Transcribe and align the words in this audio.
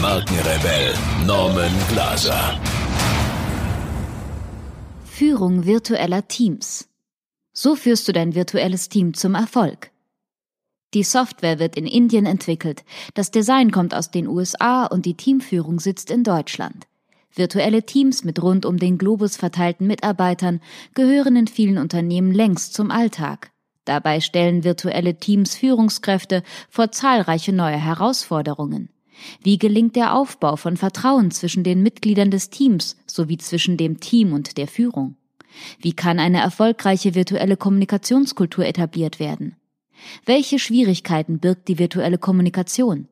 Markenrebell 0.00 0.94
Norman 1.26 1.72
Glaser. 1.90 2.58
Führung 5.04 5.66
virtueller 5.66 6.26
Teams. 6.26 6.88
So 7.52 7.76
führst 7.76 8.08
du 8.08 8.12
dein 8.12 8.34
virtuelles 8.34 8.88
Team 8.88 9.12
zum 9.12 9.34
Erfolg. 9.34 9.90
Die 10.94 11.02
Software 11.02 11.58
wird 11.58 11.76
in 11.76 11.86
Indien 11.86 12.24
entwickelt, 12.24 12.82
das 13.12 13.30
Design 13.30 13.70
kommt 13.70 13.94
aus 13.94 14.10
den 14.10 14.26
USA 14.26 14.86
und 14.86 15.04
die 15.04 15.18
Teamführung 15.18 15.80
sitzt 15.80 16.10
in 16.10 16.24
Deutschland. 16.24 16.86
Virtuelle 17.34 17.82
Teams 17.82 18.24
mit 18.24 18.42
rund 18.42 18.64
um 18.64 18.78
den 18.78 18.96
Globus 18.96 19.36
verteilten 19.36 19.86
Mitarbeitern 19.86 20.62
gehören 20.94 21.36
in 21.36 21.46
vielen 21.46 21.76
Unternehmen 21.76 22.32
längst 22.32 22.72
zum 22.72 22.90
Alltag. 22.90 23.50
Dabei 23.84 24.20
stellen 24.20 24.64
virtuelle 24.64 25.16
Teams 25.16 25.56
Führungskräfte 25.56 26.42
vor 26.70 26.90
zahlreiche 26.90 27.52
neue 27.52 27.76
Herausforderungen. 27.76 28.88
Wie 29.42 29.58
gelingt 29.58 29.96
der 29.96 30.14
Aufbau 30.14 30.56
von 30.56 30.76
Vertrauen 30.76 31.30
zwischen 31.30 31.64
den 31.64 31.82
Mitgliedern 31.82 32.30
des 32.30 32.50
Teams 32.50 32.96
sowie 33.06 33.38
zwischen 33.38 33.76
dem 33.76 34.00
Team 34.00 34.32
und 34.32 34.56
der 34.56 34.66
Führung? 34.66 35.16
Wie 35.80 35.92
kann 35.92 36.18
eine 36.18 36.40
erfolgreiche 36.40 37.14
virtuelle 37.14 37.56
Kommunikationskultur 37.56 38.64
etabliert 38.64 39.18
werden? 39.18 39.56
Welche 40.24 40.58
Schwierigkeiten 40.58 41.40
birgt 41.40 41.68
die 41.68 41.78
virtuelle 41.78 42.18
Kommunikation? 42.18 43.08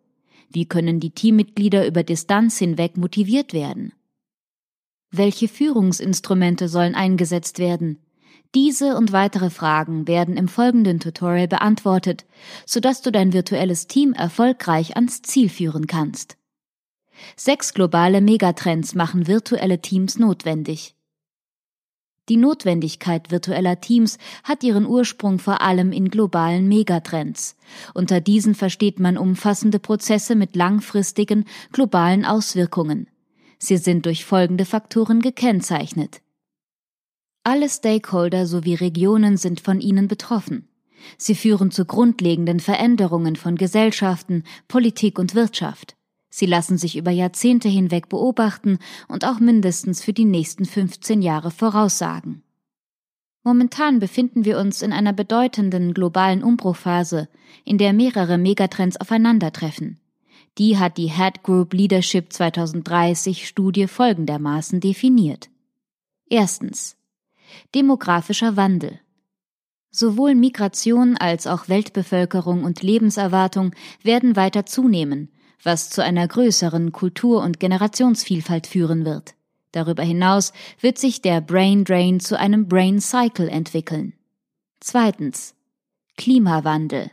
Wie 0.50 0.65
können 0.65 1.00
die 1.00 1.11
Teammitglieder 1.11 1.87
über 1.87 2.03
Distanz 2.03 2.59
hinweg 2.59 2.97
motiviert 2.97 3.53
werden? 3.53 3.93
Welche 5.11 5.48
Führungsinstrumente 5.48 6.69
sollen 6.69 6.95
eingesetzt 6.95 7.59
werden? 7.59 7.98
Diese 8.54 8.96
und 8.96 9.12
weitere 9.12 9.50
Fragen 9.50 10.08
werden 10.08 10.36
im 10.36 10.48
folgenden 10.48 11.00
Tutorial 11.00 11.48
beantwortet, 11.48 12.24
sodass 12.64 13.02
du 13.02 13.12
dein 13.12 13.32
virtuelles 13.32 13.86
Team 13.86 14.14
erfolgreich 14.14 14.96
ans 14.96 15.20
Ziel 15.20 15.50
führen 15.50 15.86
kannst. 15.86 16.38
Sechs 17.36 17.74
globale 17.74 18.20
Megatrends 18.20 18.94
machen 18.94 19.26
virtuelle 19.26 19.80
Teams 19.80 20.19
notwendig. 20.19 20.94
Die 22.28 22.36
Notwendigkeit 22.36 23.30
virtueller 23.30 23.80
Teams 23.80 24.19
hat 24.44 24.62
ihren 24.62 24.86
Ursprung 24.86 25.38
vor 25.38 25.62
allem 25.62 25.92
in 25.92 26.10
globalen 26.10 26.69
Megatrends. 26.69 27.56
Unter 27.94 28.20
diesen 28.20 28.54
versteht 28.54 29.00
man 29.00 29.16
umfassende 29.16 29.78
Prozesse 29.78 30.34
mit 30.34 30.54
langfristigen 30.54 31.46
globalen 31.72 32.26
Auswirkungen. 32.26 33.08
Sie 33.58 33.78
sind 33.78 34.04
durch 34.04 34.24
folgende 34.24 34.66
Faktoren 34.66 35.20
gekennzeichnet. 35.20 36.20
Alle 37.48 37.70
Stakeholder 37.70 38.46
sowie 38.46 38.74
Regionen 38.74 39.38
sind 39.38 39.62
von 39.62 39.80
ihnen 39.80 40.06
betroffen. 40.06 40.68
Sie 41.16 41.34
führen 41.34 41.70
zu 41.70 41.86
grundlegenden 41.86 42.60
Veränderungen 42.60 43.36
von 43.36 43.56
Gesellschaften, 43.56 44.44
Politik 44.68 45.18
und 45.18 45.34
Wirtschaft. 45.34 45.96
Sie 46.28 46.44
lassen 46.44 46.76
sich 46.76 46.98
über 46.98 47.10
Jahrzehnte 47.10 47.70
hinweg 47.70 48.10
beobachten 48.10 48.78
und 49.08 49.24
auch 49.24 49.41
mindestens 49.41 50.04
für 50.04 50.12
die 50.12 50.26
nächsten 50.26 50.66
15 50.66 51.22
Jahre 51.22 51.50
voraussagen. 51.50 52.42
Momentan 53.44 53.98
befinden 53.98 54.44
wir 54.44 54.58
uns 54.58 54.82
in 54.82 54.92
einer 54.92 55.14
bedeutenden 55.14 55.94
globalen 55.94 56.44
Umbruchphase, 56.44 57.31
in 57.64 57.78
der 57.78 57.94
mehrere 57.94 58.37
Megatrends 58.37 59.00
aufeinandertreffen. 59.00 59.98
Die 60.58 60.76
hat 60.76 60.98
die 60.98 61.10
Head 61.10 61.42
Group 61.44 61.72
Leadership 61.72 62.31
2030 62.31 63.48
Studie 63.48 63.87
folgendermaßen 63.87 64.81
definiert. 64.81 65.48
Erstens. 66.28 66.97
Demografischer 67.75 68.56
Wandel. 68.56 69.00
Sowohl 69.91 70.34
Migration 70.34 71.16
als 71.16 71.47
auch 71.47 71.69
Weltbevölkerung 71.69 72.64
und 72.64 72.82
Lebenserwartung 72.82 73.75
werden 74.03 74.36
weiter 74.36 74.66
zunehmen, 74.66 75.31
was 75.62 75.91
zu 75.91 76.03
einer 76.03 76.28
größeren 76.28 76.92
Kultur- 76.92 77.42
und 77.42 77.58
Generationsvielfalt 77.58 78.66
führen 78.66 79.04
wird. 79.04 79.34
Darüber 79.72 80.03
hinaus 80.03 80.53
wird 80.81 80.98
sich 80.98 81.22
der 81.22 81.41
Brain 81.41 81.84
Drain 81.84 82.20
zu 82.20 82.38
einem 82.38 82.69
Brain 82.69 83.00
Cycle 83.00 83.48
entwickeln. 83.48 84.14
Zweitens. 84.81 85.54
Klimawandel. 86.16 87.10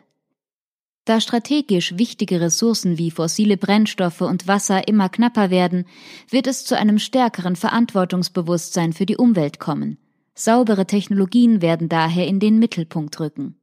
Da 1.05 1.21
strategisch 1.21 1.97
wichtige 1.97 2.41
Ressourcen 2.41 2.97
wie 2.97 3.11
fossile 3.11 3.57
Brennstoffe 3.57 4.21
und 4.21 4.47
Wasser 4.47 4.87
immer 4.87 5.09
knapper 5.09 5.51
werden, 5.51 5.85
wird 6.29 6.47
es 6.47 6.65
zu 6.65 6.75
einem 6.75 6.97
stärkeren 6.97 7.55
Verantwortungsbewusstsein 7.55 8.91
für 8.91 9.05
die 9.05 9.17
Umwelt 9.17 9.59
kommen. 9.59 9.99
Saubere 10.37 10.85
Technologien 10.85 11.61
werden 11.61 11.87
daher 11.87 12.27
in 12.27 12.41
den 12.41 12.59
Mittelpunkt 12.59 13.17
rücken. 13.21 13.55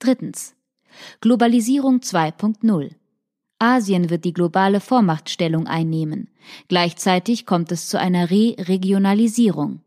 Drittens. 0.00 0.56
Globalisierung 1.20 2.00
2.0. 2.00 2.90
Asien 3.60 4.10
wird 4.10 4.24
die 4.24 4.32
globale 4.32 4.80
Vormachtstellung 4.80 5.68
einnehmen. 5.68 6.28
Gleichzeitig 6.66 7.46
kommt 7.46 7.70
es 7.70 7.88
zu 7.88 8.00
einer 8.00 8.30
Re-Regionalisierung. 8.30 9.80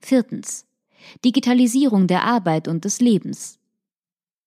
Viertens. 0.00 0.64
Digitalisierung 1.26 2.06
der 2.06 2.24
Arbeit 2.24 2.66
und 2.66 2.86
des 2.86 3.02
Lebens. 3.02 3.58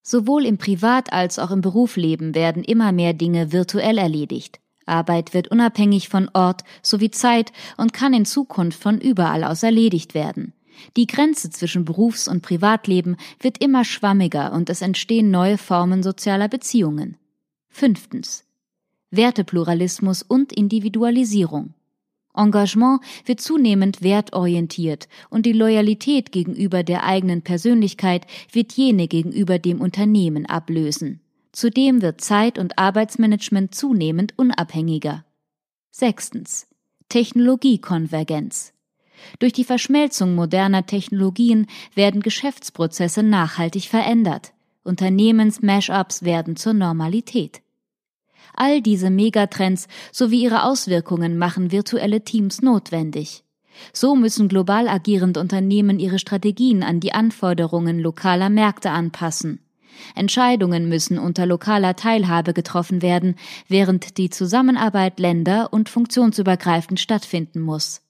Sowohl 0.01 0.47
im 0.47 0.57
Privat- 0.57 1.13
als 1.13 1.37
auch 1.37 1.51
im 1.51 1.61
Berufsleben 1.61 2.33
werden 2.33 2.63
immer 2.63 2.91
mehr 2.91 3.13
Dinge 3.13 3.51
virtuell 3.51 3.99
erledigt. 3.99 4.59
Arbeit 4.87 5.35
wird 5.35 5.49
unabhängig 5.49 6.09
von 6.09 6.29
Ort 6.33 6.63
sowie 6.81 7.11
Zeit 7.11 7.53
und 7.77 7.93
kann 7.93 8.13
in 8.13 8.25
Zukunft 8.25 8.81
von 8.81 8.99
überall 8.99 9.43
aus 9.43 9.61
erledigt 9.61 10.15
werden. 10.15 10.53
Die 10.97 11.07
Grenze 11.07 11.49
zwischen 11.49 11.85
Berufs- 11.85 12.27
und 12.27 12.41
Privatleben 12.41 13.17
wird 13.39 13.63
immer 13.63 13.85
schwammiger 13.85 14.53
und 14.53 14.69
es 14.69 14.81
entstehen 14.81 15.31
neue 15.31 15.57
Formen 15.57 16.03
sozialer 16.03 16.47
Beziehungen. 16.47 17.17
Fünftens. 17.69 18.45
Wertepluralismus 19.11 20.23
und 20.23 20.53
Individualisierung. 20.53 21.73
Engagement 22.35 23.01
wird 23.25 23.41
zunehmend 23.41 24.01
wertorientiert 24.01 25.07
und 25.29 25.45
die 25.45 25.53
Loyalität 25.53 26.31
gegenüber 26.31 26.83
der 26.83 27.03
eigenen 27.03 27.43
Persönlichkeit 27.43 28.25
wird 28.51 28.73
jene 28.73 29.07
gegenüber 29.07 29.59
dem 29.59 29.81
Unternehmen 29.81 30.45
ablösen. 30.47 31.21
Zudem 31.51 32.01
wird 32.01 32.21
Zeit- 32.21 32.57
und 32.57 32.79
Arbeitsmanagement 32.79 33.75
zunehmend 33.75 34.33
unabhängiger. 34.37 35.23
Sechstens. 35.91 36.67
Technologiekonvergenz. 37.09 38.72
Durch 39.39 39.53
die 39.53 39.63
Verschmelzung 39.63 40.35
moderner 40.35 40.85
Technologien 40.85 41.67
werden 41.95 42.21
Geschäftsprozesse 42.21 43.23
nachhaltig 43.23 43.87
verändert. 43.87 44.53
Unternehmens-Mashups 44.83 46.23
werden 46.23 46.55
zur 46.55 46.73
Normalität. 46.73 47.61
All 48.55 48.81
diese 48.81 49.09
Megatrends 49.09 49.87
sowie 50.11 50.43
ihre 50.43 50.63
Auswirkungen 50.63 51.37
machen 51.37 51.71
virtuelle 51.71 52.23
Teams 52.23 52.61
notwendig. 52.61 53.43
So 53.91 54.15
müssen 54.15 54.47
global 54.47 54.87
agierende 54.87 55.39
Unternehmen 55.39 55.99
ihre 55.99 56.19
Strategien 56.19 56.83
an 56.83 56.99
die 56.99 57.13
Anforderungen 57.13 57.99
lokaler 57.99 58.49
Märkte 58.49 58.91
anpassen. 58.91 59.59
Entscheidungen 60.15 60.89
müssen 60.89 61.17
unter 61.17 61.45
lokaler 61.45 61.95
Teilhabe 61.95 62.53
getroffen 62.53 63.01
werden, 63.01 63.35
während 63.67 64.17
die 64.17 64.29
Zusammenarbeit 64.29 65.19
länder- 65.19 65.71
und 65.71 65.89
funktionsübergreifend 65.89 66.99
stattfinden 66.99 67.61
muss. 67.61 68.02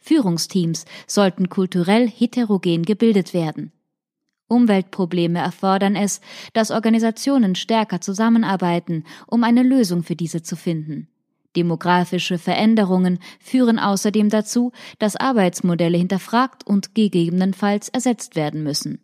Führungsteams 0.00 0.84
sollten 1.06 1.48
kulturell 1.48 2.08
heterogen 2.08 2.82
gebildet 2.82 3.34
werden. 3.34 3.72
Umweltprobleme 4.48 5.38
erfordern 5.38 5.94
es, 5.94 6.20
dass 6.52 6.72
Organisationen 6.72 7.54
stärker 7.54 8.00
zusammenarbeiten, 8.00 9.04
um 9.28 9.44
eine 9.44 9.62
Lösung 9.62 10.02
für 10.02 10.16
diese 10.16 10.42
zu 10.42 10.56
finden. 10.56 11.08
Demografische 11.56 12.38
Veränderungen 12.38 13.18
führen 13.40 13.78
außerdem 13.78 14.28
dazu, 14.28 14.72
dass 14.98 15.16
Arbeitsmodelle 15.16 15.98
hinterfragt 15.98 16.66
und 16.66 16.94
gegebenenfalls 16.94 17.88
ersetzt 17.88 18.36
werden 18.36 18.62
müssen. 18.62 19.00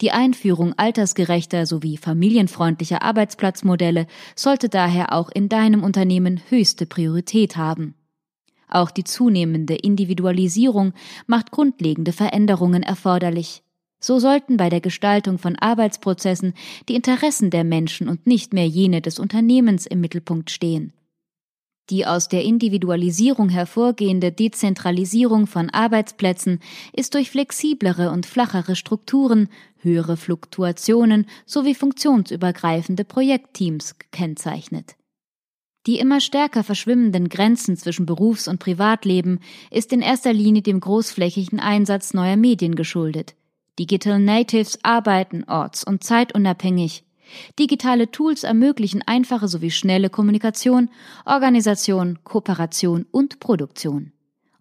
Die 0.00 0.10
Einführung 0.10 0.74
altersgerechter 0.76 1.66
sowie 1.66 1.96
familienfreundlicher 1.96 3.02
Arbeitsplatzmodelle 3.02 4.06
sollte 4.34 4.68
daher 4.68 5.12
auch 5.12 5.30
in 5.30 5.48
deinem 5.48 5.82
Unternehmen 5.82 6.40
höchste 6.48 6.84
Priorität 6.84 7.56
haben. 7.56 7.94
Auch 8.74 8.90
die 8.90 9.04
zunehmende 9.04 9.76
Individualisierung 9.76 10.94
macht 11.28 11.52
grundlegende 11.52 12.12
Veränderungen 12.12 12.82
erforderlich. 12.82 13.62
So 14.00 14.18
sollten 14.18 14.56
bei 14.56 14.68
der 14.68 14.80
Gestaltung 14.80 15.38
von 15.38 15.54
Arbeitsprozessen 15.54 16.54
die 16.88 16.96
Interessen 16.96 17.50
der 17.50 17.62
Menschen 17.62 18.08
und 18.08 18.26
nicht 18.26 18.52
mehr 18.52 18.66
jene 18.66 19.00
des 19.00 19.20
Unternehmens 19.20 19.86
im 19.86 20.00
Mittelpunkt 20.00 20.50
stehen. 20.50 20.92
Die 21.88 22.04
aus 22.04 22.26
der 22.26 22.42
Individualisierung 22.42 23.48
hervorgehende 23.48 24.32
Dezentralisierung 24.32 25.46
von 25.46 25.70
Arbeitsplätzen 25.70 26.58
ist 26.92 27.14
durch 27.14 27.30
flexiblere 27.30 28.10
und 28.10 28.26
flachere 28.26 28.74
Strukturen, 28.74 29.50
höhere 29.76 30.16
Fluktuationen 30.16 31.26
sowie 31.46 31.76
funktionsübergreifende 31.76 33.04
Projektteams 33.04 34.00
gekennzeichnet. 34.00 34.96
Die 35.86 35.98
immer 35.98 36.20
stärker 36.20 36.64
verschwimmenden 36.64 37.28
Grenzen 37.28 37.76
zwischen 37.76 38.06
Berufs- 38.06 38.48
und 38.48 38.58
Privatleben 38.58 39.40
ist 39.70 39.92
in 39.92 40.00
erster 40.00 40.32
Linie 40.32 40.62
dem 40.62 40.80
großflächigen 40.80 41.60
Einsatz 41.60 42.14
neuer 42.14 42.36
Medien 42.36 42.74
geschuldet. 42.74 43.34
Digital 43.78 44.18
Natives 44.18 44.78
arbeiten 44.82 45.44
orts- 45.44 45.84
und 45.84 46.04
zeitunabhängig, 46.04 47.04
Digitale 47.58 48.10
Tools 48.10 48.44
ermöglichen 48.44 49.02
einfache 49.02 49.48
sowie 49.48 49.70
schnelle 49.70 50.10
Kommunikation, 50.10 50.90
Organisation, 51.24 52.18
Kooperation 52.24 53.06
und 53.10 53.40
Produktion. 53.40 54.12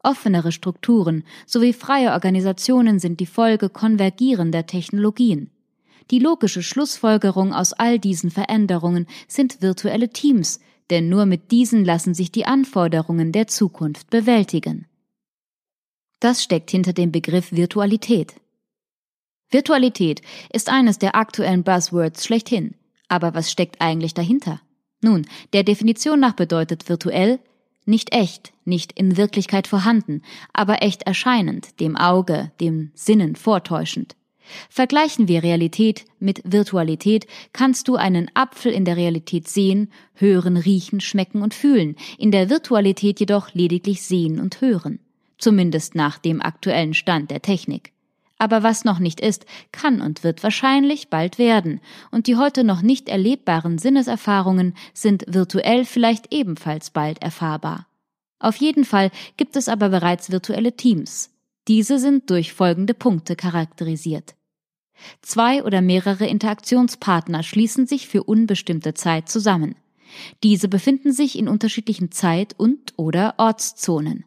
Offenere 0.02 0.52
Strukturen 0.52 1.24
sowie 1.46 1.74
freie 1.74 2.12
Organisationen 2.12 3.00
sind 3.00 3.20
die 3.20 3.26
Folge 3.26 3.70
konvergierender 3.70 4.66
Technologien. 4.66 5.50
Die 6.12 6.20
logische 6.20 6.62
Schlussfolgerung 6.62 7.54
aus 7.54 7.72
all 7.72 8.00
diesen 8.00 8.30
Veränderungen 8.30 9.08
sind 9.28 9.62
virtuelle 9.62 10.10
Teams, 10.10 10.60
denn 10.90 11.10
nur 11.10 11.26
mit 11.26 11.52
diesen 11.52 11.86
lassen 11.86 12.14
sich 12.14 12.32
die 12.32 12.46
Anforderungen 12.46 13.32
der 13.32 13.48
Zukunft 13.48 14.10
bewältigen. 14.10 14.88
Das 16.20 16.44
steckt 16.44 16.72
hinter 16.72 16.94
dem 16.94 17.12
Begriff 17.12 17.52
Virtualität. 17.52 18.36
Virtualität 19.50 20.22
ist 20.52 20.70
eines 20.70 20.98
der 20.98 21.16
aktuellen 21.16 21.64
Buzzwords 21.64 22.26
schlechthin. 22.26 22.76
Aber 23.08 23.36
was 23.36 23.52
steckt 23.52 23.82
eigentlich 23.82 24.14
dahinter? 24.14 24.62
Nun, 25.02 25.28
der 25.52 25.64
Definition 25.64 26.20
nach 26.20 26.34
bedeutet 26.34 26.90
virtuell 26.90 27.40
nicht 27.86 28.14
echt, 28.16 28.54
nicht 28.64 28.94
in 28.94 29.18
Wirklichkeit 29.18 29.68
vorhanden, 29.68 30.22
aber 30.54 30.82
echt 30.82 31.04
erscheinend, 31.04 31.80
dem 31.82 31.98
Auge, 31.98 32.52
dem 32.62 32.92
Sinnen 32.96 33.36
vortäuschend. 33.36 34.16
Vergleichen 34.70 35.28
wir 35.28 35.44
Realität 35.44 36.06
mit 36.20 36.42
Virtualität, 36.44 37.28
kannst 37.54 37.88
du 37.88 37.96
einen 37.96 38.30
Apfel 38.34 38.72
in 38.72 38.86
der 38.86 38.98
Realität 38.98 39.48
sehen, 39.48 39.92
hören, 40.14 40.58
riechen, 40.58 41.02
schmecken 41.02 41.42
und 41.42 41.54
fühlen, 41.54 41.96
in 42.18 42.32
der 42.32 42.50
Virtualität 42.50 43.20
jedoch 43.20 43.54
lediglich 43.54 44.04
sehen 44.04 44.40
und 44.40 44.62
hören, 44.62 45.00
zumindest 45.38 45.96
nach 45.96 46.18
dem 46.18 46.42
aktuellen 46.42 46.94
Stand 46.94 47.32
der 47.32 47.42
Technik. 47.42 47.94
Aber 48.38 48.64
was 48.64 48.84
noch 48.84 49.00
nicht 49.00 49.22
ist, 49.22 49.46
kann 49.72 50.02
und 50.02 50.24
wird 50.24 50.44
wahrscheinlich 50.44 51.10
bald 51.10 51.38
werden, 51.38 51.80
und 52.12 52.28
die 52.28 52.36
heute 52.36 52.64
noch 52.64 52.82
nicht 52.82 53.08
erlebbaren 53.08 53.78
Sinneserfahrungen 53.78 54.76
sind 54.94 55.24
virtuell 55.28 55.86
vielleicht 55.86 56.34
ebenfalls 56.34 56.90
bald 56.90 57.22
erfahrbar. 57.22 57.88
Auf 58.40 58.58
jeden 58.58 58.84
Fall 58.84 59.12
gibt 59.38 59.56
es 59.56 59.70
aber 59.70 59.88
bereits 59.88 60.30
virtuelle 60.30 60.76
Teams. 60.76 61.33
Diese 61.68 61.98
sind 62.00 62.30
durch 62.30 62.54
folgende 62.54 62.94
Punkte 62.94 63.36
charakterisiert. 63.36 64.36
Zwei 65.22 65.64
oder 65.64 65.82
mehrere 65.82 66.26
Interaktionspartner 66.26 67.44
schließen 67.44 67.88
sich 67.88 68.08
für 68.08 68.24
unbestimmte 68.24 68.94
Zeit 68.94 69.30
zusammen. 69.30 69.76
Diese 70.44 70.68
befinden 70.68 71.12
sich 71.12 71.38
in 71.38 71.48
unterschiedlichen 71.48 72.12
Zeit- 72.12 72.54
und 72.58 72.94
oder 72.98 73.36
Ortszonen. 73.38 74.26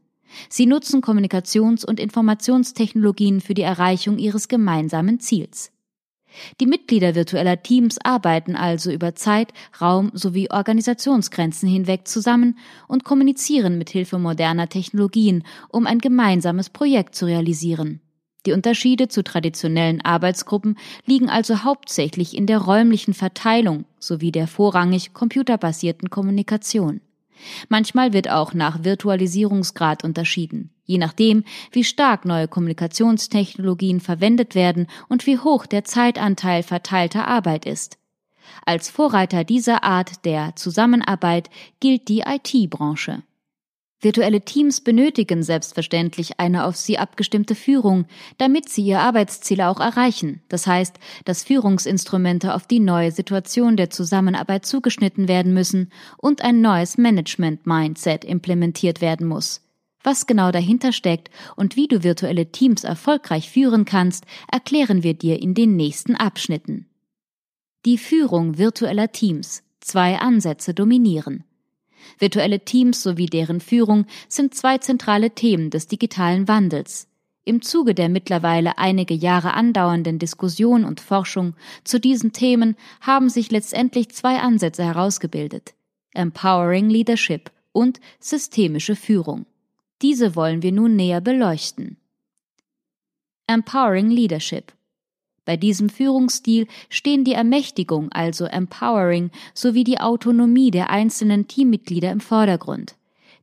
Sie 0.49 0.67
nutzen 0.67 1.03
Kommunikations- 1.03 1.85
und 1.87 2.01
Informationstechnologien 2.01 3.41
für 3.41 3.55
die 3.55 3.63
Erreichung 3.63 4.19
ihres 4.19 4.49
gemeinsamen 4.49 5.21
Ziels. 5.21 5.73
Die 6.61 6.67
Mitglieder 6.67 7.15
virtueller 7.15 7.63
Teams 7.63 7.99
arbeiten 8.03 8.57
also 8.57 8.91
über 8.91 9.15
Zeit, 9.15 9.53
Raum 9.81 10.11
sowie 10.13 10.51
Organisationsgrenzen 10.51 11.69
hinweg 11.69 12.07
zusammen 12.07 12.59
und 12.89 13.05
kommunizieren 13.05 13.79
mit 13.79 13.91
Hilfe 13.91 14.19
moderner 14.19 14.69
Technologien, 14.69 15.45
um 15.69 15.87
ein 15.87 15.99
gemeinsames 15.99 16.71
Projekt 16.71 17.15
zu 17.15 17.27
realisieren. 17.27 18.01
Die 18.47 18.53
Unterschiede 18.53 19.09
zu 19.09 19.25
traditionellen 19.25 20.01
Arbeitsgruppen 20.05 20.79
liegen 21.05 21.29
also 21.29 21.65
hauptsächlich 21.65 22.37
in 22.37 22.47
der 22.47 22.59
räumlichen 22.59 23.13
Verteilung 23.13 23.87
sowie 23.99 24.31
der 24.31 24.47
vorrangig 24.47 25.13
computerbasierten 25.13 26.11
Kommunikation. 26.11 27.01
Manchmal 27.69 28.13
wird 28.13 28.31
auch 28.31 28.55
nach 28.55 28.85
Virtualisierungsgrad 28.85 30.05
unterschieden, 30.05 30.71
je 30.85 30.99
nachdem, 30.99 31.45
wie 31.73 31.85
stark 31.85 32.25
neue 32.25 32.49
Kommunikationstechnologien 32.49 34.01
verwendet 34.01 34.55
werden 34.55 34.87
und 35.09 35.27
wie 35.27 35.39
hoch 35.39 35.67
der 35.67 35.85
Zeitanteil 35.85 36.63
verteilter 36.63 37.29
Arbeit 37.29 37.67
ist. 37.67 37.99
Als 38.65 38.89
Vorreiter 38.89 39.45
dieser 39.45 39.85
Art 39.85 40.25
der 40.25 40.57
Zusammenarbeit 40.57 41.51
gilt 41.81 42.09
die 42.09 42.21
IT-Branche. 42.21 43.23
Virtuelle 43.99 44.43
Teams 44.43 44.83
benötigen 44.83 45.43
selbstverständlich 45.43 46.39
eine 46.39 46.67
auf 46.67 46.77
sie 46.77 46.99
abgestimmte 46.99 47.55
Führung, 47.55 48.05
damit 48.37 48.69
sie 48.69 48.83
ihr 48.83 49.01
Arbeitsziele 49.01 49.69
auch 49.69 49.81
erreichen. 49.81 50.43
Das 50.49 50.67
heißt, 50.67 50.97
dass 51.25 51.45
Führungsinstrumente 51.45 52.55
auf 52.55 52.67
die 52.67 52.81
neue 52.81 53.11
Situation 53.11 53.77
der 53.77 53.89
Zusammenarbeit 53.89 54.67
zugeschnitten 54.67 55.29
werden 55.29 55.55
müssen 55.55 55.91
und 56.19 56.43
ein 56.43 56.61
neues 56.61 56.99
Management-Mindset 56.99 58.25
implementiert 58.25 59.01
werden 59.01 59.27
muss. 59.27 59.63
Was 60.03 60.27
genau 60.27 60.53
dahinter 60.53 60.93
steckt 60.93 61.31
und 61.57 61.75
wie 61.75 61.89
du 61.89 62.05
virtuelle 62.05 62.53
Teams 62.53 62.85
erfolgreich 62.85 63.51
führen 63.51 63.87
kannst, 63.87 64.25
erklären 64.53 65.03
wir 65.03 65.15
dir 65.15 65.41
in 65.41 65.55
den 65.55 65.75
nächsten 65.75 66.15
Abschnitten. 66.15 66.87
Die 67.87 67.99
Führung 67.99 68.59
virtueller 68.59 69.11
Teams. 69.11 69.63
Zwei 69.81 70.19
Ansätze 70.19 70.75
dominieren. 70.75 71.45
Virtuelle 72.19 72.61
Teams 72.61 73.03
sowie 73.03 73.27
deren 73.27 73.61
Führung 73.61 74.07
sind 74.29 74.55
zwei 74.55 74.79
zentrale 74.79 75.31
Themen 75.31 75.71
des 75.71 75.87
digitalen 75.87 76.49
Wandels. 76.49 77.09
Im 77.45 77.63
Zuge 77.63 77.95
der 77.95 78.09
mittlerweile 78.09 78.77
einige 78.77 79.15
Jahre 79.15 79.55
andauernden 79.55 80.19
Diskussion 80.19 80.85
und 80.85 81.01
Forschung 81.01 81.55
zu 81.85 82.01
diesen 82.01 82.33
Themen 82.33 82.77
haben 83.01 83.29
sich 83.29 83.53
letztendlich 83.53 84.11
zwei 84.11 84.41
Ansätze 84.41 84.85
herausgebildet. 84.85 85.75
Empowering 86.13 86.91
Leadership 86.91 87.53
und 87.71 88.01
systemische 88.19 88.97
Führung. 88.97 89.47
Diese 90.03 90.35
wollen 90.35 90.63
wir 90.63 90.73
nun 90.73 90.97
näher 90.97 91.21
beleuchten. 91.21 91.99
Empowering 93.47 94.11
Leadership 94.11 94.73
bei 95.47 95.57
diesem 95.57 95.89
Führungsstil 95.89 96.67
stehen 96.91 97.25
die 97.25 97.33
Ermächtigung, 97.33 98.13
also 98.13 98.45
Empowering, 98.45 99.31
sowie 99.55 99.85
die 99.85 100.01
Autonomie 100.01 100.71
der 100.71 100.91
einzelnen 100.91 101.49
Teammitglieder 101.49 102.11
im 102.11 102.21
Vordergrund. 102.21 102.97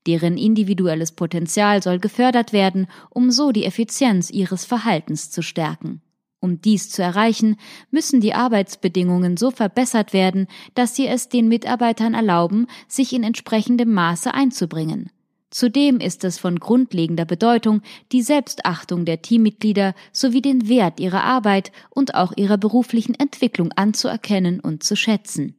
Deren 0.05 0.37
individuelles 0.37 1.13
Potenzial 1.13 1.81
soll 1.81 1.97
gefördert 1.97 2.53
werden, 2.53 2.87
um 3.09 3.31
so 3.31 3.51
die 3.51 3.65
Effizienz 3.65 4.29
ihres 4.29 4.65
Verhaltens 4.65 5.31
zu 5.31 5.41
stärken. 5.41 6.01
Um 6.41 6.59
dies 6.59 6.89
zu 6.89 7.01
erreichen, 7.01 7.55
müssen 7.89 8.19
die 8.19 8.33
Arbeitsbedingungen 8.33 9.37
so 9.37 9.49
verbessert 9.49 10.11
werden, 10.11 10.47
dass 10.75 10.93
sie 10.93 11.07
es 11.07 11.29
den 11.29 11.47
Mitarbeitern 11.47 12.13
erlauben, 12.13 12.67
sich 12.89 13.13
in 13.13 13.23
entsprechendem 13.23 13.93
Maße 13.93 14.33
einzubringen. 14.33 15.09
Zudem 15.53 15.99
ist 15.99 16.23
es 16.23 16.39
von 16.39 16.59
grundlegender 16.59 17.25
Bedeutung, 17.25 17.83
die 18.11 18.23
Selbstachtung 18.23 19.05
der 19.05 19.21
Teammitglieder 19.21 19.93
sowie 20.11 20.41
den 20.41 20.67
Wert 20.67 20.99
ihrer 20.99 21.23
Arbeit 21.23 21.71
und 21.91 22.15
auch 22.15 22.33
ihrer 22.35 22.57
beruflichen 22.57 23.13
Entwicklung 23.13 23.71
anzuerkennen 23.71 24.59
und 24.59 24.81
zu 24.81 24.95
schätzen. 24.95 25.55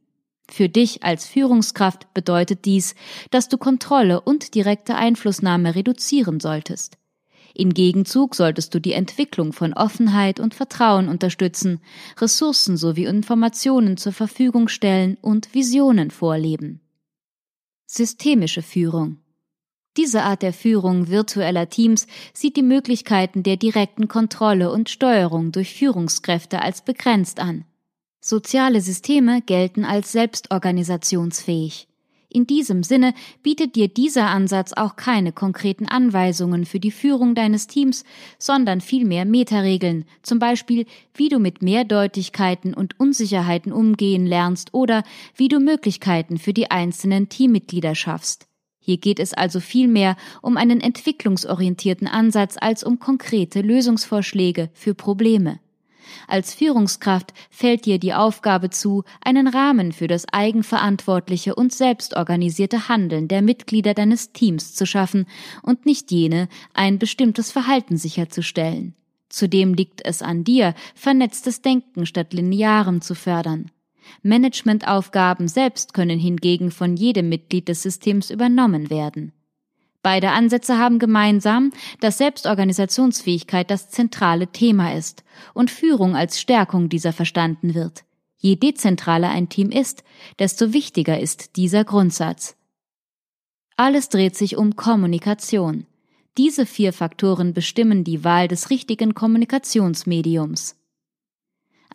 Für 0.51 0.67
dich 0.67 1.03
als 1.03 1.25
Führungskraft 1.25 2.13
bedeutet 2.13 2.65
dies, 2.65 2.93
dass 3.31 3.47
du 3.47 3.57
Kontrolle 3.57 4.19
und 4.19 4.53
direkte 4.53 4.95
Einflussnahme 4.95 5.75
reduzieren 5.75 6.41
solltest. 6.41 6.97
Im 7.53 7.73
Gegenzug 7.73 8.35
solltest 8.35 8.73
du 8.73 8.81
die 8.81 8.91
Entwicklung 8.91 9.53
von 9.53 9.71
Offenheit 9.71 10.41
und 10.41 10.53
Vertrauen 10.53 11.07
unterstützen, 11.07 11.79
Ressourcen 12.19 12.75
sowie 12.75 13.05
Informationen 13.05 13.95
zur 13.95 14.11
Verfügung 14.11 14.67
stellen 14.67 15.17
und 15.21 15.53
Visionen 15.53 16.11
vorleben. 16.11 16.81
Systemische 17.85 18.61
Führung 18.61 19.19
diese 19.97 20.23
Art 20.23 20.41
der 20.41 20.53
Führung 20.53 21.07
virtueller 21.07 21.69
Teams 21.69 22.07
sieht 22.33 22.57
die 22.57 22.63
Möglichkeiten 22.63 23.43
der 23.43 23.57
direkten 23.57 24.07
Kontrolle 24.07 24.71
und 24.71 24.89
Steuerung 24.89 25.51
durch 25.51 25.73
Führungskräfte 25.73 26.61
als 26.61 26.81
begrenzt 26.81 27.39
an. 27.39 27.65
Soziale 28.19 28.81
Systeme 28.81 29.41
gelten 29.41 29.85
als 29.85 30.11
selbstorganisationsfähig. 30.11 31.87
In 32.35 32.47
diesem 32.47 32.83
Sinne 32.83 33.13
bietet 33.43 33.77
dir 33.77 33.87
dieser 33.87 34.27
Ansatz 34.27 34.73
auch 34.73 34.97
keine 34.97 35.31
konkreten 35.31 35.87
Anweisungen 35.87 36.65
für 36.65 36.81
die 36.81 36.91
Führung 36.91 37.33
deines 37.33 37.67
Teams, 37.67 38.03
sondern 38.37 38.81
vielmehr 38.81 39.23
Metaregeln, 39.23 40.03
zum 40.21 40.39
Beispiel 40.39 40.85
wie 41.13 41.29
du 41.29 41.39
mit 41.39 41.61
Mehrdeutigkeiten 41.61 42.73
und 42.73 42.99
Unsicherheiten 42.99 43.71
umgehen 43.71 44.25
lernst 44.25 44.73
oder 44.73 45.03
wie 45.35 45.47
du 45.47 45.61
Möglichkeiten 45.61 46.37
für 46.37 46.51
die 46.51 46.69
einzelnen 46.71 47.29
Teammitglieder 47.29 47.95
schaffst. 47.95 48.47
Hier 48.85 48.97
geht 48.97 49.19
es 49.19 49.33
also 49.33 49.59
vielmehr 49.59 50.15
um 50.43 50.57
einen 50.57 50.79
entwicklungsorientierten 50.79 52.07
Ansatz 52.07 52.55
als 52.61 52.83
um 52.83 52.99
konkrete 52.99 53.61
Lösungsvorschläge 53.61 54.69
für 54.75 54.93
Probleme. 54.93 55.59
Als 56.27 56.53
Führungskraft 56.53 57.33
fällt 57.49 57.85
dir 57.85 57.97
die 57.97 58.13
Aufgabe 58.13 58.69
zu, 58.69 59.03
einen 59.21 59.47
Rahmen 59.47 59.91
für 59.91 60.05
das 60.05 60.27
eigenverantwortliche 60.31 61.55
und 61.55 61.73
selbstorganisierte 61.73 62.87
Handeln 62.87 63.27
der 63.27 63.41
Mitglieder 63.41 63.95
deines 63.95 64.33
Teams 64.33 64.75
zu 64.75 64.85
schaffen 64.85 65.25
und 65.63 65.87
nicht 65.87 66.11
jene, 66.11 66.47
ein 66.75 66.99
bestimmtes 66.99 67.51
Verhalten 67.51 67.97
sicherzustellen. 67.97 68.93
Zudem 69.29 69.73
liegt 69.73 70.05
es 70.05 70.21
an 70.21 70.43
dir, 70.43 70.75
vernetztes 70.93 71.63
Denken 71.63 72.05
statt 72.05 72.33
linearem 72.33 73.01
zu 73.01 73.15
fördern. 73.15 73.71
Managementaufgaben 74.23 75.47
selbst 75.47 75.93
können 75.93 76.19
hingegen 76.19 76.71
von 76.71 76.95
jedem 76.95 77.29
Mitglied 77.29 77.67
des 77.67 77.81
Systems 77.81 78.29
übernommen 78.29 78.89
werden. 78.89 79.31
Beide 80.05 80.29
Ansätze 80.31 80.77
haben 80.77 80.99
gemeinsam, 80.99 81.71
dass 81.99 82.19
Selbstorganisationsfähigkeit 82.19 83.71
das 83.71 83.89
zentrale 83.89 84.47
Thema 84.47 84.93
ist 84.93 85.23
und 85.55 85.71
Führung 85.71 86.15
als 86.15 86.39
Stärkung 86.39 86.89
dieser 86.89 87.11
verstanden 87.11 87.73
wird. 87.73 88.03
Je 88.37 88.55
dezentraler 88.55 89.29
ein 89.29 89.49
Team 89.49 89.71
ist, 89.71 90.03
desto 90.37 90.73
wichtiger 90.73 91.19
ist 91.19 91.55
dieser 91.55 91.83
Grundsatz. 91.83 92.55
Alles 93.77 94.09
dreht 94.09 94.35
sich 94.35 94.57
um 94.57 94.75
Kommunikation. 94.75 95.87
Diese 96.37 96.67
vier 96.67 96.93
Faktoren 96.93 97.53
bestimmen 97.53 98.03
die 98.03 98.23
Wahl 98.23 98.47
des 98.47 98.69
richtigen 98.69 99.15
Kommunikationsmediums. 99.15 100.75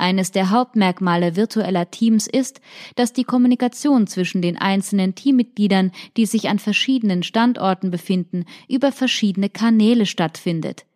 Eines 0.01 0.33
der 0.33 0.49
Hauptmerkmale 0.49 1.37
virtueller 1.37 1.91
Teams 1.91 2.27
ist, 2.27 2.63
dass 2.97 3.13
die 3.13 3.25
Kommunikation 3.25 4.07
zwischen 4.07 4.41
den 4.41 4.57
einzelnen 4.57 5.15
Teammitgliedern, 5.15 5.93
die 6.17 6.25
sich 6.25 6.49
an 6.49 6.59
verschiedenen 6.59 7.23
Standorten 7.23 7.91
befinden, 7.91 8.47
über 8.67 8.93
verschiedene 8.93 9.51
Kanäle 9.51 10.07
stattfindet. 10.07 10.87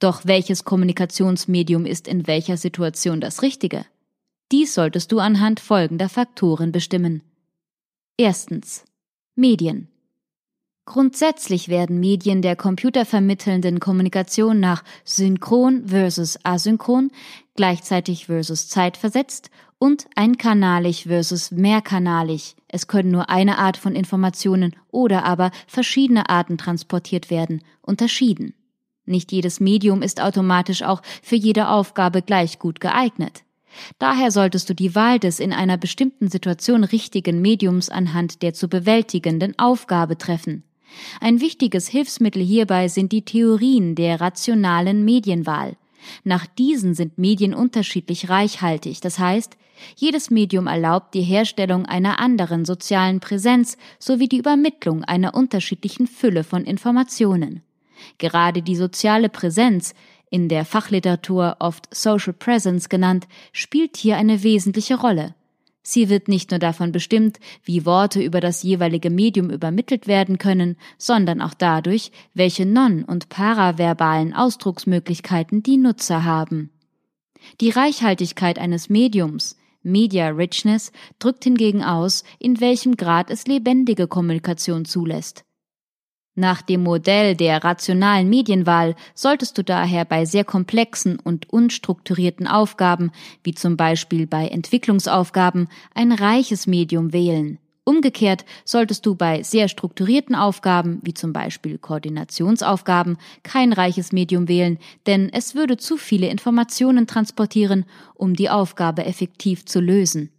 Doch 0.00 0.22
welches 0.24 0.64
Kommunikationsmedium 0.64 1.86
ist 1.86 2.08
in 2.08 2.26
welcher 2.26 2.56
Situation 2.56 3.20
das 3.20 3.42
richtige? 3.42 3.86
Dies 4.50 4.74
solltest 4.74 5.12
du 5.12 5.20
anhand 5.20 5.60
folgender 5.60 6.08
Faktoren 6.08 6.72
bestimmen. 6.72 7.22
Erstens 8.16 8.84
Medien. 9.36 9.86
Grundsätzlich 10.88 11.68
werden 11.68 12.00
Medien 12.00 12.40
der 12.40 12.56
computervermittelnden 12.56 13.78
Kommunikation 13.78 14.58
nach 14.58 14.82
synchron 15.04 15.86
versus 15.88 16.38
asynchron, 16.44 17.10
gleichzeitig 17.56 18.24
versus 18.24 18.70
zeitversetzt 18.70 19.50
und 19.78 20.06
einkanalig 20.16 21.04
versus 21.06 21.50
mehrkanalig. 21.50 22.56
Es 22.68 22.86
können 22.86 23.10
nur 23.10 23.28
eine 23.28 23.58
Art 23.58 23.76
von 23.76 23.94
Informationen 23.94 24.74
oder 24.90 25.26
aber 25.26 25.50
verschiedene 25.66 26.30
Arten 26.30 26.56
transportiert 26.56 27.28
werden, 27.28 27.60
unterschieden. 27.82 28.54
Nicht 29.04 29.30
jedes 29.30 29.60
Medium 29.60 30.00
ist 30.00 30.22
automatisch 30.22 30.80
auch 30.80 31.02
für 31.22 31.36
jede 31.36 31.68
Aufgabe 31.68 32.22
gleich 32.22 32.58
gut 32.58 32.80
geeignet. 32.80 33.44
Daher 33.98 34.30
solltest 34.30 34.70
du 34.70 34.74
die 34.74 34.94
Wahl 34.94 35.18
des 35.18 35.38
in 35.38 35.52
einer 35.52 35.76
bestimmten 35.76 36.30
Situation 36.30 36.82
richtigen 36.82 37.42
Mediums 37.42 37.90
anhand 37.90 38.40
der 38.40 38.54
zu 38.54 38.68
bewältigenden 38.68 39.58
Aufgabe 39.58 40.16
treffen. 40.16 40.64
Ein 41.20 41.40
wichtiges 41.40 41.88
Hilfsmittel 41.88 42.42
hierbei 42.42 42.88
sind 42.88 43.12
die 43.12 43.24
Theorien 43.24 43.94
der 43.94 44.20
rationalen 44.20 45.04
Medienwahl. 45.04 45.76
Nach 46.24 46.46
diesen 46.46 46.94
sind 46.94 47.18
Medien 47.18 47.54
unterschiedlich 47.54 48.28
reichhaltig, 48.28 49.00
das 49.00 49.18
heißt, 49.18 49.56
jedes 49.96 50.30
Medium 50.30 50.66
erlaubt 50.66 51.14
die 51.14 51.22
Herstellung 51.22 51.86
einer 51.86 52.18
anderen 52.18 52.64
sozialen 52.64 53.20
Präsenz 53.20 53.76
sowie 53.98 54.28
die 54.28 54.38
Übermittlung 54.38 55.04
einer 55.04 55.34
unterschiedlichen 55.34 56.06
Fülle 56.06 56.44
von 56.44 56.64
Informationen. 56.64 57.62
Gerade 58.18 58.62
die 58.62 58.76
soziale 58.76 59.28
Präsenz, 59.28 59.94
in 60.30 60.48
der 60.48 60.64
Fachliteratur 60.64 61.56
oft 61.58 61.92
Social 61.94 62.32
Presence 62.32 62.88
genannt, 62.88 63.26
spielt 63.52 63.96
hier 63.96 64.16
eine 64.16 64.42
wesentliche 64.42 64.96
Rolle. 64.96 65.34
Sie 65.90 66.10
wird 66.10 66.28
nicht 66.28 66.50
nur 66.50 66.60
davon 66.60 66.92
bestimmt, 66.92 67.40
wie 67.64 67.86
Worte 67.86 68.22
über 68.22 68.42
das 68.42 68.62
jeweilige 68.62 69.08
Medium 69.08 69.48
übermittelt 69.48 70.06
werden 70.06 70.36
können, 70.36 70.76
sondern 70.98 71.40
auch 71.40 71.54
dadurch, 71.54 72.12
welche 72.34 72.66
non- 72.66 73.04
und 73.04 73.30
paraverbalen 73.30 74.34
Ausdrucksmöglichkeiten 74.34 75.62
die 75.62 75.78
Nutzer 75.78 76.26
haben. 76.26 76.68
Die 77.62 77.70
Reichhaltigkeit 77.70 78.58
eines 78.58 78.90
Mediums, 78.90 79.56
Media 79.82 80.28
Richness, 80.28 80.92
drückt 81.20 81.44
hingegen 81.44 81.82
aus, 81.82 82.22
in 82.38 82.60
welchem 82.60 82.98
Grad 82.98 83.30
es 83.30 83.46
lebendige 83.46 84.08
Kommunikation 84.08 84.84
zulässt. 84.84 85.46
Nach 86.38 86.62
dem 86.62 86.84
Modell 86.84 87.34
der 87.34 87.64
rationalen 87.64 88.28
Medienwahl 88.28 88.94
solltest 89.12 89.58
du 89.58 89.64
daher 89.64 90.04
bei 90.04 90.24
sehr 90.24 90.44
komplexen 90.44 91.18
und 91.18 91.52
unstrukturierten 91.52 92.46
Aufgaben, 92.46 93.10
wie 93.42 93.54
zum 93.54 93.76
Beispiel 93.76 94.28
bei 94.28 94.46
Entwicklungsaufgaben, 94.46 95.66
ein 95.96 96.12
reiches 96.12 96.68
Medium 96.68 97.12
wählen. 97.12 97.58
Umgekehrt 97.82 98.44
solltest 98.64 99.04
du 99.04 99.16
bei 99.16 99.42
sehr 99.42 99.66
strukturierten 99.66 100.36
Aufgaben, 100.36 101.00
wie 101.02 101.12
zum 101.12 101.32
Beispiel 101.32 101.76
Koordinationsaufgaben, 101.76 103.18
kein 103.42 103.72
reiches 103.72 104.12
Medium 104.12 104.46
wählen, 104.46 104.78
denn 105.08 105.30
es 105.32 105.56
würde 105.56 105.76
zu 105.76 105.96
viele 105.96 106.28
Informationen 106.28 107.08
transportieren, 107.08 107.84
um 108.14 108.34
die 108.34 108.48
Aufgabe 108.48 109.04
effektiv 109.04 109.64
zu 109.64 109.80
lösen. 109.80 110.30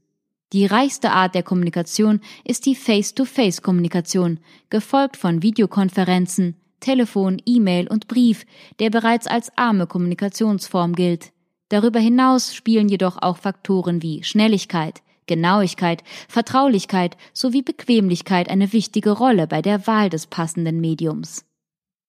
Die 0.51 0.65
reichste 0.65 1.11
Art 1.11 1.35
der 1.35 1.43
Kommunikation 1.43 2.21
ist 2.43 2.65
die 2.65 2.75
Face-to-Face-Kommunikation, 2.75 4.39
gefolgt 4.69 5.15
von 5.15 5.43
Videokonferenzen, 5.43 6.55
Telefon, 6.79 7.41
E-Mail 7.45 7.87
und 7.87 8.07
Brief, 8.07 8.45
der 8.79 8.89
bereits 8.89 9.27
als 9.27 9.55
arme 9.57 9.85
Kommunikationsform 9.85 10.95
gilt. 10.95 11.31
Darüber 11.69 11.99
hinaus 11.99 12.55
spielen 12.55 12.89
jedoch 12.89 13.21
auch 13.21 13.37
Faktoren 13.37 14.01
wie 14.01 14.23
Schnelligkeit, 14.23 15.03
Genauigkeit, 15.27 16.03
Vertraulichkeit 16.27 17.15
sowie 17.33 17.61
Bequemlichkeit 17.61 18.49
eine 18.49 18.73
wichtige 18.73 19.11
Rolle 19.11 19.45
bei 19.45 19.61
der 19.61 19.85
Wahl 19.85 20.09
des 20.09 20.25
passenden 20.25 20.81
Mediums. 20.81 21.45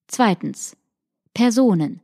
Zweitens. 0.09 0.77
Personen. 1.35 2.01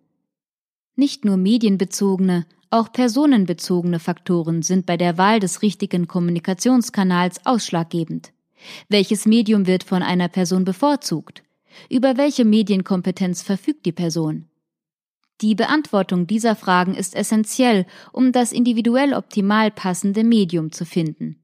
Nicht 0.95 1.25
nur 1.25 1.39
medienbezogene, 1.39 2.47
auch 2.77 2.93
personenbezogene 2.93 3.99
Faktoren 3.99 4.63
sind 4.63 4.87
bei 4.87 4.97
der 4.97 5.19
Wahl 5.19 5.41
des 5.41 5.63
richtigen 5.63 6.07
Kommunikationskanals 6.07 7.45
ausschlaggebend. 7.45 8.33
Welches 8.89 9.27
Medium 9.27 9.67
wird 9.67 9.85
von 9.85 10.03
einer 10.03 10.29
Person 10.29 10.65
bevorzugt? 10.65 11.43
Über 11.91 12.17
welche 12.17 12.45
Medienkompetenz 12.45 13.43
verfügt 13.43 13.87
die 13.87 13.93
Person? 13.93 14.47
Die 15.43 15.55
Beantwortung 15.55 16.27
dieser 16.27 16.57
Fragen 16.57 16.95
ist 16.95 17.15
essentiell, 17.15 17.87
um 18.13 18.33
das 18.33 18.53
individuell 18.53 19.13
optimal 19.13 19.71
passende 19.71 20.25
Medium 20.25 20.73
zu 20.73 20.87
finden. 20.87 21.37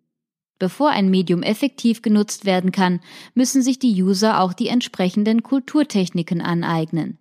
Bevor 0.59 0.91
ein 0.91 1.11
Medium 1.11 1.43
effektiv 1.43 2.03
genutzt 2.03 2.45
werden 2.45 2.73
kann, 2.73 3.01
müssen 3.35 3.63
sich 3.63 3.79
die 3.79 4.03
User 4.03 4.41
auch 4.41 4.53
die 4.53 4.69
entsprechenden 4.69 5.43
Kulturtechniken 5.43 6.41
aneignen. 6.41 7.19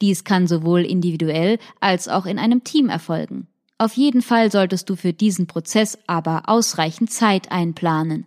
Dies 0.00 0.24
kann 0.24 0.46
sowohl 0.46 0.82
individuell 0.82 1.58
als 1.80 2.08
auch 2.08 2.26
in 2.26 2.38
einem 2.38 2.64
Team 2.64 2.88
erfolgen. 2.88 3.48
Auf 3.82 3.94
jeden 3.94 4.22
Fall 4.22 4.52
solltest 4.52 4.88
du 4.90 4.94
für 4.94 5.12
diesen 5.12 5.48
Prozess 5.48 5.98
aber 6.06 6.44
ausreichend 6.48 7.10
Zeit 7.10 7.50
einplanen. 7.50 8.26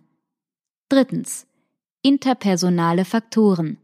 Drittens. 0.90 1.46
Interpersonale 2.02 3.06
Faktoren. 3.06 3.78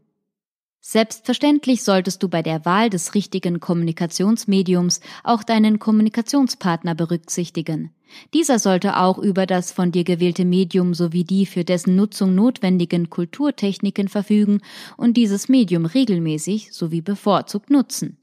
Selbstverständlich 0.81 1.81
solltest 1.81 2.21
du 2.21 2.29
bei 2.29 2.43
der 2.43 2.63
Wahl 2.65 2.91
des 2.91 3.15
richtigen 3.15 3.59
Kommunikationsmediums 3.59 4.99
auch 5.23 5.41
deinen 5.41 5.79
Kommunikationspartner 5.79 6.93
berücksichtigen. 6.93 7.89
Dieser 8.35 8.59
sollte 8.59 8.97
auch 8.97 9.17
über 9.17 9.47
das 9.47 9.71
von 9.71 9.91
dir 9.91 10.03
gewählte 10.03 10.45
Medium 10.45 10.93
sowie 10.93 11.23
die 11.23 11.47
für 11.47 11.63
dessen 11.63 11.95
Nutzung 11.95 12.35
notwendigen 12.35 13.09
Kulturtechniken 13.09 14.09
verfügen 14.09 14.61
und 14.95 15.17
dieses 15.17 15.49
Medium 15.49 15.87
regelmäßig 15.87 16.71
sowie 16.71 17.01
bevorzugt 17.01 17.71
nutzen. 17.71 18.19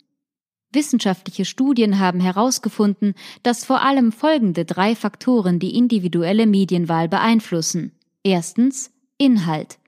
Wissenschaftliche 0.73 1.45
Studien 1.45 1.99
haben 1.99 2.21
herausgefunden, 2.21 3.15
dass 3.43 3.65
vor 3.65 3.83
allem 3.83 4.13
folgende 4.13 4.65
drei 4.65 4.95
Faktoren 4.95 5.59
die 5.59 5.77
individuelle 5.77 6.47
Medienwahl 6.47 7.09
beeinflussen. 7.09 7.93
Erstens 8.23 8.93
Inhalt. 9.19 9.79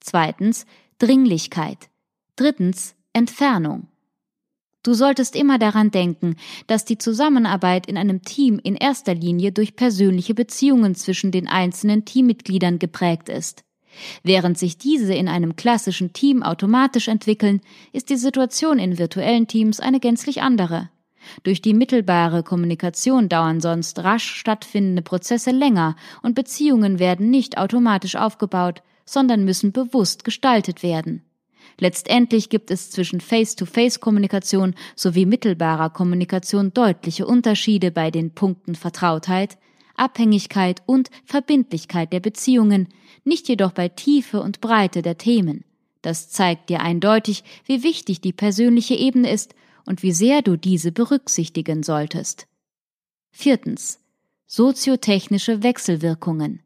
Zweitens 0.00 0.64
Dringlichkeit. 0.98 1.88
Drittens 2.36 2.94
Entfernung. 3.12 3.88
Du 4.84 4.94
solltest 4.94 5.34
immer 5.34 5.58
daran 5.58 5.90
denken, 5.90 6.36
dass 6.68 6.84
die 6.84 6.98
Zusammenarbeit 6.98 7.86
in 7.86 7.98
einem 7.98 8.22
Team 8.22 8.60
in 8.62 8.76
erster 8.76 9.14
Linie 9.14 9.52
durch 9.52 9.74
persönliche 9.74 10.34
Beziehungen 10.34 10.94
zwischen 10.94 11.32
den 11.32 11.48
einzelnen 11.48 12.04
Teammitgliedern 12.04 12.78
geprägt 12.78 13.28
ist. 13.28 13.64
Während 14.22 14.58
sich 14.58 14.78
diese 14.78 15.14
in 15.14 15.28
einem 15.28 15.56
klassischen 15.56 16.12
Team 16.12 16.42
automatisch 16.42 17.08
entwickeln, 17.08 17.60
ist 17.92 18.10
die 18.10 18.16
Situation 18.16 18.78
in 18.78 18.98
virtuellen 18.98 19.46
Teams 19.46 19.80
eine 19.80 20.00
gänzlich 20.00 20.42
andere. 20.42 20.90
Durch 21.42 21.60
die 21.60 21.74
mittelbare 21.74 22.42
Kommunikation 22.42 23.28
dauern 23.28 23.60
sonst 23.60 23.98
rasch 23.98 24.34
stattfindende 24.34 25.02
Prozesse 25.02 25.50
länger 25.50 25.96
und 26.22 26.34
Beziehungen 26.34 26.98
werden 26.98 27.30
nicht 27.30 27.58
automatisch 27.58 28.16
aufgebaut, 28.16 28.82
sondern 29.04 29.44
müssen 29.44 29.72
bewusst 29.72 30.24
gestaltet 30.24 30.82
werden. 30.82 31.24
Letztendlich 31.80 32.50
gibt 32.50 32.70
es 32.70 32.90
zwischen 32.90 33.20
Face-to-Face-Kommunikation 33.20 34.74
sowie 34.96 35.26
mittelbarer 35.26 35.90
Kommunikation 35.90 36.72
deutliche 36.72 37.26
Unterschiede 37.26 37.90
bei 37.90 38.10
den 38.10 38.34
Punkten 38.34 38.74
Vertrautheit, 38.74 39.58
Abhängigkeit 39.98 40.82
und 40.86 41.10
Verbindlichkeit 41.24 42.12
der 42.12 42.20
Beziehungen, 42.20 42.88
nicht 43.24 43.48
jedoch 43.48 43.72
bei 43.72 43.88
Tiefe 43.88 44.40
und 44.40 44.60
Breite 44.60 45.02
der 45.02 45.18
Themen. 45.18 45.64
Das 46.02 46.30
zeigt 46.30 46.70
dir 46.70 46.80
eindeutig, 46.80 47.44
wie 47.64 47.82
wichtig 47.82 48.20
die 48.20 48.32
persönliche 48.32 48.94
Ebene 48.94 49.30
ist 49.30 49.54
und 49.84 50.02
wie 50.02 50.12
sehr 50.12 50.42
du 50.42 50.56
diese 50.56 50.92
berücksichtigen 50.92 51.82
solltest. 51.82 52.46
Viertens. 53.30 54.00
Soziotechnische 54.46 55.62
Wechselwirkungen. 55.62 56.62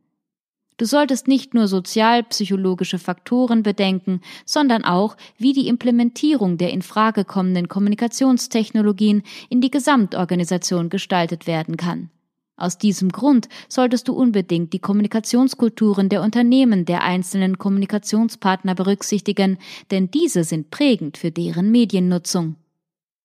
Du 0.76 0.86
solltest 0.86 1.28
nicht 1.28 1.54
nur 1.54 1.68
sozialpsychologische 1.68 2.98
Faktoren 2.98 3.62
bedenken, 3.62 4.20
sondern 4.44 4.84
auch, 4.84 5.16
wie 5.38 5.52
die 5.52 5.68
Implementierung 5.68 6.58
der 6.58 6.70
in 6.70 6.82
Frage 6.82 7.24
kommenden 7.24 7.68
Kommunikationstechnologien 7.68 9.22
in 9.48 9.60
die 9.60 9.70
Gesamtorganisation 9.70 10.88
gestaltet 10.88 11.46
werden 11.46 11.76
kann. 11.76 12.10
Aus 12.56 12.78
diesem 12.78 13.10
Grund 13.10 13.48
solltest 13.68 14.08
du 14.08 14.12
unbedingt 14.12 14.72
die 14.72 14.78
Kommunikationskulturen 14.78 16.08
der 16.08 16.22
Unternehmen 16.22 16.84
der 16.84 17.02
einzelnen 17.02 17.58
Kommunikationspartner 17.58 18.74
berücksichtigen, 18.74 19.58
denn 19.90 20.10
diese 20.10 20.44
sind 20.44 20.70
prägend 20.70 21.16
für 21.18 21.30
deren 21.30 21.70
Mediennutzung. 21.70 22.56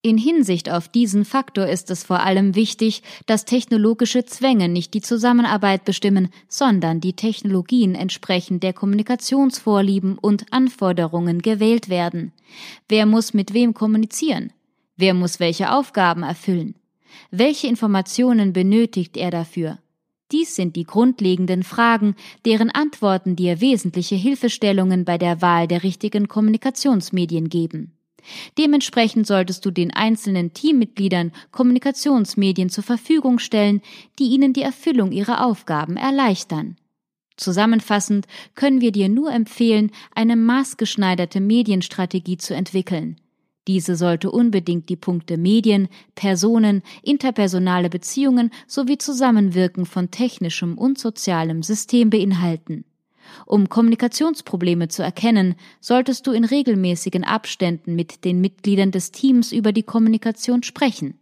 In 0.04 0.18
Hinsicht 0.18 0.70
auf 0.70 0.88
diesen 0.88 1.26
Faktor 1.26 1.68
ist 1.68 1.92
es 1.92 2.04
vor 2.04 2.22
allem 2.22 2.56
wichtig, 2.56 3.02
dass 3.26 3.46
technologische 3.46 4.24
Zwänge 4.26 4.70
nicht 4.70 4.94
die 4.94 5.02
Zusammenarbeit 5.02 5.84
bestimmen, 5.86 6.30
sondern 6.48 7.02
die 7.02 7.14
Technologien 7.14 7.94
entsprechend 7.94 8.64
der 8.64 8.74
Kommunikationsvorlieben 8.74 10.18
und 10.18 10.46
Anforderungen 10.54 11.42
gewählt 11.42 11.90
werden. 11.90 12.32
Wer 12.88 13.06
muss 13.06 13.34
mit 13.34 13.54
wem 13.54 13.74
kommunizieren? 13.74 14.54
Wer 14.96 15.14
muss 15.14 15.40
welche 15.40 15.74
Aufgaben 15.74 16.24
erfüllen? 16.24 16.76
Welche 17.32 17.68
Informationen 17.68 18.54
benötigt 18.54 19.18
er 19.18 19.32
dafür? 19.32 19.80
Dies 20.32 20.56
sind 20.56 20.76
die 20.76 20.84
grundlegenden 20.84 21.64
Fragen, 21.64 22.16
deren 22.46 22.70
Antworten 22.70 23.36
dir 23.36 23.62
wesentliche 23.62 24.16
Hilfestellungen 24.16 25.06
bei 25.06 25.18
der 25.18 25.42
Wahl 25.42 25.68
der 25.68 25.84
richtigen 25.84 26.28
Kommunikationsmedien 26.28 27.48
geben. 27.50 27.94
Dementsprechend 28.58 29.26
solltest 29.26 29.66
du 29.66 29.72
den 29.72 29.94
einzelnen 29.94 30.54
Teammitgliedern 30.54 31.32
Kommunikationsmedien 31.52 32.70
zur 32.70 32.84
Verfügung 32.84 33.40
stellen, 33.40 33.82
die 34.20 34.26
ihnen 34.26 34.52
die 34.52 34.64
Erfüllung 34.64 35.14
ihrer 35.14 35.46
Aufgaben 35.46 35.96
erleichtern. 35.96 36.76
Zusammenfassend 37.38 38.26
können 38.56 38.82
wir 38.82 38.92
dir 38.92 39.10
nur 39.10 39.32
empfehlen, 39.32 39.92
eine 40.14 40.36
maßgeschneiderte 40.36 41.40
Medienstrategie 41.40 42.38
zu 42.38 42.54
entwickeln. 42.54 43.18
Diese 43.68 43.98
sollte 43.98 44.32
unbedingt 44.32 44.88
die 44.88 44.96
Punkte 44.96 45.38
Medien, 45.38 45.90
Personen, 46.16 46.82
interpersonale 47.04 47.90
Beziehungen 47.90 48.52
sowie 48.66 48.98
Zusammenwirken 48.98 49.86
von 49.86 50.10
technischem 50.10 50.78
und 50.78 50.98
sozialem 50.98 51.64
System 51.64 52.10
beinhalten. 52.10 52.86
Um 53.46 53.68
Kommunikationsprobleme 53.68 54.88
zu 54.88 55.04
erkennen, 55.04 55.56
solltest 55.82 56.26
du 56.28 56.32
in 56.32 56.46
regelmäßigen 56.46 57.26
Abständen 57.26 57.94
mit 57.96 58.24
den 58.24 58.40
Mitgliedern 58.40 58.92
des 58.92 59.12
Teams 59.12 59.52
über 59.52 59.74
die 59.74 59.84
Kommunikation 59.84 60.64
sprechen. 60.64 61.20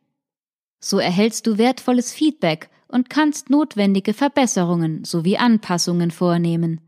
So 0.79 0.99
erhältst 0.99 1.47
du 1.47 1.57
wertvolles 1.57 2.13
Feedback 2.13 2.69
und 2.87 3.09
kannst 3.09 3.49
notwendige 3.49 4.13
Verbesserungen 4.13 5.03
sowie 5.03 5.37
Anpassungen 5.37 6.11
vornehmen. 6.11 6.79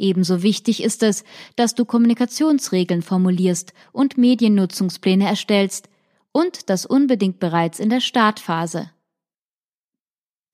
Ebenso 0.00 0.42
wichtig 0.42 0.82
ist 0.82 1.02
es, 1.02 1.24
dass 1.56 1.74
du 1.74 1.84
Kommunikationsregeln 1.84 3.02
formulierst 3.02 3.74
und 3.92 4.16
Mediennutzungspläne 4.16 5.28
erstellst 5.28 5.90
und 6.32 6.70
das 6.70 6.86
unbedingt 6.86 7.38
bereits 7.38 7.78
in 7.78 7.90
der 7.90 8.00
Startphase. 8.00 8.90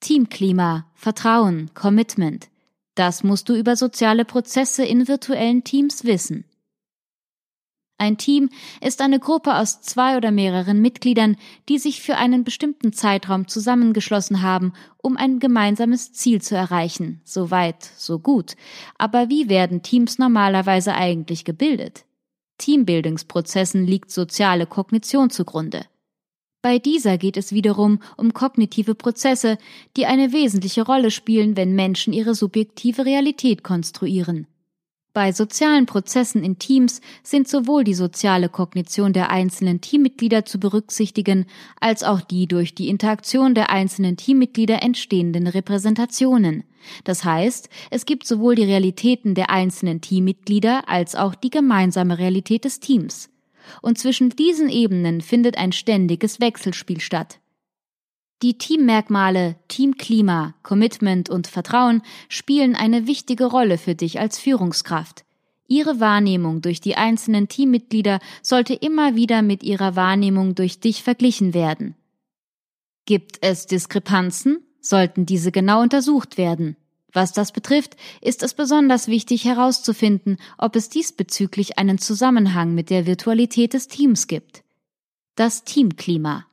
Teamklima, 0.01 0.91
Vertrauen, 0.95 1.71
Commitment. 1.75 2.49
Das 2.97 3.23
musst 3.23 3.49
du 3.49 3.55
über 3.55 3.77
soziale 3.77 4.25
Prozesse 4.25 4.85
in 4.85 5.07
virtuellen 5.07 5.63
Teams 5.63 6.05
wissen. 6.05 6.45
Ein 7.99 8.19
Team 8.19 8.51
ist 8.83 9.01
eine 9.01 9.19
Gruppe 9.19 9.57
aus 9.57 9.81
zwei 9.81 10.19
oder 10.19 10.31
mehreren 10.31 10.83
Mitgliedern, 10.83 11.37
die 11.69 11.79
sich 11.79 12.03
für 12.03 12.17
einen 12.17 12.45
bestimmten 12.45 12.93
Zeitraum 12.93 13.49
zusammengeschlossen 13.49 14.43
haben, 14.43 14.75
um 14.99 15.17
ein 15.17 15.39
gemeinsames 15.39 16.13
Ziel 16.13 16.43
zu 16.43 16.55
erreichen. 16.55 17.23
So 17.25 17.51
weit, 17.51 17.83
so 17.97 18.19
gut. 18.19 18.55
Aber 18.99 19.31
wie 19.31 19.49
werden 19.49 19.83
Teams 19.83 20.19
normalerweise 20.19 20.95
eigentlich 20.95 21.45
gebildet? 21.47 22.05
Teambildungsprozessen 22.59 23.87
liegt 23.87 24.11
soziale 24.11 24.67
Kognition 24.67 25.31
zugrunde. 25.31 25.87
Bei 26.61 26.79
dieser 26.79 27.17
geht 27.17 27.37
es 27.37 27.53
wiederum 27.53 28.01
um 28.17 28.35
kognitive 28.35 28.95
Prozesse, 28.95 29.57
die 29.97 30.05
eine 30.05 30.33
wesentliche 30.33 30.83
Rolle 30.83 31.11
spielen, 31.11 31.57
wenn 31.57 31.75
Menschen 31.75 32.13
ihre 32.13 32.35
subjektive 32.35 33.07
Realität 33.07 33.63
konstruieren. 33.63 34.49
Bei 35.17 35.33
sozialen 35.33 35.87
Prozessen 35.87 36.45
in 36.45 36.59
Teams 36.59 37.01
sind 37.23 37.49
sowohl 37.49 37.85
die 37.85 37.95
soziale 37.95 38.51
Kognition 38.51 39.15
der 39.15 39.31
einzelnen 39.31 39.81
Teammitglieder 39.81 40.45
zu 40.45 40.61
berücksichtigen, 40.61 41.47
als 41.81 42.03
auch 42.03 42.21
die 42.21 42.47
durch 42.47 42.75
die 42.75 42.91
Interaktion 42.91 43.55
der 43.55 43.71
einzelnen 43.71 44.19
Teammitglieder 44.19 44.83
entstehenden 44.83 45.47
Repräsentationen. 45.47 46.65
Das 47.05 47.25
heißt, 47.25 47.71
es 47.91 48.05
gibt 48.05 48.27
sowohl 48.27 48.57
die 48.57 48.65
Realitäten 48.65 49.35
der 49.35 49.49
einzelnen 49.49 50.03
Teammitglieder 50.03 50.87
als 50.87 51.15
auch 51.15 51.35
die 51.35 51.49
gemeinsame 51.49 52.19
Realität 52.19 52.67
des 52.67 52.81
Teams. 52.81 53.31
Und 53.81 53.97
zwischen 53.97 54.29
diesen 54.29 54.69
Ebenen 54.69 55.23
findet 55.23 55.57
ein 55.57 55.73
ständiges 55.73 56.41
Wechselspiel 56.41 57.01
statt. 57.01 57.39
Die 58.43 58.59
Teammerkmale 58.59 59.57
Teamklima, 59.69 60.55
Commitment 60.63 61.31
und 61.31 61.47
Vertrauen 61.47 62.03
spielen 62.29 62.75
eine 62.75 63.07
wichtige 63.07 63.47
Rolle 63.47 63.79
für 63.79 63.95
dich 63.95 64.21
als 64.21 64.39
Führungskraft. 64.39 65.25
Ihre 65.69 66.01
Wahrnehmung 66.01 66.61
durch 66.61 66.81
die 66.81 66.97
einzelnen 66.97 67.49
Teammitglieder 67.49 68.21
sollte 68.43 68.75
immer 68.75 69.17
wieder 69.17 69.41
mit 69.41 69.63
ihrer 69.63 69.97
Wahrnehmung 69.97 70.55
durch 70.55 70.81
dich 70.81 71.03
verglichen 71.03 71.55
werden. 71.55 71.97
Gibt 73.07 73.39
es 73.41 73.67
Diskrepanzen, 73.67 74.59
sollten 74.81 75.25
diese 75.25 75.51
genau 75.51 75.81
untersucht 75.81 76.37
werden. 76.37 76.77
Was 77.13 77.33
das 77.33 77.53
betrifft, 77.53 77.97
ist 78.21 78.43
es 78.43 78.53
besonders 78.53 79.09
wichtig 79.09 79.47
herauszufinden, 79.47 80.37
ob 80.59 80.77
es 80.77 80.91
diesbezüglich 80.91 81.79
einen 81.79 81.97
Zusammenhang 81.97 82.75
mit 82.75 82.91
der 82.91 83.07
Virtualität 83.07 83.73
des 83.73 83.89
Teams 83.89 84.27
gibt. 84.27 84.63
Das 85.37 85.65
Teamklima. 85.65 86.47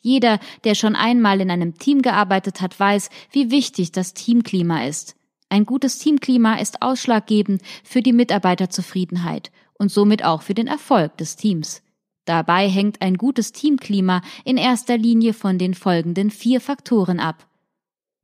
Jeder, 0.00 0.40
der 0.64 0.74
schon 0.74 0.96
einmal 0.96 1.40
in 1.40 1.50
einem 1.50 1.76
Team 1.76 2.02
gearbeitet 2.02 2.60
hat, 2.60 2.78
weiß, 2.78 3.10
wie 3.30 3.50
wichtig 3.50 3.92
das 3.92 4.14
Teamklima 4.14 4.84
ist. 4.84 5.16
Ein 5.50 5.66
gutes 5.66 5.98
Teamklima 5.98 6.54
ist 6.54 6.80
ausschlaggebend 6.80 7.62
für 7.84 8.02
die 8.02 8.12
Mitarbeiterzufriedenheit 8.12 9.50
und 9.74 9.90
somit 9.90 10.24
auch 10.24 10.42
für 10.42 10.54
den 10.54 10.68
Erfolg 10.68 11.16
des 11.16 11.36
Teams. 11.36 11.82
Dabei 12.24 12.68
hängt 12.68 13.02
ein 13.02 13.16
gutes 13.16 13.52
Teamklima 13.52 14.22
in 14.44 14.56
erster 14.56 14.96
Linie 14.96 15.34
von 15.34 15.58
den 15.58 15.74
folgenden 15.74 16.30
vier 16.30 16.60
Faktoren 16.60 17.18
ab. 17.18 17.48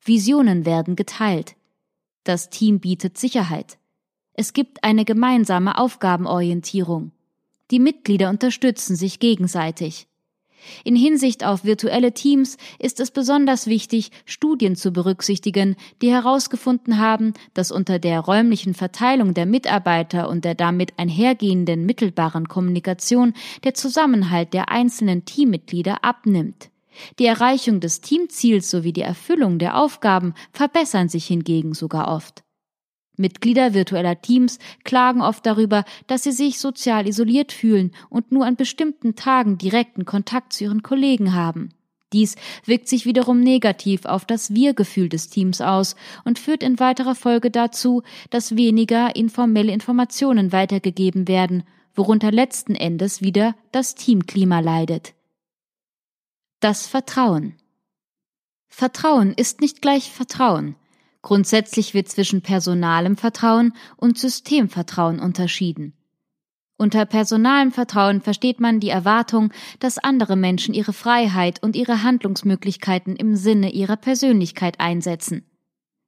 Visionen 0.04 0.64
werden 0.64 0.94
geteilt. 0.94 1.56
Das 2.22 2.48
Team 2.48 2.78
bietet 2.78 3.18
Sicherheit. 3.18 3.78
Es 4.34 4.52
gibt 4.52 4.84
eine 4.84 5.04
gemeinsame 5.04 5.78
Aufgabenorientierung. 5.78 7.10
Die 7.70 7.80
Mitglieder 7.80 8.30
unterstützen 8.30 8.94
sich 8.94 9.18
gegenseitig. 9.18 10.06
In 10.84 10.96
Hinsicht 10.96 11.44
auf 11.44 11.64
virtuelle 11.64 12.12
Teams 12.12 12.56
ist 12.78 13.00
es 13.00 13.10
besonders 13.10 13.66
wichtig, 13.66 14.10
Studien 14.24 14.76
zu 14.76 14.92
berücksichtigen, 14.92 15.76
die 16.02 16.10
herausgefunden 16.10 16.98
haben, 16.98 17.34
dass 17.54 17.72
unter 17.72 17.98
der 17.98 18.20
räumlichen 18.20 18.74
Verteilung 18.74 19.34
der 19.34 19.46
Mitarbeiter 19.46 20.28
und 20.28 20.44
der 20.44 20.54
damit 20.54 20.94
einhergehenden 20.98 21.86
mittelbaren 21.86 22.48
Kommunikation 22.48 23.34
der 23.64 23.74
Zusammenhalt 23.74 24.52
der 24.52 24.70
einzelnen 24.70 25.24
Teammitglieder 25.24 26.04
abnimmt. 26.04 26.70
Die 27.18 27.26
Erreichung 27.26 27.80
des 27.80 28.00
Teamziels 28.00 28.70
sowie 28.70 28.92
die 28.92 29.02
Erfüllung 29.02 29.58
der 29.58 29.76
Aufgaben 29.76 30.34
verbessern 30.52 31.08
sich 31.08 31.26
hingegen 31.26 31.74
sogar 31.74 32.08
oft. 32.08 32.45
Mitglieder 33.16 33.74
virtueller 33.74 34.20
Teams 34.20 34.58
klagen 34.84 35.22
oft 35.22 35.44
darüber, 35.46 35.84
dass 36.06 36.22
sie 36.22 36.32
sich 36.32 36.58
sozial 36.58 37.08
isoliert 37.08 37.52
fühlen 37.52 37.92
und 38.10 38.32
nur 38.32 38.46
an 38.46 38.56
bestimmten 38.56 39.16
Tagen 39.16 39.58
direkten 39.58 40.04
Kontakt 40.04 40.52
zu 40.52 40.64
ihren 40.64 40.82
Kollegen 40.82 41.34
haben. 41.34 41.70
Dies 42.12 42.36
wirkt 42.64 42.88
sich 42.88 43.04
wiederum 43.04 43.40
negativ 43.40 44.04
auf 44.04 44.24
das 44.24 44.54
Wir-Gefühl 44.54 45.08
des 45.08 45.28
Teams 45.28 45.60
aus 45.60 45.96
und 46.24 46.38
führt 46.38 46.62
in 46.62 46.78
weiterer 46.78 47.14
Folge 47.14 47.50
dazu, 47.50 48.02
dass 48.30 48.56
weniger 48.56 49.16
informelle 49.16 49.72
Informationen 49.72 50.52
weitergegeben 50.52 51.26
werden, 51.26 51.64
worunter 51.94 52.30
letzten 52.30 52.74
Endes 52.74 53.22
wieder 53.22 53.56
das 53.72 53.96
Teamklima 53.96 54.60
leidet. 54.60 55.14
Das 56.60 56.86
Vertrauen. 56.86 57.56
Vertrauen 58.68 59.32
ist 59.32 59.60
nicht 59.60 59.82
gleich 59.82 60.10
Vertrauen. 60.10 60.76
Grundsätzlich 61.26 61.92
wird 61.92 62.06
zwischen 62.06 62.40
personalem 62.40 63.16
Vertrauen 63.16 63.72
und 63.96 64.16
Systemvertrauen 64.16 65.18
unterschieden. 65.18 65.92
Unter 66.76 67.04
personalem 67.04 67.72
Vertrauen 67.72 68.20
versteht 68.20 68.60
man 68.60 68.78
die 68.78 68.90
Erwartung, 68.90 69.52
dass 69.80 69.98
andere 69.98 70.36
Menschen 70.36 70.72
ihre 70.72 70.92
Freiheit 70.92 71.60
und 71.64 71.74
ihre 71.74 72.04
Handlungsmöglichkeiten 72.04 73.16
im 73.16 73.34
Sinne 73.34 73.72
ihrer 73.72 73.96
Persönlichkeit 73.96 74.78
einsetzen. 74.78 75.44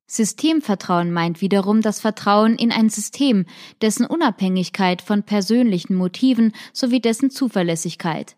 Systemvertrauen 0.07 1.11
meint 1.11 1.40
wiederum 1.40 1.83
das 1.83 1.98
Vertrauen 1.98 2.54
in 2.54 2.70
ein 2.70 2.88
System, 2.88 3.44
dessen 3.83 4.07
Unabhängigkeit 4.07 5.02
von 5.02 5.24
persönlichen 5.24 5.96
Motiven 5.96 6.52
sowie 6.72 7.00
dessen 7.00 7.33
Zuverlässigkeit. 7.33 8.37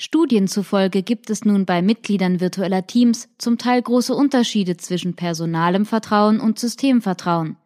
Studien 0.00 0.46
zufolge 0.46 1.02
gibt 1.02 1.28
es 1.28 1.44
nun 1.44 1.66
bei 1.66 1.82
Mitgliedern 1.82 2.38
virtueller 2.38 2.86
Teams 2.86 3.28
zum 3.36 3.58
Teil 3.58 3.82
große 3.82 4.14
Unterschiede 4.14 4.76
zwischen 4.76 5.16
personalem 5.16 5.84
Vertrauen 5.84 6.38
und 6.38 6.56
Systemvertrauen. 6.56 7.56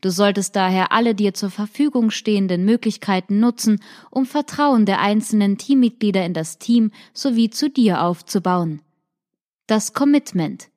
Du 0.00 0.10
solltest 0.10 0.56
daher 0.56 0.90
alle 0.90 1.14
dir 1.14 1.32
zur 1.32 1.48
Verfügung 1.48 2.10
stehenden 2.10 2.64
Möglichkeiten 2.64 3.38
nutzen, 3.38 3.80
um 4.10 4.26
Vertrauen 4.26 4.84
der 4.84 5.00
einzelnen 5.00 5.58
Teammitglieder 5.58 6.26
in 6.26 6.34
das 6.34 6.58
Team 6.58 6.90
sowie 7.12 7.50
zu 7.50 7.70
dir 7.70 8.02
aufzubauen. 8.02 8.82
Das 9.68 9.92
Commitment. 9.92 10.68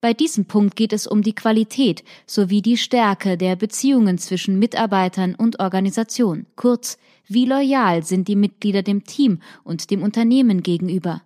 Bei 0.00 0.14
diesem 0.14 0.44
Punkt 0.44 0.76
geht 0.76 0.92
es 0.92 1.08
um 1.08 1.22
die 1.22 1.34
Qualität 1.34 2.04
sowie 2.24 2.62
die 2.62 2.76
Stärke 2.76 3.36
der 3.36 3.56
Beziehungen 3.56 4.18
zwischen 4.18 4.58
Mitarbeitern 4.58 5.34
und 5.34 5.58
Organisation. 5.58 6.46
Kurz, 6.54 6.98
wie 7.26 7.46
loyal 7.46 8.04
sind 8.04 8.28
die 8.28 8.36
Mitglieder 8.36 8.82
dem 8.82 9.04
Team 9.04 9.40
und 9.64 9.90
dem 9.90 10.02
Unternehmen 10.02 10.62
gegenüber? 10.62 11.22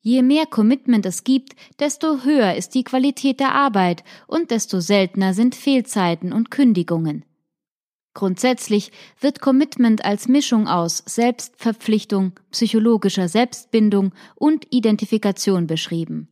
Je 0.00 0.22
mehr 0.22 0.46
Commitment 0.46 1.04
es 1.04 1.24
gibt, 1.24 1.56
desto 1.78 2.24
höher 2.24 2.54
ist 2.54 2.74
die 2.74 2.84
Qualität 2.84 3.38
der 3.38 3.54
Arbeit 3.54 4.02
und 4.26 4.50
desto 4.50 4.80
seltener 4.80 5.34
sind 5.34 5.54
Fehlzeiten 5.54 6.32
und 6.32 6.50
Kündigungen. 6.50 7.24
Grundsätzlich 8.14 8.92
wird 9.20 9.40
Commitment 9.40 10.04
als 10.04 10.28
Mischung 10.28 10.68
aus 10.68 11.02
Selbstverpflichtung, 11.04 12.32
psychologischer 12.50 13.28
Selbstbindung 13.28 14.12
und 14.36 14.66
Identifikation 14.70 15.66
beschrieben. 15.66 16.28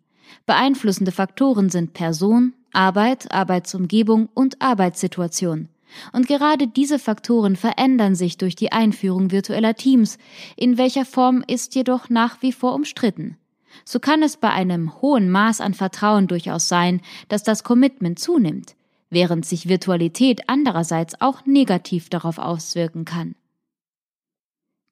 Beeinflussende 0.46 1.12
Faktoren 1.12 1.70
sind 1.70 1.92
Person, 1.92 2.54
Arbeit, 2.72 3.32
Arbeitsumgebung 3.32 4.28
und 4.34 4.60
Arbeitssituation. 4.60 5.68
Und 6.12 6.26
gerade 6.26 6.68
diese 6.68 6.98
Faktoren 6.98 7.56
verändern 7.56 8.14
sich 8.14 8.38
durch 8.38 8.56
die 8.56 8.72
Einführung 8.72 9.30
virtueller 9.30 9.74
Teams, 9.74 10.18
in 10.56 10.78
welcher 10.78 11.04
Form 11.04 11.44
ist 11.46 11.74
jedoch 11.74 12.08
nach 12.08 12.40
wie 12.40 12.52
vor 12.52 12.74
umstritten 12.74 13.36
so 13.84 14.00
kann 14.00 14.22
es 14.22 14.36
bei 14.36 14.50
einem 14.50 15.00
hohen 15.00 15.30
Maß 15.30 15.60
an 15.60 15.74
Vertrauen 15.74 16.26
durchaus 16.26 16.68
sein, 16.68 17.00
dass 17.28 17.42
das 17.42 17.64
Commitment 17.64 18.18
zunimmt, 18.18 18.74
während 19.10 19.46
sich 19.46 19.68
Virtualität 19.68 20.48
andererseits 20.48 21.20
auch 21.20 21.44
negativ 21.46 22.08
darauf 22.08 22.38
auswirken 22.38 23.04
kann. 23.04 23.34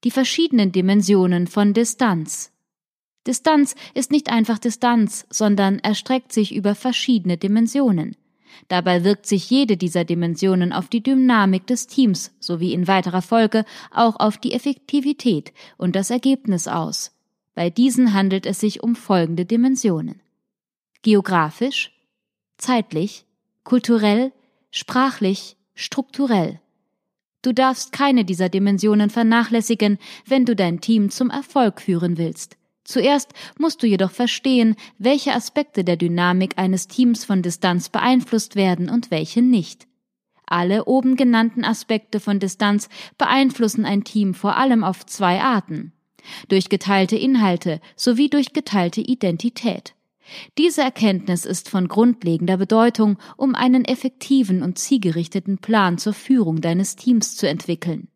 Die 0.04 0.10
verschiedenen 0.10 0.72
Dimensionen 0.72 1.46
von 1.46 1.74
Distanz. 1.74 2.49
Distanz 3.26 3.74
ist 3.94 4.10
nicht 4.10 4.30
einfach 4.30 4.58
Distanz, 4.58 5.26
sondern 5.30 5.78
erstreckt 5.78 6.32
sich 6.32 6.54
über 6.54 6.74
verschiedene 6.74 7.36
Dimensionen. 7.36 8.16
Dabei 8.68 9.04
wirkt 9.04 9.26
sich 9.26 9.48
jede 9.50 9.76
dieser 9.76 10.04
Dimensionen 10.04 10.72
auf 10.72 10.88
die 10.88 11.02
Dynamik 11.02 11.66
des 11.66 11.86
Teams 11.86 12.32
sowie 12.40 12.72
in 12.72 12.88
weiterer 12.88 13.22
Folge 13.22 13.64
auch 13.90 14.18
auf 14.18 14.38
die 14.38 14.52
Effektivität 14.52 15.52
und 15.76 15.96
das 15.96 16.10
Ergebnis 16.10 16.66
aus. 16.68 17.12
Bei 17.54 17.70
diesen 17.70 18.14
handelt 18.14 18.46
es 18.46 18.60
sich 18.60 18.82
um 18.82 18.96
folgende 18.96 19.44
Dimensionen. 19.44 20.20
Geografisch, 21.02 21.92
zeitlich, 22.58 23.24
kulturell, 23.64 24.32
sprachlich, 24.70 25.56
strukturell. 25.74 26.60
Du 27.42 27.52
darfst 27.52 27.92
keine 27.92 28.24
dieser 28.24 28.48
Dimensionen 28.48 29.10
vernachlässigen, 29.10 29.98
wenn 30.26 30.44
du 30.44 30.54
dein 30.54 30.80
Team 30.80 31.10
zum 31.10 31.30
Erfolg 31.30 31.80
führen 31.80 32.18
willst. 32.18 32.56
Zuerst 32.90 33.34
musst 33.56 33.84
du 33.84 33.86
jedoch 33.86 34.10
verstehen, 34.10 34.74
welche 34.98 35.32
Aspekte 35.32 35.84
der 35.84 35.96
Dynamik 35.96 36.58
eines 36.58 36.88
Teams 36.88 37.24
von 37.24 37.40
Distanz 37.40 37.88
beeinflusst 37.88 38.56
werden 38.56 38.90
und 38.90 39.12
welche 39.12 39.42
nicht. 39.42 39.86
Alle 40.44 40.86
oben 40.86 41.14
genannten 41.14 41.64
Aspekte 41.64 42.18
von 42.18 42.40
Distanz 42.40 42.88
beeinflussen 43.16 43.84
ein 43.84 44.02
Team 44.02 44.34
vor 44.34 44.56
allem 44.56 44.82
auf 44.82 45.06
zwei 45.06 45.40
Arten 45.40 45.92
durch 46.48 46.68
geteilte 46.68 47.16
Inhalte 47.16 47.80
sowie 47.94 48.28
durch 48.28 48.52
geteilte 48.52 49.00
Identität. 49.00 49.94
Diese 50.58 50.82
Erkenntnis 50.82 51.44
ist 51.44 51.68
von 51.68 51.86
grundlegender 51.86 52.56
Bedeutung, 52.56 53.18
um 53.36 53.54
einen 53.54 53.84
effektiven 53.84 54.62
und 54.62 54.78
zielgerichteten 54.78 55.58
Plan 55.58 55.96
zur 55.96 56.12
Führung 56.12 56.60
deines 56.60 56.96
Teams 56.96 57.36
zu 57.36 57.48
entwickeln. 57.48 58.08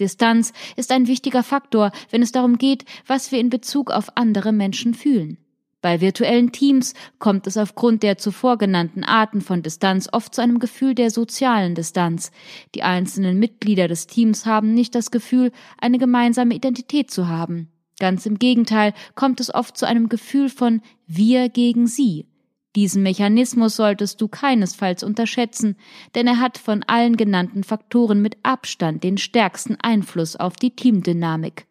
Distanz 0.00 0.52
ist 0.76 0.90
ein 0.90 1.06
wichtiger 1.06 1.42
Faktor, 1.42 1.92
wenn 2.10 2.22
es 2.22 2.32
darum 2.32 2.58
geht, 2.58 2.84
was 3.06 3.32
wir 3.32 3.40
in 3.40 3.50
Bezug 3.50 3.90
auf 3.90 4.16
andere 4.16 4.52
Menschen 4.52 4.94
fühlen. 4.94 5.38
Bei 5.82 6.00
virtuellen 6.00 6.52
Teams 6.52 6.94
kommt 7.18 7.48
es 7.48 7.56
aufgrund 7.56 8.04
der 8.04 8.16
zuvor 8.16 8.56
genannten 8.56 9.02
Arten 9.02 9.40
von 9.40 9.62
Distanz 9.62 10.08
oft 10.12 10.32
zu 10.32 10.40
einem 10.40 10.60
Gefühl 10.60 10.94
der 10.94 11.10
sozialen 11.10 11.74
Distanz. 11.74 12.30
Die 12.76 12.84
einzelnen 12.84 13.40
Mitglieder 13.40 13.88
des 13.88 14.06
Teams 14.06 14.46
haben 14.46 14.74
nicht 14.74 14.94
das 14.94 15.10
Gefühl, 15.10 15.50
eine 15.78 15.98
gemeinsame 15.98 16.54
Identität 16.54 17.10
zu 17.10 17.26
haben. 17.26 17.68
Ganz 17.98 18.26
im 18.26 18.38
Gegenteil 18.38 18.94
kommt 19.16 19.40
es 19.40 19.52
oft 19.52 19.76
zu 19.76 19.86
einem 19.86 20.08
Gefühl 20.08 20.48
von 20.48 20.82
wir 21.08 21.48
gegen 21.48 21.88
sie. 21.88 22.26
Diesen 22.74 23.02
Mechanismus 23.02 23.76
solltest 23.76 24.20
du 24.20 24.28
keinesfalls 24.28 25.02
unterschätzen, 25.02 25.76
denn 26.14 26.26
er 26.26 26.40
hat 26.40 26.56
von 26.56 26.82
allen 26.86 27.16
genannten 27.16 27.64
Faktoren 27.64 28.22
mit 28.22 28.38
Abstand 28.42 29.04
den 29.04 29.18
stärksten 29.18 29.76
Einfluss 29.80 30.36
auf 30.36 30.56
die 30.56 30.70
Teamdynamik. 30.70 31.66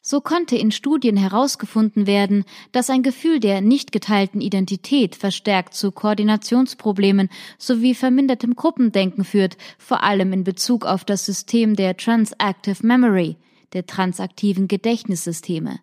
So 0.00 0.20
konnte 0.20 0.56
in 0.56 0.70
Studien 0.70 1.16
herausgefunden 1.16 2.06
werden, 2.06 2.44
dass 2.72 2.88
ein 2.88 3.02
Gefühl 3.02 3.40
der 3.40 3.60
nicht 3.60 3.92
geteilten 3.92 4.40
Identität 4.40 5.16
verstärkt 5.16 5.74
zu 5.74 5.90
Koordinationsproblemen 5.90 7.28
sowie 7.58 7.94
vermindertem 7.94 8.54
Gruppendenken 8.54 9.24
führt, 9.24 9.58
vor 9.76 10.04
allem 10.04 10.32
in 10.32 10.44
Bezug 10.44 10.86
auf 10.86 11.04
das 11.04 11.26
System 11.26 11.76
der 11.76 11.96
Transactive 11.96 12.86
Memory, 12.86 13.36
der 13.74 13.84
transaktiven 13.84 14.68
Gedächtnissysteme. 14.68 15.80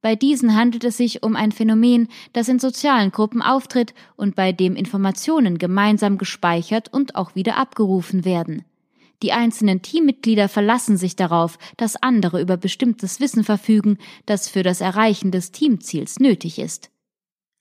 Bei 0.00 0.14
diesen 0.14 0.54
handelt 0.54 0.84
es 0.84 0.96
sich 0.96 1.22
um 1.22 1.34
ein 1.34 1.50
Phänomen, 1.50 2.08
das 2.32 2.48
in 2.48 2.58
sozialen 2.58 3.10
Gruppen 3.10 3.42
auftritt 3.42 3.94
und 4.16 4.36
bei 4.36 4.52
dem 4.52 4.76
Informationen 4.76 5.58
gemeinsam 5.58 6.18
gespeichert 6.18 6.92
und 6.92 7.16
auch 7.16 7.34
wieder 7.34 7.56
abgerufen 7.56 8.24
werden. 8.24 8.64
Die 9.22 9.32
einzelnen 9.32 9.82
Teammitglieder 9.82 10.48
verlassen 10.48 10.96
sich 10.96 11.16
darauf, 11.16 11.58
dass 11.76 12.00
andere 12.00 12.40
über 12.40 12.56
bestimmtes 12.56 13.18
Wissen 13.18 13.42
verfügen, 13.42 13.98
das 14.26 14.48
für 14.48 14.62
das 14.62 14.80
Erreichen 14.80 15.32
des 15.32 15.50
Teamziels 15.50 16.20
nötig 16.20 16.60
ist. 16.60 16.90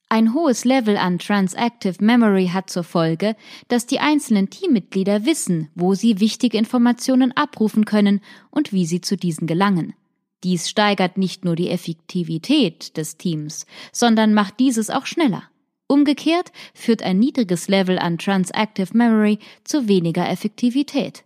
Ein 0.10 0.34
hohes 0.34 0.63
Level 0.63 0.95
an 0.95 1.19
Transactive 1.19 1.95
Memory 2.00 2.52
hat 2.54 2.69
zur 2.69 2.84
Folge, 2.84 3.36
dass 3.67 3.88
die 3.88 4.00
einzelnen 4.00 4.50
Teammitglieder 4.50 5.26
wissen, 5.26 5.69
wo 5.76 5.95
sie 5.95 6.19
wichtige 6.19 6.58
Informationen 6.58 7.32
abrufen 7.34 7.84
können 7.84 8.21
und 8.52 8.71
wie 8.71 8.86
sie 8.86 9.02
zu 9.02 9.17
diesen 9.17 9.47
gelangen. 9.47 9.95
Dies 10.43 10.69
steigert 10.69 11.17
nicht 11.17 11.45
nur 11.45 11.56
die 11.56 11.69
Effektivität 11.69 12.95
des 12.97 13.17
Teams, 13.17 13.65
sondern 13.91 14.34
macht 14.34 14.60
dieses 14.60 14.89
auch 14.89 15.06
schneller. 15.06 15.43
Umgekehrt 15.88 16.52
führt 16.73 17.02
ein 17.02 17.17
niedriges 17.17 17.69
Level 17.69 17.97
an 17.97 18.17
Transactive 18.17 18.95
Memory 18.95 19.39
zu 19.63 19.88
weniger 19.88 20.30
Effektivität. 20.30 21.23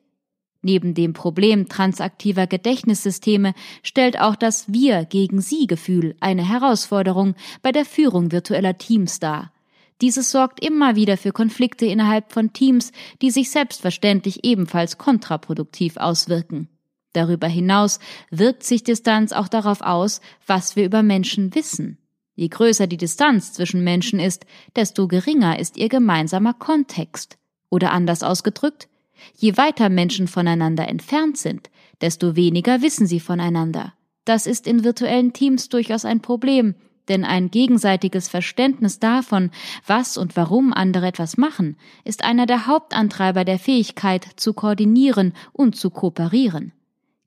Neben 0.61 0.93
dem 0.93 1.13
Problem 1.13 1.67
transaktiver 1.67 2.45
Gedächtnissysteme 2.45 3.55
stellt 3.81 4.19
auch 4.19 4.35
das 4.35 4.71
Wir 4.71 5.05
gegen 5.05 5.41
Sie 5.41 5.65
Gefühl 5.65 6.15
eine 6.19 6.47
Herausforderung 6.47 7.33
bei 7.63 7.71
der 7.71 7.85
Führung 7.85 8.31
virtueller 8.31 8.77
Teams 8.77 9.19
dar. 9.19 9.51
Dieses 10.01 10.31
sorgt 10.31 10.63
immer 10.63 10.95
wieder 10.95 11.17
für 11.17 11.31
Konflikte 11.31 11.85
innerhalb 11.87 12.31
von 12.31 12.53
Teams, 12.53 12.91
die 13.21 13.31
sich 13.31 13.49
selbstverständlich 13.49 14.45
ebenfalls 14.45 14.99
kontraproduktiv 14.99 15.97
auswirken. 15.97 16.69
Darüber 17.13 17.47
hinaus 17.47 17.99
wirkt 18.29 18.63
sich 18.63 18.83
Distanz 18.83 19.31
auch 19.31 19.47
darauf 19.47 19.81
aus, 19.81 20.21
was 20.47 20.75
wir 20.75 20.85
über 20.85 21.03
Menschen 21.03 21.53
wissen. 21.55 21.97
Je 22.35 22.47
größer 22.47 22.87
die 22.87 22.97
Distanz 22.97 23.53
zwischen 23.53 23.83
Menschen 23.83 24.19
ist, 24.19 24.45
desto 24.75 25.07
geringer 25.07 25.59
ist 25.59 25.77
ihr 25.77 25.89
gemeinsamer 25.89 26.53
Kontext. 26.53 27.37
Oder 27.69 27.91
anders 27.91 28.23
ausgedrückt, 28.23 28.87
Je 29.37 29.57
weiter 29.57 29.89
Menschen 29.89 30.27
voneinander 30.27 30.87
entfernt 30.87 31.37
sind, 31.37 31.69
desto 32.01 32.35
weniger 32.35 32.81
wissen 32.81 33.07
sie 33.07 33.19
voneinander. 33.19 33.93
Das 34.25 34.45
ist 34.45 34.67
in 34.67 34.83
virtuellen 34.83 35.33
Teams 35.33 35.69
durchaus 35.69 36.05
ein 36.05 36.21
Problem, 36.21 36.75
denn 37.07 37.25
ein 37.25 37.49
gegenseitiges 37.49 38.29
Verständnis 38.29 38.99
davon, 38.99 39.51
was 39.87 40.17
und 40.17 40.37
warum 40.37 40.71
andere 40.73 41.07
etwas 41.07 41.37
machen, 41.37 41.75
ist 42.03 42.23
einer 42.23 42.45
der 42.45 42.67
Hauptantreiber 42.67 43.43
der 43.43 43.59
Fähigkeit 43.59 44.27
zu 44.35 44.53
koordinieren 44.53 45.33
und 45.51 45.75
zu 45.75 45.89
kooperieren. 45.89 46.71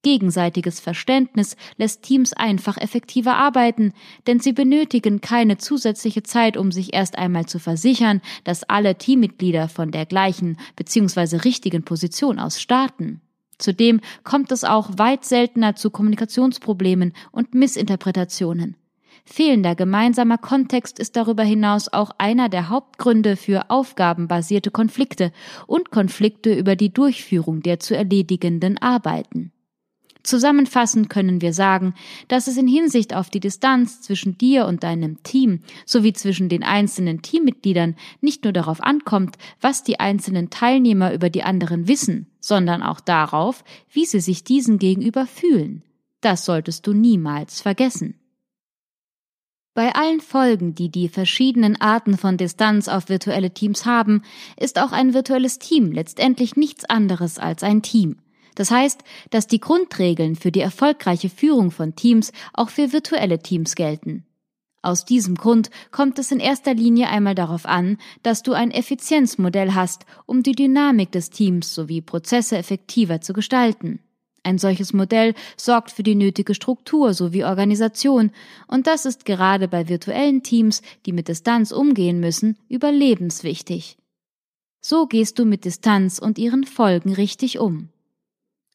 Gegenseitiges 0.04 0.78
Verständnis 0.78 1.56
lässt 1.76 2.02
Teams 2.02 2.32
einfach 2.32 2.76
effektiver 2.78 3.34
arbeiten, 3.34 3.92
denn 4.28 4.38
sie 4.38 4.52
benötigen 4.52 5.20
keine 5.20 5.58
zusätzliche 5.58 6.22
Zeit, 6.22 6.56
um 6.56 6.70
sich 6.70 6.94
erst 6.94 7.18
einmal 7.18 7.46
zu 7.46 7.58
versichern, 7.58 8.20
dass 8.44 8.62
alle 8.62 8.94
Teammitglieder 8.94 9.68
von 9.68 9.90
der 9.90 10.06
gleichen 10.06 10.58
bzw. 10.76 11.38
richtigen 11.38 11.82
Position 11.82 12.38
aus 12.38 12.60
starten. 12.60 13.20
Zudem 13.58 14.00
kommt 14.22 14.52
es 14.52 14.62
auch 14.62 14.90
weit 14.98 15.24
seltener 15.24 15.74
zu 15.74 15.90
Kommunikationsproblemen 15.90 17.12
und 17.32 17.54
Missinterpretationen. 17.54 18.76
Fehlender 19.24 19.74
gemeinsamer 19.74 20.36
Kontext 20.36 20.98
ist 20.98 21.16
darüber 21.16 21.44
hinaus 21.44 21.90
auch 21.90 22.10
einer 22.18 22.50
der 22.50 22.68
Hauptgründe 22.68 23.36
für 23.36 23.70
aufgabenbasierte 23.70 24.70
Konflikte 24.70 25.32
und 25.66 25.90
Konflikte 25.90 26.52
über 26.52 26.76
die 26.76 26.92
Durchführung 26.92 27.62
der 27.62 27.80
zu 27.80 27.96
erledigenden 27.96 28.76
Arbeiten. 28.76 29.53
Zusammenfassend 30.24 31.10
können 31.10 31.42
wir 31.42 31.52
sagen, 31.52 31.94
dass 32.28 32.46
es 32.46 32.56
in 32.56 32.66
Hinsicht 32.66 33.14
auf 33.14 33.28
die 33.28 33.40
Distanz 33.40 34.00
zwischen 34.00 34.38
dir 34.38 34.64
und 34.64 34.82
deinem 34.82 35.22
Team 35.22 35.60
sowie 35.84 36.14
zwischen 36.14 36.48
den 36.48 36.62
einzelnen 36.64 37.20
Teammitgliedern 37.20 37.94
nicht 38.22 38.42
nur 38.42 38.54
darauf 38.54 38.82
ankommt, 38.82 39.36
was 39.60 39.84
die 39.84 40.00
einzelnen 40.00 40.48
Teilnehmer 40.48 41.12
über 41.12 41.28
die 41.28 41.42
anderen 41.42 41.88
wissen, 41.88 42.26
sondern 42.40 42.82
auch 42.82 43.00
darauf, 43.00 43.64
wie 43.92 44.06
sie 44.06 44.20
sich 44.20 44.44
diesen 44.44 44.78
gegenüber 44.78 45.26
fühlen. 45.26 45.82
Das 46.22 46.46
solltest 46.46 46.86
du 46.86 46.94
niemals 46.94 47.60
vergessen. 47.60 48.18
Bei 49.74 49.94
allen 49.94 50.20
Folgen, 50.20 50.74
die 50.74 50.88
die 50.88 51.10
verschiedenen 51.10 51.78
Arten 51.78 52.16
von 52.16 52.38
Distanz 52.38 52.88
auf 52.88 53.10
virtuelle 53.10 53.52
Teams 53.52 53.84
haben, 53.84 54.22
ist 54.56 54.80
auch 54.80 54.92
ein 54.92 55.12
virtuelles 55.12 55.58
Team 55.58 55.92
letztendlich 55.92 56.56
nichts 56.56 56.86
anderes 56.86 57.38
als 57.38 57.62
ein 57.62 57.82
Team. 57.82 58.16
Das 58.54 58.70
heißt, 58.70 59.02
dass 59.30 59.46
die 59.46 59.60
Grundregeln 59.60 60.36
für 60.36 60.52
die 60.52 60.60
erfolgreiche 60.60 61.28
Führung 61.28 61.70
von 61.70 61.96
Teams 61.96 62.32
auch 62.52 62.68
für 62.68 62.92
virtuelle 62.92 63.40
Teams 63.40 63.74
gelten. 63.74 64.24
Aus 64.84 65.06
diesem 65.06 65.34
Grund 65.36 65.70
kommt 65.90 66.18
es 66.18 66.30
in 66.30 66.40
erster 66.40 66.74
Linie 66.74 67.08
einmal 67.08 67.34
darauf 67.34 67.64
an, 67.64 67.96
dass 68.22 68.42
du 68.42 68.52
ein 68.52 68.70
Effizienzmodell 68.70 69.72
hast, 69.72 70.04
um 70.26 70.42
die 70.42 70.52
Dynamik 70.52 71.10
des 71.10 71.30
Teams 71.30 71.74
sowie 71.74 72.02
Prozesse 72.02 72.58
effektiver 72.58 73.22
zu 73.22 73.32
gestalten. 73.32 74.00
Ein 74.42 74.58
solches 74.58 74.92
Modell 74.92 75.32
sorgt 75.56 75.90
für 75.90 76.02
die 76.02 76.14
nötige 76.14 76.54
Struktur 76.54 77.14
sowie 77.14 77.44
Organisation, 77.44 78.30
und 78.68 78.86
das 78.86 79.06
ist 79.06 79.24
gerade 79.24 79.68
bei 79.68 79.88
virtuellen 79.88 80.42
Teams, 80.42 80.82
die 81.06 81.12
mit 81.12 81.28
Distanz 81.28 81.72
umgehen 81.72 82.20
müssen, 82.20 82.58
überlebenswichtig. 82.68 83.96
So 84.82 85.06
gehst 85.06 85.38
du 85.38 85.46
mit 85.46 85.64
Distanz 85.64 86.18
und 86.18 86.36
ihren 86.36 86.64
Folgen 86.64 87.14
richtig 87.14 87.58
um. 87.58 87.88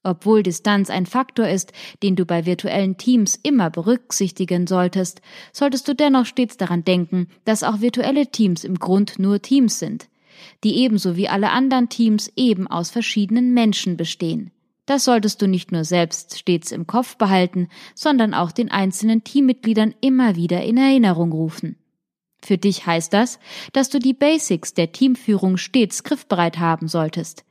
Obwohl 0.03 0.43
Distanz 0.43 0.89
ein 0.89 1.05
Faktor 1.05 1.47
ist, 1.47 1.73
den 2.03 2.15
du 2.15 2.25
bei 2.25 2.45
virtuellen 2.45 2.97
Teams 2.97 3.35
immer 3.35 3.69
berücksichtigen 3.69 4.65
solltest, 4.65 5.21
solltest 5.51 5.88
du 5.88 5.95
dennoch 5.95 6.25
stets 6.25 6.55
daran 6.55 6.85
denken, 6.85 7.27
dass 7.43 7.63
auch 7.63 7.81
virtuelle 7.81 8.27
Teams 8.27 8.63
im 8.63 8.75
Grund 8.75 9.19
nur 9.19 9.41
Teams 9.41 9.77
sind, 9.77 10.07
die 10.63 10.77
ebenso 10.77 11.17
wie 11.17 11.27
alle 11.27 11.51
anderen 11.51 11.89
Teams 11.89 12.31
eben 12.38 12.67
aus 12.67 12.91
verschiedenen 12.91 13.53
Menschen 13.53 13.97
bestehen. 13.97 14.51
Das 14.85 15.03
solltest 15.03 15.41
du 15.41 15.47
nicht 15.47 15.71
nur 15.71 15.83
selbst 15.83 16.39
stets 16.39 16.71
im 16.71 16.88
Kopf 16.88 17.17
behalten, 17.17 17.67
sondern 17.93 18.33
auch 18.33 18.51
den 18.51 18.71
einzelnen 18.71 19.23
Teammitgliedern 19.23 19.93
immer 20.01 20.35
wieder 20.35 20.63
in 20.63 20.77
Erinnerung 20.77 21.31
rufen. 21.31 21.75
Für 22.41 22.57
dich 22.57 22.88
heißt 22.88 23.13
das, 23.13 23.38
dass 23.73 23.89
du 23.89 23.99
die 23.99 24.13
Basics 24.13 24.73
der 24.73 24.91
Teamführung 24.91 25.57
stets 25.57 26.03
griffbereit 26.03 26.57
haben 26.57 26.88
solltest. 26.88 27.43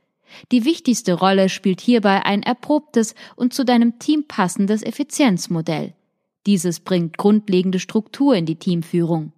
Die 0.51 0.65
wichtigste 0.65 1.13
Rolle 1.13 1.49
spielt 1.49 1.81
hierbei 1.81 2.25
ein 2.25 2.43
erprobtes 2.43 3.15
und 3.35 3.53
zu 3.53 3.65
deinem 3.65 3.99
Team 3.99 4.25
passendes 4.27 4.83
Effizienzmodell. 4.83 5.93
Dieses 6.45 6.79
bringt 6.79 7.17
grundlegende 7.17 7.79
Struktur 7.79 8.35
in 8.35 8.45
die 8.45 8.55
Teamführung. 8.55 9.33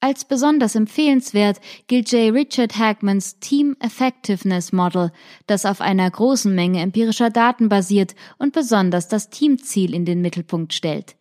Als 0.00 0.24
besonders 0.24 0.74
empfehlenswert 0.74 1.60
gilt 1.86 2.10
J. 2.10 2.34
Richard 2.34 2.76
Hagmans 2.76 3.38
Team 3.38 3.76
Effectiveness 3.78 4.72
Model, 4.72 5.12
das 5.46 5.64
auf 5.64 5.80
einer 5.80 6.10
großen 6.10 6.52
Menge 6.52 6.80
empirischer 6.80 7.30
Daten 7.30 7.68
basiert 7.68 8.16
und 8.36 8.52
besonders 8.52 9.06
das 9.06 9.30
Teamziel 9.30 9.94
in 9.94 10.04
den 10.04 10.20
Mittelpunkt 10.20 10.74
stellt. 10.74 11.14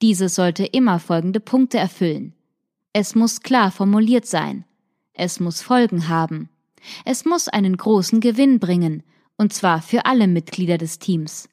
Dieses 0.00 0.34
sollte 0.34 0.64
immer 0.64 0.98
folgende 0.98 1.40
Punkte 1.40 1.76
erfüllen. 1.76 2.32
Es 2.94 3.14
muss 3.14 3.42
klar 3.42 3.70
formuliert 3.70 4.24
sein. 4.24 4.64
Es 5.12 5.38
muss 5.38 5.60
Folgen 5.60 6.08
haben. 6.08 6.48
Es 7.04 7.24
muss 7.24 7.48
einen 7.48 7.76
großen 7.76 8.20
Gewinn 8.20 8.58
bringen, 8.58 9.02
und 9.36 9.52
zwar 9.52 9.82
für 9.82 10.06
alle 10.06 10.26
Mitglieder 10.26 10.78
des 10.78 10.98
Teams. 10.98 11.48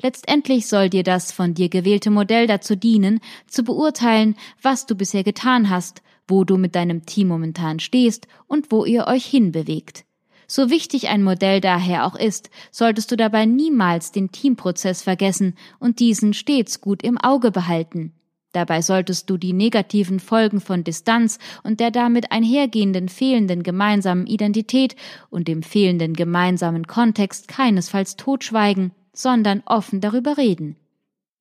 Letztendlich 0.00 0.66
soll 0.66 0.90
dir 0.90 1.02
das 1.02 1.32
von 1.32 1.54
dir 1.54 1.68
gewählte 1.68 2.10
Modell 2.10 2.46
dazu 2.46 2.76
dienen, 2.76 3.20
zu 3.46 3.64
beurteilen, 3.64 4.36
was 4.62 4.86
du 4.86 4.94
bisher 4.94 5.24
getan 5.24 5.70
hast, 5.70 6.02
wo 6.28 6.44
du 6.44 6.56
mit 6.56 6.74
deinem 6.76 7.04
Team 7.04 7.28
momentan 7.28 7.80
stehst 7.80 8.28
und 8.46 8.70
wo 8.70 8.84
ihr 8.84 9.06
euch 9.06 9.24
hinbewegt. 9.26 10.04
So 10.46 10.70
wichtig 10.70 11.08
ein 11.08 11.22
Modell 11.22 11.60
daher 11.60 12.06
auch 12.06 12.14
ist, 12.14 12.48
solltest 12.70 13.10
du 13.10 13.16
dabei 13.16 13.44
niemals 13.44 14.12
den 14.12 14.30
Teamprozess 14.30 15.02
vergessen 15.02 15.54
und 15.78 15.98
diesen 15.98 16.32
stets 16.32 16.80
gut 16.80 17.02
im 17.02 17.18
Auge 17.18 17.50
behalten. 17.50 18.14
Dabei 18.52 18.80
solltest 18.80 19.28
du 19.28 19.36
die 19.36 19.52
negativen 19.52 20.20
Folgen 20.20 20.60
von 20.60 20.82
Distanz 20.82 21.38
und 21.62 21.80
der 21.80 21.90
damit 21.90 22.32
einhergehenden 22.32 23.08
fehlenden 23.08 23.62
gemeinsamen 23.62 24.26
Identität 24.26 24.96
und 25.28 25.48
dem 25.48 25.62
fehlenden 25.62 26.14
gemeinsamen 26.14 26.86
Kontext 26.86 27.48
keinesfalls 27.48 28.16
totschweigen, 28.16 28.92
sondern 29.12 29.62
offen 29.66 30.00
darüber 30.00 30.38
reden. 30.38 30.76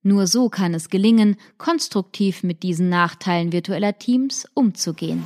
Nur 0.04 0.28
so 0.28 0.50
kann 0.50 0.74
es 0.74 0.89
gelingen, 0.89 1.38
konstruktiv 1.58 2.43
mit 2.43 2.63
diesen 2.63 2.89
Nachteilen 2.89 3.52
virtueller 3.52 3.98
Teams 3.98 4.48
umzugehen. 4.54 5.26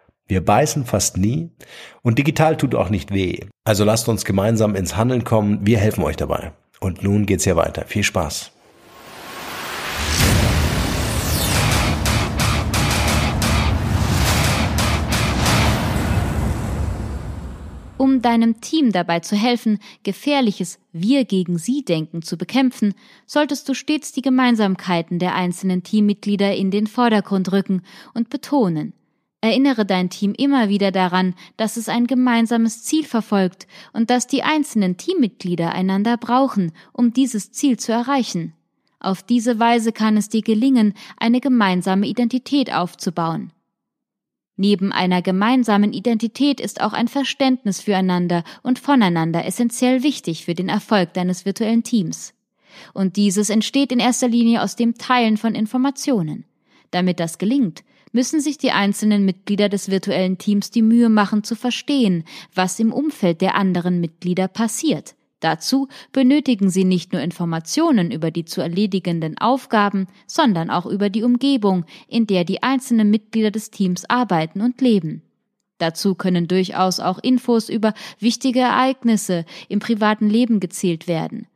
Wir 0.31 0.39
beißen 0.39 0.85
fast 0.85 1.17
nie 1.17 1.49
und 2.03 2.17
digital 2.17 2.55
tut 2.55 2.73
auch 2.73 2.87
nicht 2.87 3.13
weh. 3.13 3.41
Also 3.65 3.83
lasst 3.83 4.07
uns 4.07 4.23
gemeinsam 4.23 4.75
ins 4.75 4.95
Handeln 4.95 5.25
kommen. 5.25 5.59
Wir 5.67 5.77
helfen 5.77 6.05
euch 6.05 6.15
dabei. 6.15 6.53
Und 6.79 7.03
nun 7.03 7.25
geht's 7.25 7.43
hier 7.43 7.57
weiter. 7.57 7.83
Viel 7.85 8.03
Spaß. 8.03 8.49
Um 17.97 18.21
deinem 18.21 18.61
Team 18.61 18.93
dabei 18.93 19.19
zu 19.19 19.35
helfen, 19.35 19.79
gefährliches 20.03 20.79
Wir 20.93 21.25
gegen 21.25 21.57
Sie 21.57 21.83
Denken 21.83 22.21
zu 22.21 22.37
bekämpfen, 22.37 22.93
solltest 23.25 23.67
du 23.67 23.73
stets 23.73 24.13
die 24.13 24.21
Gemeinsamkeiten 24.21 25.19
der 25.19 25.35
einzelnen 25.35 25.83
Teammitglieder 25.83 26.55
in 26.55 26.71
den 26.71 26.87
Vordergrund 26.87 27.51
rücken 27.51 27.81
und 28.13 28.29
betonen. 28.29 28.93
Erinnere 29.43 29.87
dein 29.87 30.11
Team 30.11 30.33
immer 30.37 30.69
wieder 30.69 30.91
daran, 30.91 31.33
dass 31.57 31.75
es 31.75 31.89
ein 31.89 32.05
gemeinsames 32.05 32.83
Ziel 32.83 33.03
verfolgt 33.03 33.67
und 33.91 34.11
dass 34.11 34.27
die 34.27 34.43
einzelnen 34.43 34.97
Teammitglieder 34.97 35.73
einander 35.73 36.17
brauchen, 36.17 36.71
um 36.93 37.11
dieses 37.11 37.51
Ziel 37.51 37.77
zu 37.77 37.91
erreichen. 37.91 38.53
Auf 38.99 39.23
diese 39.23 39.57
Weise 39.57 39.93
kann 39.93 40.15
es 40.15 40.29
dir 40.29 40.43
gelingen, 40.43 40.93
eine 41.17 41.41
gemeinsame 41.41 42.05
Identität 42.05 42.71
aufzubauen. 42.71 43.51
Neben 44.57 44.91
einer 44.91 45.23
gemeinsamen 45.23 45.91
Identität 45.91 46.59
ist 46.59 46.81
auch 46.81 46.93
ein 46.93 47.07
Verständnis 47.07 47.81
füreinander 47.81 48.43
und 48.61 48.77
voneinander 48.77 49.43
essentiell 49.43 50.03
wichtig 50.03 50.45
für 50.45 50.53
den 50.53 50.69
Erfolg 50.69 51.15
deines 51.15 51.45
virtuellen 51.45 51.81
Teams. 51.81 52.35
Und 52.93 53.15
dieses 53.15 53.49
entsteht 53.49 53.91
in 53.91 53.99
erster 53.99 54.27
Linie 54.27 54.61
aus 54.61 54.75
dem 54.75 54.99
Teilen 54.99 55.37
von 55.37 55.55
Informationen. 55.55 56.45
Damit 56.91 57.19
das 57.19 57.39
gelingt, 57.39 57.83
müssen 58.11 58.41
sich 58.41 58.57
die 58.57 58.71
einzelnen 58.71 59.25
Mitglieder 59.25 59.69
des 59.69 59.89
virtuellen 59.89 60.37
Teams 60.37 60.71
die 60.71 60.81
Mühe 60.81 61.09
machen 61.09 61.43
zu 61.43 61.55
verstehen, 61.55 62.23
was 62.53 62.79
im 62.79 62.91
Umfeld 62.91 63.41
der 63.41 63.55
anderen 63.55 63.99
Mitglieder 63.99 64.47
passiert. 64.47 65.15
Dazu 65.41 65.87
benötigen 66.11 66.69
Sie 66.69 66.83
nicht 66.83 67.13
nur 67.13 67.21
Informationen 67.21 68.11
über 68.11 68.29
die 68.29 68.45
zu 68.45 68.61
erledigenden 68.61 69.39
Aufgaben, 69.39 70.07
sondern 70.27 70.69
auch 70.69 70.85
über 70.85 71.09
die 71.09 71.23
Umgebung, 71.23 71.85
in 72.07 72.27
der 72.27 72.45
die 72.45 72.61
einzelnen 72.61 73.09
Mitglieder 73.09 73.49
des 73.49 73.71
Teams 73.71 74.07
arbeiten 74.07 74.61
und 74.61 74.81
leben. 74.81 75.23
Dazu 75.79 76.13
können 76.13 76.47
durchaus 76.47 76.99
auch 76.99 77.17
Infos 77.17 77.69
über 77.69 77.95
wichtige 78.19 78.59
Ereignisse 78.59 79.45
im 79.67 79.79
privaten 79.79 80.29
Leben 80.29 80.59
gezählt 80.59 81.07
werden. 81.07 81.47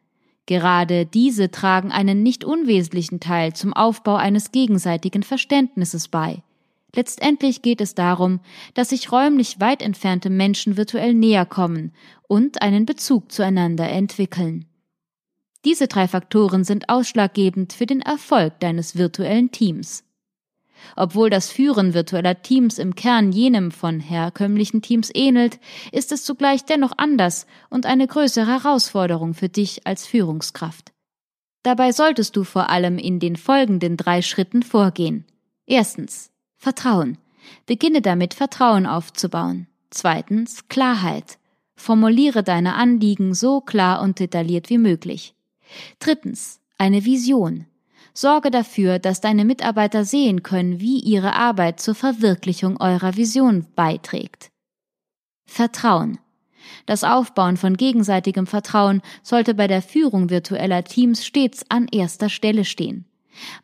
Gerade 0.48 1.06
diese 1.06 1.52
tragen 1.52 1.92
einen 1.92 2.24
nicht 2.24 2.44
unwesentlichen 2.44 3.20
Teil 3.20 3.54
zum 3.54 3.74
Aufbau 3.74 4.16
eines 4.16 4.52
gegenseitigen 4.52 5.22
Verständnisses 5.22 6.08
bei. 6.08 6.42
Letztendlich 6.96 7.62
geht 7.62 7.82
es 7.82 7.94
darum, 7.94 8.40
dass 8.74 8.90
sich 8.90 9.12
räumlich 9.12 9.60
weit 9.60 9.82
entfernte 9.82 10.30
Menschen 10.30 10.78
virtuell 10.78 11.14
näher 11.14 11.46
kommen 11.46 11.92
und 12.28 12.62
einen 12.62 12.86
Bezug 12.86 13.32
zueinander 13.32 13.90
entwickeln. 13.90 14.66
Diese 15.66 15.88
drei 15.88 16.08
Faktoren 16.08 16.64
sind 16.64 16.90
ausschlaggebend 16.90 17.74
für 17.74 17.86
den 17.86 18.02
Erfolg 18.02 18.60
deines 18.60 18.96
virtuellen 18.96 19.52
Teams. 19.52 20.04
Obwohl 20.96 21.30
das 21.30 21.50
Führen 21.50 21.94
virtueller 21.94 22.42
Teams 22.42 22.78
im 22.78 22.96
Kern 22.96 23.32
jenem 23.32 23.72
von 23.72 24.00
herkömmlichen 24.00 24.82
Teams 24.82 25.10
ähnelt, 25.14 25.60
ist 25.92 26.12
es 26.12 26.24
zugleich 26.24 26.64
dennoch 26.66 26.94
anders 26.98 27.48
und 27.70 27.86
eine 27.86 28.08
größere 28.08 28.46
Herausforderung 28.46 29.34
für 29.34 29.50
dich 29.50 29.88
als 29.88 30.06
Führungskraft. 30.06 30.94
Dabei 31.64 31.92
solltest 31.92 32.36
du 32.36 32.44
vor 32.44 32.70
allem 32.70 33.00
in 33.00 33.20
den 33.20 33.36
folgenden 33.36 33.98
drei 33.98 34.22
Schritten 34.22 34.62
vorgehen. 34.62 35.26
Erstens. 35.66 36.30
Vertrauen. 36.58 37.18
Beginne 37.66 38.02
damit, 38.02 38.34
Vertrauen 38.34 38.86
aufzubauen. 38.86 39.68
Zweitens. 39.90 40.68
Klarheit. 40.68 41.38
Formuliere 41.76 42.44
deine 42.44 42.76
Anliegen 42.76 43.34
so 43.34 43.62
klar 43.62 44.02
und 44.02 44.20
detailliert 44.20 44.70
wie 44.70 44.78
möglich. 44.78 45.36
Drittens. 46.00 46.60
Eine 46.78 47.06
Vision. 47.06 47.66
Sorge 48.14 48.50
dafür, 48.50 49.00
dass 49.00 49.22
deine 49.22 49.46
Mitarbeiter 49.46 50.06
sehen 50.06 50.42
können, 50.44 50.80
wie 50.80 51.00
ihre 51.00 51.34
Arbeit 51.34 51.80
zur 51.80 51.96
Verwirklichung 51.96 52.80
eurer 52.80 53.18
Vision 53.18 53.66
beiträgt. 53.76 54.52
Vertrauen. 55.46 56.18
Das 56.86 57.04
Aufbauen 57.04 57.58
von 57.58 57.78
gegenseitigem 57.78 58.48
Vertrauen 58.48 59.02
sollte 59.22 59.54
bei 59.54 59.68
der 59.68 59.82
Führung 59.82 60.30
virtueller 60.30 60.84
Teams 60.84 61.26
stets 61.26 61.66
an 61.70 61.88
erster 61.92 62.30
Stelle 62.30 62.66
stehen. 62.66 63.06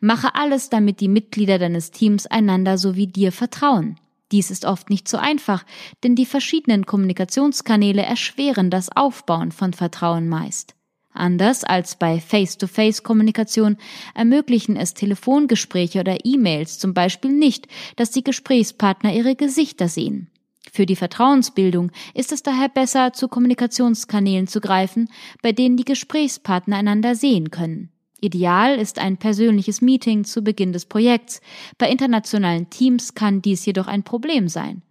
Mache 0.00 0.34
alles, 0.34 0.70
damit 0.70 1.00
die 1.00 1.08
Mitglieder 1.08 1.58
deines 1.58 1.90
Teams 1.90 2.26
einander 2.26 2.78
sowie 2.78 3.06
dir 3.06 3.32
vertrauen. 3.32 3.96
Dies 4.32 4.50
ist 4.50 4.64
oft 4.64 4.88
nicht 4.88 5.08
so 5.08 5.18
einfach, 5.18 5.64
denn 6.02 6.14
die 6.14 6.26
verschiedenen 6.26 6.86
Kommunikationskanäle 6.86 8.02
erschweren 8.02 8.70
das 8.70 8.88
Aufbauen 8.90 9.52
von 9.52 9.74
Vertrauen 9.74 10.28
meist. 10.28 10.74
Anders 11.12 11.62
als 11.64 11.96
bei 11.96 12.20
Face-to-Face-Kommunikation 12.20 13.76
ermöglichen 14.14 14.76
es 14.76 14.94
Telefongespräche 14.94 16.00
oder 16.00 16.24
E-Mails 16.24 16.78
zum 16.78 16.94
Beispiel 16.94 17.32
nicht, 17.32 17.68
dass 17.96 18.10
die 18.10 18.24
Gesprächspartner 18.24 19.12
ihre 19.12 19.36
Gesichter 19.36 19.88
sehen. 19.88 20.30
Für 20.72 20.86
die 20.86 20.96
Vertrauensbildung 20.96 21.90
ist 22.14 22.32
es 22.32 22.42
daher 22.42 22.70
besser, 22.70 23.12
zu 23.12 23.28
Kommunikationskanälen 23.28 24.46
zu 24.46 24.62
greifen, 24.62 25.10
bei 25.42 25.52
denen 25.52 25.76
die 25.76 25.84
Gesprächspartner 25.84 26.76
einander 26.76 27.14
sehen 27.14 27.50
können. 27.50 27.90
Ideal 28.22 28.78
ist 28.78 29.00
ein 29.00 29.16
persönliches 29.16 29.80
Meeting 29.82 30.24
zu 30.24 30.42
Beginn 30.42 30.72
des 30.72 30.86
Projekts. 30.86 31.40
Bei 31.76 31.90
internationalen 31.90 32.70
Teams 32.70 33.14
kann 33.14 33.42
dies 33.42 33.66
jedoch 33.66 33.88
ein 33.88 34.04
Problem 34.04 34.48
sein. 34.48 34.82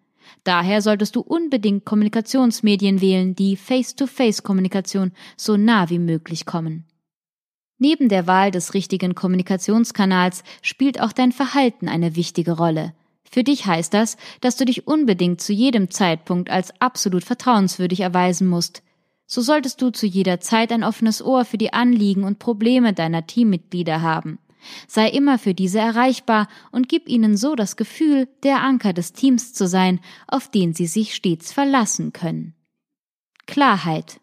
Daher 0.44 0.82
solltest 0.82 1.16
du 1.16 1.22
unbedingt 1.22 1.86
Kommunikationsmedien 1.86 3.00
wählen, 3.00 3.34
die 3.34 3.56
Face-to-Face-Kommunikation 3.56 5.14
so 5.38 5.56
nah 5.56 5.90
wie 5.90 6.00
möglich 6.00 6.46
kommen. 6.46 6.86
Neben 7.80 8.10
der 8.10 8.28
Wahl 8.28 8.52
des 8.52 8.74
richtigen 8.74 9.16
Kommunikationskanals 9.16 10.44
spielt 10.62 11.00
auch 11.00 11.14
dein 11.14 11.32
Verhalten 11.32 11.88
eine 11.88 12.18
wichtige 12.18 12.52
Rolle. 12.52 12.94
Für 13.24 13.46
dich 13.46 13.66
heißt 13.66 13.94
das, 13.94 14.18
dass 14.42 14.58
du 14.58 14.66
dich 14.66 14.88
unbedingt 14.88 15.40
zu 15.40 15.54
jedem 15.54 15.90
Zeitpunkt 15.90 16.50
als 16.50 16.74
absolut 16.82 17.24
vertrauenswürdig 17.24 18.02
erweisen 18.02 18.48
musst. 18.48 18.84
So 19.34 19.40
solltest 19.40 19.82
du 19.82 19.92
zu 19.92 20.08
jeder 20.08 20.42
Zeit 20.42 20.74
ein 20.74 20.84
offenes 20.84 21.24
Ohr 21.24 21.46
für 21.46 21.58
die 21.58 21.72
Anliegen 21.72 22.26
und 22.26 22.38
Probleme 22.38 22.92
deiner 22.92 23.28
Teammitglieder 23.28 24.02
haben. 24.02 24.40
Sei 24.90 25.08
immer 25.08 25.40
für 25.40 25.54
diese 25.54 25.80
erreichbar 25.80 26.50
und 26.74 26.90
gib 26.90 27.08
ihnen 27.08 27.38
so 27.38 27.56
das 27.56 27.78
Gefühl, 27.78 28.28
der 28.44 28.62
Anker 28.62 28.92
des 28.92 29.14
Teams 29.14 29.54
zu 29.54 29.70
sein, 29.70 30.02
auf 30.28 30.52
den 30.52 30.74
sie 30.74 30.86
sich 30.86 31.16
stets 31.16 31.54
verlassen 31.54 32.12
können. 32.12 32.56
Klarheit. 33.48 34.20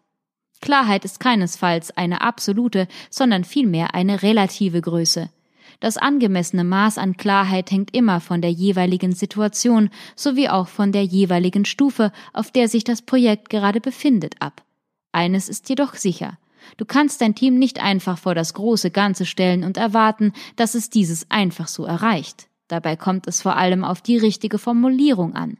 Klarheit 0.61 1.05
ist 1.05 1.19
keinesfalls 1.19 1.89
eine 1.89 2.21
absolute, 2.21 2.87
sondern 3.09 3.45
vielmehr 3.45 3.95
eine 3.95 4.21
relative 4.21 4.79
Größe. 4.79 5.31
Das 5.79 5.97
angemessene 5.97 6.63
Maß 6.63 6.99
an 6.99 7.17
Klarheit 7.17 7.71
hängt 7.71 7.95
immer 7.95 8.21
von 8.21 8.43
der 8.43 8.51
jeweiligen 8.51 9.13
Situation 9.13 9.89
sowie 10.15 10.49
auch 10.49 10.67
von 10.67 10.91
der 10.91 11.03
jeweiligen 11.03 11.65
Stufe, 11.65 12.11
auf 12.31 12.51
der 12.51 12.69
sich 12.69 12.83
das 12.83 13.01
Projekt 13.01 13.49
gerade 13.49 13.81
befindet, 13.81 14.35
ab. 14.39 14.63
Eines 15.11 15.49
ist 15.49 15.69
jedoch 15.69 15.95
sicher. 15.95 16.37
Du 16.77 16.85
kannst 16.85 17.21
dein 17.21 17.35
Team 17.35 17.57
nicht 17.57 17.81
einfach 17.81 18.17
vor 18.17 18.35
das 18.35 18.53
große 18.53 18.91
Ganze 18.91 19.25
stellen 19.25 19.63
und 19.63 19.77
erwarten, 19.77 20.33
dass 20.55 20.75
es 20.75 20.89
dieses 20.89 21.29
einfach 21.31 21.67
so 21.67 21.85
erreicht. 21.85 22.47
Dabei 22.67 22.95
kommt 22.95 23.27
es 23.27 23.41
vor 23.41 23.55
allem 23.55 23.83
auf 23.83 24.01
die 24.01 24.17
richtige 24.17 24.59
Formulierung 24.59 25.33
an. 25.33 25.57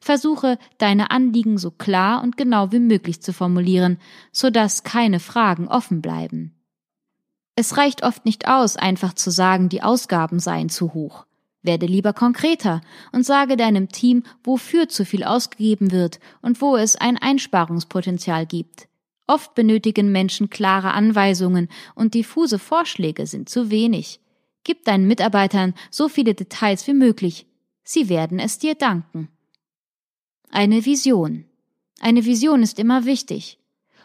Versuche, 0.00 0.58
deine 0.78 1.10
Anliegen 1.10 1.58
so 1.58 1.70
klar 1.70 2.22
und 2.22 2.36
genau 2.36 2.72
wie 2.72 2.78
möglich 2.78 3.20
zu 3.22 3.32
formulieren, 3.32 3.98
so 4.32 4.50
dass 4.50 4.82
keine 4.82 5.20
Fragen 5.20 5.68
offen 5.68 6.00
bleiben. 6.00 6.54
Es 7.54 7.76
reicht 7.76 8.02
oft 8.02 8.24
nicht 8.24 8.48
aus, 8.48 8.76
einfach 8.76 9.14
zu 9.14 9.30
sagen, 9.30 9.68
die 9.68 9.82
Ausgaben 9.82 10.38
seien 10.38 10.70
zu 10.70 10.94
hoch. 10.94 11.26
Werde 11.62 11.84
lieber 11.84 12.14
konkreter 12.14 12.80
und 13.12 13.26
sage 13.26 13.56
deinem 13.56 13.88
Team, 13.88 14.22
wofür 14.42 14.88
zu 14.88 15.04
viel 15.04 15.24
ausgegeben 15.24 15.90
wird 15.90 16.20
und 16.40 16.62
wo 16.62 16.76
es 16.76 16.96
ein 16.96 17.18
Einsparungspotenzial 17.18 18.46
gibt. 18.46 18.88
Oft 19.30 19.54
benötigen 19.54 20.10
Menschen 20.10 20.50
klare 20.50 20.90
Anweisungen 20.90 21.68
und 21.94 22.14
diffuse 22.14 22.58
Vorschläge 22.58 23.28
sind 23.28 23.48
zu 23.48 23.70
wenig. 23.70 24.18
Gib 24.64 24.84
deinen 24.84 25.06
Mitarbeitern 25.06 25.74
so 25.88 26.08
viele 26.08 26.34
Details 26.34 26.84
wie 26.88 26.94
möglich. 26.94 27.46
Sie 27.84 28.08
werden 28.08 28.40
es 28.40 28.58
dir 28.58 28.74
danken. 28.74 29.28
Eine 30.50 30.84
Vision. 30.84 31.44
Eine 32.00 32.24
Vision 32.24 32.64
ist 32.64 32.80
immer 32.80 33.04
wichtig. 33.04 33.60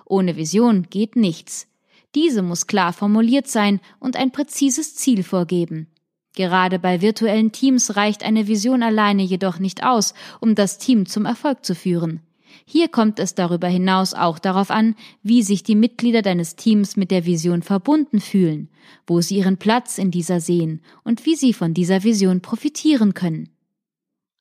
Ohne 0.06 0.36
Vision 0.36 0.92
geht 0.92 1.16
nichts. 1.16 1.68
Diese 2.14 2.44
muss 2.44 2.68
klar 2.68 2.94
formuliert 2.94 3.48
sein 3.48 3.82
und 4.00 4.18
ein 4.18 4.30
präzises 4.30 4.94
Ziel 4.94 5.24
vorgeben. 5.24 5.88
Gerade 6.36 6.78
bei 6.78 7.02
virtuellen 7.02 7.52
Teams 7.52 7.96
reicht 7.96 8.22
eine 8.22 8.46
Vision 8.46 8.84
alleine 8.84 9.24
jedoch 9.24 9.58
nicht 9.58 9.84
aus, 9.84 10.14
um 10.40 10.54
das 10.54 10.78
Team 10.78 11.08
zum 11.08 11.26
Erfolg 11.26 11.66
zu 11.66 11.74
führen. 11.74 12.22
Hier 12.64 12.88
kommt 12.88 13.20
es 13.20 13.36
darüber 13.36 13.68
hinaus 13.68 14.14
auch 14.14 14.40
darauf 14.40 14.72
an, 14.72 14.96
wie 15.24 15.44
sich 15.44 15.64
die 15.64 15.76
Mitglieder 15.76 16.22
deines 16.22 16.56
Teams 16.56 16.96
mit 16.96 17.12
der 17.12 17.26
Vision 17.26 17.62
verbunden 17.62 18.22
fühlen, 18.22 18.70
wo 19.06 19.22
sie 19.22 19.38
ihren 19.38 19.58
Platz 19.58 19.98
in 19.98 20.12
dieser 20.12 20.40
sehen 20.40 20.82
und 21.04 21.26
wie 21.26 21.36
sie 21.36 21.54
von 21.54 21.74
dieser 21.74 22.04
Vision 22.04 22.42
profitieren 22.42 23.14
können. 23.14 23.50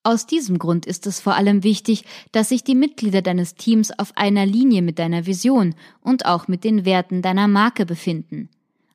Aus 0.07 0.27
diesem 0.27 0.59
Grund 0.59 0.85
ist 0.85 1.07
es 1.07 1.19
vor 1.19 1.35
allem 1.35 1.65
wichtig, 1.65 2.05
dass 2.31 2.51
sich 2.51 2.63
die 2.63 2.75
Mitglieder 2.75 3.23
deines 3.23 3.55
Teams 3.55 3.91
auf 3.99 4.15
einer 4.17 4.45
Linie 4.45 4.83
mit 4.83 4.99
deiner 4.99 5.25
Vision 5.25 5.75
und 6.03 6.27
auch 6.27 6.47
mit 6.47 6.63
den 6.63 6.85
Werten 6.85 7.23
deiner 7.23 7.49
Marke 7.49 7.87
befinden. 7.87 8.51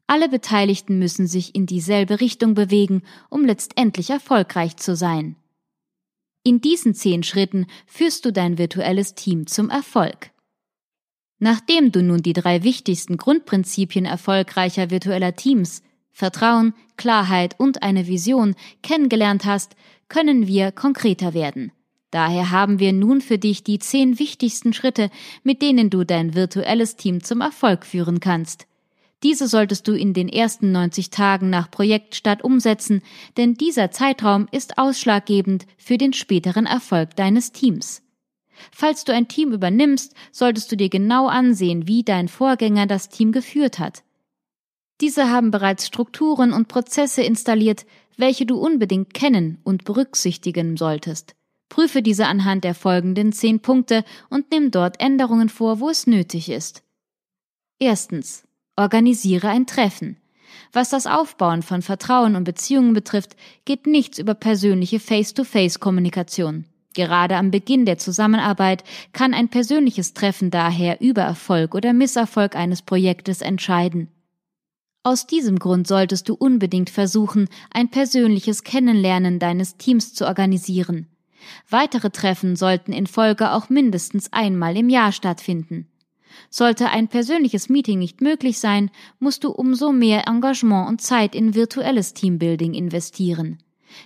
Alle 0.05 0.29
Beteiligten 0.29 0.99
müssen 0.99 1.25
sich 1.25 1.55
in 1.55 1.65
dieselbe 1.65 2.19
Richtung 2.19 2.53
bewegen, 2.53 3.01
um 3.29 3.43
letztendlich 3.43 4.11
erfolgreich 4.11 4.77
zu 4.77 4.95
sein. 4.95 5.35
In 6.43 6.61
diesen 6.61 6.93
zehn 6.93 7.23
Schritten 7.23 7.67
führst 7.85 8.25
du 8.25 8.31
dein 8.31 8.57
virtuelles 8.57 9.15
Team 9.15 9.47
zum 9.47 9.69
Erfolg. 9.69 10.31
Nachdem 11.39 11.91
du 11.91 12.01
nun 12.01 12.21
die 12.21 12.33
drei 12.33 12.63
wichtigsten 12.63 13.17
Grundprinzipien 13.17 14.05
erfolgreicher 14.05 14.89
virtueller 14.89 15.35
Teams 15.35 15.83
Vertrauen, 16.11 16.73
Klarheit 16.97 17.57
und 17.59 17.81
eine 17.81 18.07
Vision 18.07 18.55
kennengelernt 18.83 19.45
hast, 19.45 19.75
können 20.09 20.47
wir 20.47 20.71
konkreter 20.71 21.33
werden. 21.33 21.71
Daher 22.11 22.51
haben 22.51 22.79
wir 22.79 22.91
nun 22.91 23.21
für 23.21 23.37
dich 23.37 23.63
die 23.63 23.79
zehn 23.79 24.19
wichtigsten 24.19 24.73
Schritte, 24.73 25.11
mit 25.43 25.61
denen 25.61 25.89
du 25.89 26.03
dein 26.03 26.33
virtuelles 26.33 26.95
Team 26.95 27.23
zum 27.23 27.41
Erfolg 27.41 27.85
führen 27.85 28.19
kannst. 28.19 28.65
Diese 29.23 29.47
solltest 29.47 29.87
du 29.87 29.93
in 29.93 30.13
den 30.13 30.29
ersten 30.29 30.71
90 30.71 31.09
Tagen 31.09 31.49
nach 31.49 31.69
Projektstart 31.69 32.43
umsetzen, 32.43 33.01
denn 33.35 33.55
dieser 33.55 33.91
Zeitraum 33.91 34.47
ist 34.51 34.77
ausschlaggebend 34.77 35.65
für 35.77 35.97
den 35.97 36.13
späteren 36.13 36.65
Erfolg 36.65 37.15
deines 37.15 37.51
Teams. 37.51 38.01
Falls 38.71 39.03
du 39.03 39.13
ein 39.13 39.27
Team 39.27 39.51
übernimmst, 39.51 40.13
solltest 40.31 40.71
du 40.71 40.77
dir 40.77 40.89
genau 40.89 41.27
ansehen, 41.27 41.87
wie 41.87 42.03
dein 42.03 42.27
Vorgänger 42.27 42.87
das 42.87 43.09
Team 43.09 43.31
geführt 43.31 43.79
hat. 43.79 44.03
Diese 45.01 45.29
haben 45.29 45.51
bereits 45.51 45.87
Strukturen 45.87 46.51
und 46.51 46.67
Prozesse 46.67 47.21
installiert, 47.21 47.85
welche 48.17 48.45
du 48.45 48.57
unbedingt 48.57 49.13
kennen 49.13 49.59
und 49.63 49.85
berücksichtigen 49.85 50.75
solltest. 50.75 51.35
Prüfe 51.69 52.01
diese 52.01 52.25
anhand 52.25 52.63
der 52.63 52.75
folgenden 52.75 53.31
zehn 53.31 53.61
Punkte 53.61 54.03
und 54.29 54.51
nimm 54.51 54.71
dort 54.71 54.99
Änderungen 54.99 55.49
vor, 55.49 55.79
wo 55.79 55.89
es 55.89 56.07
nötig 56.07 56.49
ist. 56.49 56.83
Erstens. 57.79 58.48
Organisiere 58.79 59.49
ein 59.49 59.67
Treffen. 59.67 60.15
Was 60.71 60.89
das 60.89 61.05
Aufbauen 61.05 61.63
von 61.63 61.81
Vertrauen 61.81 62.37
und 62.37 62.45
Beziehungen 62.45 62.93
betrifft, 62.93 63.35
geht 63.65 63.85
nichts 63.85 64.19
über 64.19 64.35
persönliche 64.35 65.01
Face-to-Face-Kommunikation. 65.01 66.63
Gerade 66.93 67.35
am 67.35 67.51
Beginn 67.51 67.85
der 67.85 67.97
Zusammenarbeit 67.97 68.85
kann 69.11 69.33
ein 69.33 69.49
persönliches 69.49 70.13
Treffen 70.13 70.49
daher 70.49 71.01
über 71.01 71.23
Erfolg 71.23 71.75
oder 71.75 71.91
Misserfolg 71.91 72.55
eines 72.55 72.81
Projektes 72.81 73.41
entscheiden. 73.41 74.07
Aus 75.03 75.27
diesem 75.27 75.59
Grund 75.59 75.85
solltest 75.85 76.29
du 76.29 76.33
unbedingt 76.33 76.89
versuchen, 76.89 77.49
ein 77.71 77.89
persönliches 77.89 78.63
Kennenlernen 78.63 79.39
deines 79.39 79.75
Teams 79.75 80.13
zu 80.13 80.25
organisieren. 80.25 81.07
Weitere 81.69 82.11
Treffen 82.11 82.55
sollten 82.55 82.93
in 82.93 83.07
Folge 83.07 83.51
auch 83.51 83.67
mindestens 83.67 84.31
einmal 84.31 84.77
im 84.77 84.87
Jahr 84.87 85.11
stattfinden. 85.11 85.89
Sollte 86.49 86.89
ein 86.89 87.07
persönliches 87.07 87.69
Meeting 87.69 87.99
nicht 87.99 88.21
möglich 88.21 88.59
sein, 88.59 88.91
musst 89.19 89.43
du 89.43 89.49
umso 89.49 89.91
mehr 89.91 90.27
Engagement 90.27 90.87
und 90.87 91.01
Zeit 91.01 91.35
in 91.35 91.55
virtuelles 91.55 92.13
Teambuilding 92.13 92.73
investieren. 92.73 93.59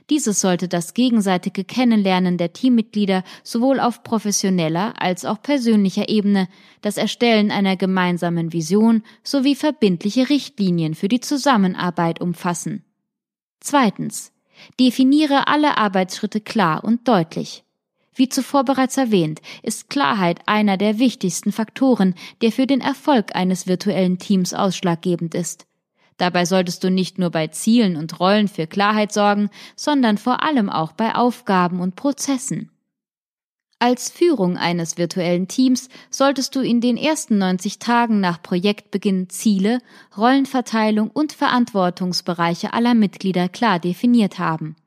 Dieses 0.10 0.42
sollte 0.42 0.68
das 0.68 0.94
gegenseitige 0.94 1.64
Kennenlernen 1.64 2.38
der 2.38 2.54
Teammitglieder 2.54 3.24
sowohl 3.44 3.80
auf 3.80 4.04
professioneller 4.04 4.94
als 5.02 5.26
auch 5.26 5.42
persönlicher 5.42 6.10
Ebene, 6.10 6.48
das 6.82 6.98
Erstellen 6.98 7.52
einer 7.52 7.76
gemeinsamen 7.76 8.54
Vision 8.54 9.04
sowie 9.24 9.56
verbindliche 9.56 10.30
Richtlinien 10.30 10.96
für 10.96 11.08
die 11.08 11.20
Zusammenarbeit 11.20 12.22
umfassen. 12.22 12.84
Zweitens. 13.60 14.32
Definiere 14.80 15.48
alle 15.48 15.78
Arbeitsschritte 15.78 16.40
klar 16.40 16.84
und 16.84 17.08
deutlich. 17.08 17.64
Wie 18.16 18.30
zuvor 18.30 18.64
bereits 18.64 18.97
erwähnt, 18.97 19.41
ist 19.64 19.89
Klarheit 19.89 20.41
einer 20.45 20.78
der 20.78 20.99
wichtigsten 20.99 21.51
Faktoren, 21.51 22.14
der 22.41 22.51
für 22.51 22.68
den 22.68 22.82
Erfolg 22.82 23.36
eines 23.36 23.68
virtuellen 23.68 24.20
Teams 24.20 24.53
ausschlaggebend 24.53 25.34
ist. 25.34 25.66
Dabei 26.18 26.45
solltest 26.45 26.84
du 26.84 26.91
nicht 26.91 27.18
nur 27.18 27.32
bei 27.32 27.47
Zielen 27.47 27.95
und 27.95 28.20
Rollen 28.20 28.47
für 28.47 28.68
Klarheit 28.68 29.11
sorgen, 29.11 29.49
sondern 29.76 30.18
vor 30.18 30.43
allem 30.43 30.70
auch 30.70 30.91
bei 30.91 31.16
Aufgaben 31.16 31.80
und 31.80 31.95
Prozessen. 31.95 32.70
Als 33.80 34.09
Führung 34.09 34.55
eines 34.55 34.97
virtuellen 34.97 35.49
Teams 35.49 35.89
solltest 36.09 36.55
du 36.55 36.61
in 36.61 36.80
den 36.80 36.95
ersten 36.95 37.38
90 37.38 37.80
Tagen 37.80 38.22
nach 38.22 38.41
Projektbeginn 38.41 39.28
Ziele, 39.30 39.80
Rollenverteilung 40.16 41.09
und 41.09 41.34
Verantwortungsbereiche 41.34 42.72
aller 42.72 42.93
Mitglieder 42.93 43.49
klar 43.49 43.80
definiert 43.80 44.39
haben. 44.39 44.78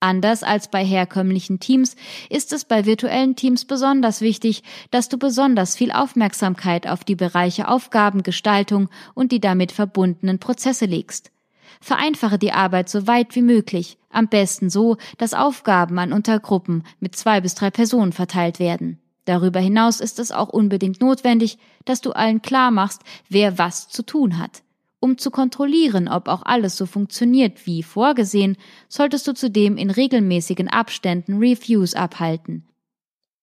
Anders 0.00 0.44
als 0.44 0.68
bei 0.70 0.84
herkömmlichen 0.84 1.58
Teams 1.58 1.96
ist 2.30 2.52
es 2.52 2.64
bei 2.64 2.86
virtuellen 2.86 3.34
Teams 3.34 3.64
besonders 3.64 4.20
wichtig, 4.20 4.62
dass 4.92 5.08
du 5.08 5.18
besonders 5.18 5.76
viel 5.76 5.90
Aufmerksamkeit 5.90 6.86
auf 6.86 7.02
die 7.02 7.16
Bereiche 7.16 7.66
Aufgabengestaltung 7.66 8.88
und 9.14 9.32
die 9.32 9.40
damit 9.40 9.72
verbundenen 9.72 10.38
Prozesse 10.38 10.84
legst. 10.84 11.32
Vereinfache 11.80 12.38
die 12.38 12.52
Arbeit 12.52 12.88
so 12.88 13.08
weit 13.08 13.34
wie 13.34 13.42
möglich, 13.42 13.98
am 14.10 14.28
besten 14.28 14.70
so, 14.70 14.96
dass 15.18 15.34
Aufgaben 15.34 15.98
an 15.98 16.12
Untergruppen 16.12 16.84
mit 17.00 17.16
zwei 17.16 17.40
bis 17.40 17.56
drei 17.56 17.70
Personen 17.70 18.12
verteilt 18.12 18.60
werden. 18.60 19.00
Darüber 19.24 19.60
hinaus 19.60 20.00
ist 20.00 20.20
es 20.20 20.32
auch 20.32 20.48
unbedingt 20.48 21.00
notwendig, 21.00 21.58
dass 21.84 22.00
du 22.00 22.12
allen 22.12 22.40
klar 22.40 22.70
machst, 22.70 23.02
wer 23.28 23.58
was 23.58 23.88
zu 23.88 24.02
tun 24.02 24.38
hat. 24.38 24.62
Um 25.00 25.16
zu 25.16 25.30
kontrollieren, 25.30 26.08
ob 26.08 26.28
auch 26.28 26.42
alles 26.44 26.76
so 26.76 26.84
funktioniert 26.84 27.66
wie 27.66 27.82
vorgesehen, 27.82 28.56
solltest 28.88 29.26
du 29.28 29.34
zudem 29.34 29.76
in 29.76 29.90
regelmäßigen 29.90 30.68
Abständen 30.68 31.38
Reviews 31.38 31.94
abhalten. 31.94 32.66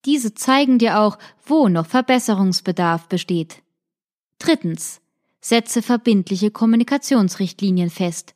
Diese 0.03 0.33
zeigen 0.33 0.77
dir 0.77 0.99
auch, 0.99 1.17
wo 1.45 1.69
noch 1.69 1.87
Verbesserungsbedarf 1.87 3.07
besteht. 3.07 3.63
Drittens. 4.39 5.01
Setze 5.39 5.81
verbindliche 5.81 6.49
Kommunikationsrichtlinien 6.49 7.91
fest. 7.91 8.33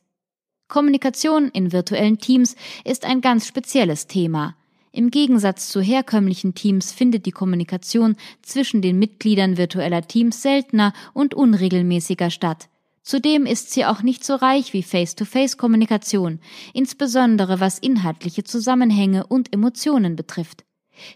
Kommunikation 0.68 1.48
in 1.48 1.72
virtuellen 1.72 2.18
Teams 2.18 2.54
ist 2.84 3.04
ein 3.04 3.20
ganz 3.20 3.46
spezielles 3.46 4.06
Thema. 4.06 4.54
Im 4.92 5.10
Gegensatz 5.10 5.68
zu 5.68 5.80
herkömmlichen 5.80 6.54
Teams 6.54 6.92
findet 6.92 7.26
die 7.26 7.32
Kommunikation 7.32 8.16
zwischen 8.42 8.80
den 8.80 8.98
Mitgliedern 8.98 9.56
virtueller 9.56 10.02
Teams 10.02 10.42
seltener 10.42 10.92
und 11.12 11.34
unregelmäßiger 11.34 12.30
statt. 12.30 12.68
Zudem 13.10 13.44
ist 13.44 13.72
sie 13.72 13.86
auch 13.86 14.04
nicht 14.04 14.24
so 14.24 14.36
reich 14.36 14.72
wie 14.72 14.84
Face-to-Face-Kommunikation, 14.84 16.38
insbesondere 16.72 17.58
was 17.58 17.80
inhaltliche 17.80 18.44
Zusammenhänge 18.44 19.26
und 19.26 19.52
Emotionen 19.52 20.14
betrifft. 20.14 20.64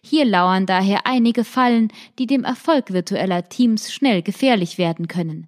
Hier 0.02 0.24
lauern 0.24 0.66
daher 0.66 1.06
einige 1.06 1.44
Fallen, 1.44 1.92
die 2.18 2.26
dem 2.26 2.42
Erfolg 2.42 2.92
virtueller 2.92 3.48
Teams 3.48 3.92
schnell 3.92 4.22
gefährlich 4.22 4.76
werden 4.76 5.06
können. 5.06 5.46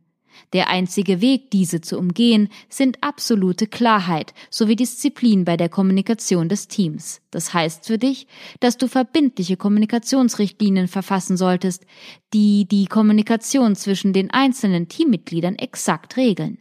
Der 0.52 0.68
einzige 0.68 1.20
Weg, 1.20 1.50
diese 1.50 1.80
zu 1.80 1.98
umgehen, 1.98 2.48
sind 2.68 3.02
absolute 3.02 3.66
Klarheit 3.66 4.34
sowie 4.50 4.76
Disziplin 4.76 5.44
bei 5.44 5.56
der 5.56 5.68
Kommunikation 5.68 6.48
des 6.48 6.68
Teams. 6.68 7.20
Das 7.30 7.52
heißt 7.52 7.86
für 7.86 7.98
dich, 7.98 8.26
dass 8.60 8.76
du 8.76 8.88
verbindliche 8.88 9.56
Kommunikationsrichtlinien 9.56 10.88
verfassen 10.88 11.36
solltest, 11.36 11.84
die 12.32 12.66
die 12.66 12.86
Kommunikation 12.86 13.76
zwischen 13.76 14.12
den 14.12 14.30
einzelnen 14.30 14.88
Teammitgliedern 14.88 15.56
exakt 15.56 16.16
regeln. 16.16 16.58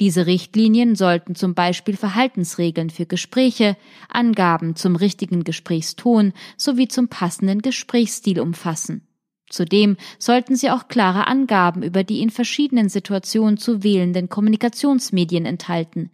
Diese 0.00 0.26
Richtlinien 0.26 0.96
sollten 0.96 1.34
zum 1.34 1.54
Beispiel 1.54 1.96
Verhaltensregeln 1.96 2.90
für 2.90 3.06
Gespräche, 3.06 3.76
Angaben 4.08 4.76
zum 4.76 4.96
richtigen 4.96 5.44
Gesprächston 5.44 6.32
sowie 6.56 6.88
zum 6.88 7.08
passenden 7.08 7.62
Gesprächsstil 7.62 8.40
umfassen. 8.40 9.06
Zudem 9.50 9.96
sollten 10.18 10.56
sie 10.56 10.70
auch 10.70 10.88
klare 10.88 11.26
Angaben 11.26 11.82
über 11.82 12.02
die 12.02 12.20
in 12.20 12.30
verschiedenen 12.30 12.88
Situationen 12.88 13.58
zu 13.58 13.82
wählenden 13.82 14.28
Kommunikationsmedien 14.28 15.44
enthalten. 15.44 16.10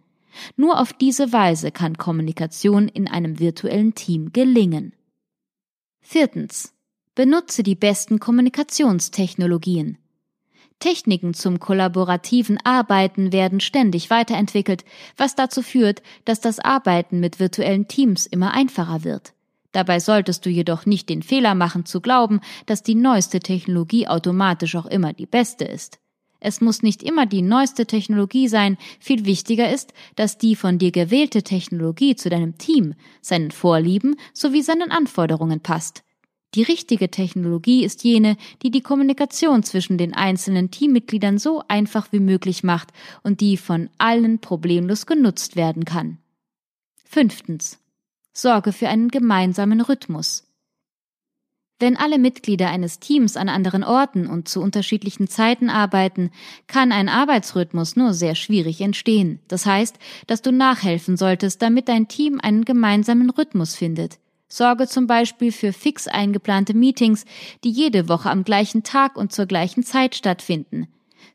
Nur 0.55 0.79
auf 0.79 0.93
diese 0.93 1.33
Weise 1.33 1.71
kann 1.71 1.97
Kommunikation 1.97 2.87
in 2.87 3.07
einem 3.07 3.39
virtuellen 3.39 3.95
Team 3.95 4.31
gelingen. 4.33 4.93
Viertens. 6.01 6.73
Benutze 7.13 7.61
die 7.61 7.75
besten 7.75 8.19
Kommunikationstechnologien. 8.19 9.97
Techniken 10.79 11.33
zum 11.33 11.59
kollaborativen 11.59 12.57
Arbeiten 12.63 13.31
werden 13.31 13.59
ständig 13.59 14.09
weiterentwickelt, 14.09 14.83
was 15.15 15.35
dazu 15.35 15.61
führt, 15.61 16.01
dass 16.25 16.41
das 16.41 16.59
Arbeiten 16.59 17.19
mit 17.19 17.39
virtuellen 17.39 17.87
Teams 17.87 18.25
immer 18.25 18.53
einfacher 18.53 19.03
wird. 19.03 19.33
Dabei 19.71 19.99
solltest 19.99 20.45
du 20.45 20.49
jedoch 20.49 20.85
nicht 20.85 21.09
den 21.09 21.23
Fehler 21.23 21.55
machen 21.55 21.85
zu 21.85 22.01
glauben, 22.01 22.41
dass 22.65 22.83
die 22.83 22.95
neueste 22.95 23.39
Technologie 23.39 24.07
automatisch 24.07 24.75
auch 24.75 24.85
immer 24.85 25.13
die 25.13 25.25
beste 25.25 25.65
ist. 25.65 25.99
Es 26.43 26.59
muss 26.59 26.81
nicht 26.81 27.03
immer 27.03 27.27
die 27.27 27.43
neueste 27.43 27.85
Technologie 27.85 28.47
sein, 28.47 28.77
viel 28.99 29.25
wichtiger 29.25 29.71
ist, 29.71 29.93
dass 30.15 30.39
die 30.39 30.55
von 30.55 30.79
dir 30.79 30.91
gewählte 30.91 31.43
Technologie 31.43 32.15
zu 32.15 32.29
deinem 32.29 32.57
Team, 32.57 32.95
seinen 33.21 33.51
Vorlieben 33.51 34.15
sowie 34.33 34.63
seinen 34.63 34.91
Anforderungen 34.91 35.59
passt. 35.59 36.03
Die 36.55 36.63
richtige 36.63 37.11
Technologie 37.11 37.85
ist 37.85 38.03
jene, 38.03 38.35
die 38.63 38.71
die 38.71 38.81
Kommunikation 38.81 39.63
zwischen 39.63 39.97
den 39.97 40.13
einzelnen 40.13 40.71
Teammitgliedern 40.71 41.37
so 41.37 41.63
einfach 41.67 42.11
wie 42.11 42.19
möglich 42.19 42.63
macht 42.63 42.89
und 43.23 43.39
die 43.39 43.55
von 43.55 43.89
allen 43.99 44.39
problemlos 44.39 45.05
genutzt 45.05 45.55
werden 45.55 45.85
kann. 45.85 46.17
Fünftens. 47.05 47.80
Sorge 48.41 48.73
für 48.73 48.89
einen 48.89 49.09
gemeinsamen 49.09 49.81
Rhythmus. 49.81 50.47
Wenn 51.79 51.97
alle 51.97 52.19
Mitglieder 52.19 52.69
eines 52.69 52.99
Teams 52.99 53.37
an 53.37 53.49
anderen 53.49 53.83
Orten 53.83 54.27
und 54.27 54.47
zu 54.47 54.61
unterschiedlichen 54.61 55.27
Zeiten 55.27 55.69
arbeiten, 55.69 56.31
kann 56.67 56.91
ein 56.91 57.09
Arbeitsrhythmus 57.09 57.95
nur 57.95 58.13
sehr 58.13 58.35
schwierig 58.35 58.81
entstehen. 58.81 59.39
Das 59.47 59.65
heißt, 59.65 59.97
dass 60.27 60.41
du 60.41 60.51
nachhelfen 60.51 61.17
solltest, 61.17 61.61
damit 61.61 61.87
dein 61.87 62.07
Team 62.07 62.39
einen 62.41 62.65
gemeinsamen 62.65 63.29
Rhythmus 63.29 63.75
findet. 63.75 64.19
Sorge 64.47 64.87
zum 64.87 65.07
Beispiel 65.07 65.51
für 65.51 65.71
fix 65.71 66.07
eingeplante 66.07 66.73
Meetings, 66.73 67.25
die 67.63 67.71
jede 67.71 68.09
Woche 68.09 68.29
am 68.29 68.43
gleichen 68.43 68.83
Tag 68.83 69.17
und 69.17 69.31
zur 69.31 69.45
gleichen 69.45 69.83
Zeit 69.83 70.15
stattfinden. 70.15 70.87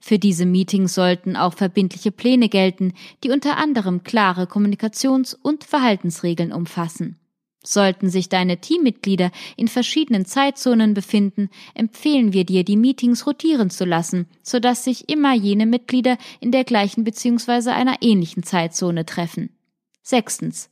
Für 0.06 0.20
diese 0.20 0.46
Meetings 0.46 0.94
sollten 0.94 1.34
auch 1.34 1.54
verbindliche 1.54 2.12
Pläne 2.12 2.48
gelten, 2.48 2.92
die 3.24 3.30
unter 3.30 3.56
anderem 3.56 4.04
klare 4.04 4.44
Kommunikations- 4.44 5.34
und 5.34 5.64
Verhaltensregeln 5.64 6.52
umfassen. 6.52 7.18
Sollten 7.64 8.08
sich 8.08 8.28
deine 8.28 8.60
Teammitglieder 8.60 9.32
in 9.56 9.66
verschiedenen 9.66 10.24
Zeitzonen 10.24 10.94
befinden, 10.94 11.50
empfehlen 11.74 12.32
wir 12.32 12.44
dir, 12.44 12.62
die 12.62 12.76
Meetings 12.76 13.26
rotieren 13.26 13.68
zu 13.68 13.84
lassen, 13.84 14.28
sodass 14.44 14.84
sich 14.84 15.08
immer 15.08 15.34
jene 15.34 15.66
Mitglieder 15.66 16.18
in 16.38 16.52
der 16.52 16.62
gleichen 16.62 17.02
bzw. 17.02 17.70
einer 17.70 17.96
ähnlichen 18.00 18.44
Zeitzone 18.44 19.06
treffen. 19.06 19.56
Sechstens. 20.04 20.70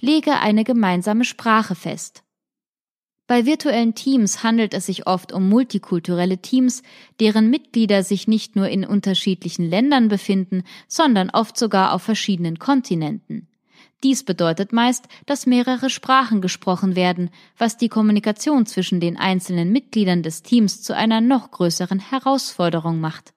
Lege 0.00 0.40
eine 0.40 0.64
gemeinsame 0.64 1.26
Sprache 1.26 1.74
fest. 1.74 2.21
Bei 3.32 3.46
virtuellen 3.46 3.94
Teams 3.94 4.42
handelt 4.42 4.74
es 4.74 4.84
sich 4.84 5.06
oft 5.06 5.32
um 5.32 5.48
multikulturelle 5.48 6.36
Teams, 6.36 6.82
deren 7.18 7.48
Mitglieder 7.48 8.02
sich 8.02 8.28
nicht 8.28 8.56
nur 8.56 8.68
in 8.68 8.84
unterschiedlichen 8.84 9.70
Ländern 9.70 10.08
befinden, 10.08 10.64
sondern 10.86 11.30
oft 11.30 11.56
sogar 11.56 11.94
auf 11.94 12.02
verschiedenen 12.02 12.58
Kontinenten. 12.58 13.48
Dies 14.02 14.22
bedeutet 14.22 14.74
meist, 14.74 15.08
dass 15.24 15.46
mehrere 15.46 15.88
Sprachen 15.88 16.42
gesprochen 16.42 16.94
werden, 16.94 17.30
was 17.56 17.78
die 17.78 17.88
Kommunikation 17.88 18.66
zwischen 18.66 19.00
den 19.00 19.16
einzelnen 19.16 19.72
Mitgliedern 19.72 20.22
des 20.22 20.42
Teams 20.42 20.82
zu 20.82 20.94
einer 20.94 21.22
noch 21.22 21.52
größeren 21.52 22.00
Herausforderung 22.00 23.00
macht. 23.00 23.32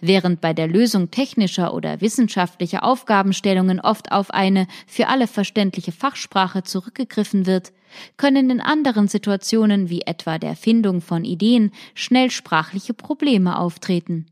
Während 0.00 0.40
bei 0.40 0.52
der 0.52 0.66
Lösung 0.66 1.10
technischer 1.10 1.74
oder 1.74 2.00
wissenschaftlicher 2.00 2.84
Aufgabenstellungen 2.84 3.80
oft 3.80 4.12
auf 4.12 4.30
eine 4.30 4.66
für 4.86 5.08
alle 5.08 5.26
verständliche 5.26 5.92
Fachsprache 5.92 6.62
zurückgegriffen 6.62 7.46
wird, 7.46 7.72
können 8.16 8.50
in 8.50 8.60
anderen 8.60 9.08
Situationen 9.08 9.88
wie 9.88 10.02
etwa 10.02 10.38
der 10.38 10.56
Findung 10.56 11.00
von 11.00 11.24
Ideen 11.24 11.72
schnell 11.94 12.30
sprachliche 12.30 12.94
Probleme 12.94 13.58
auftreten. 13.58 14.26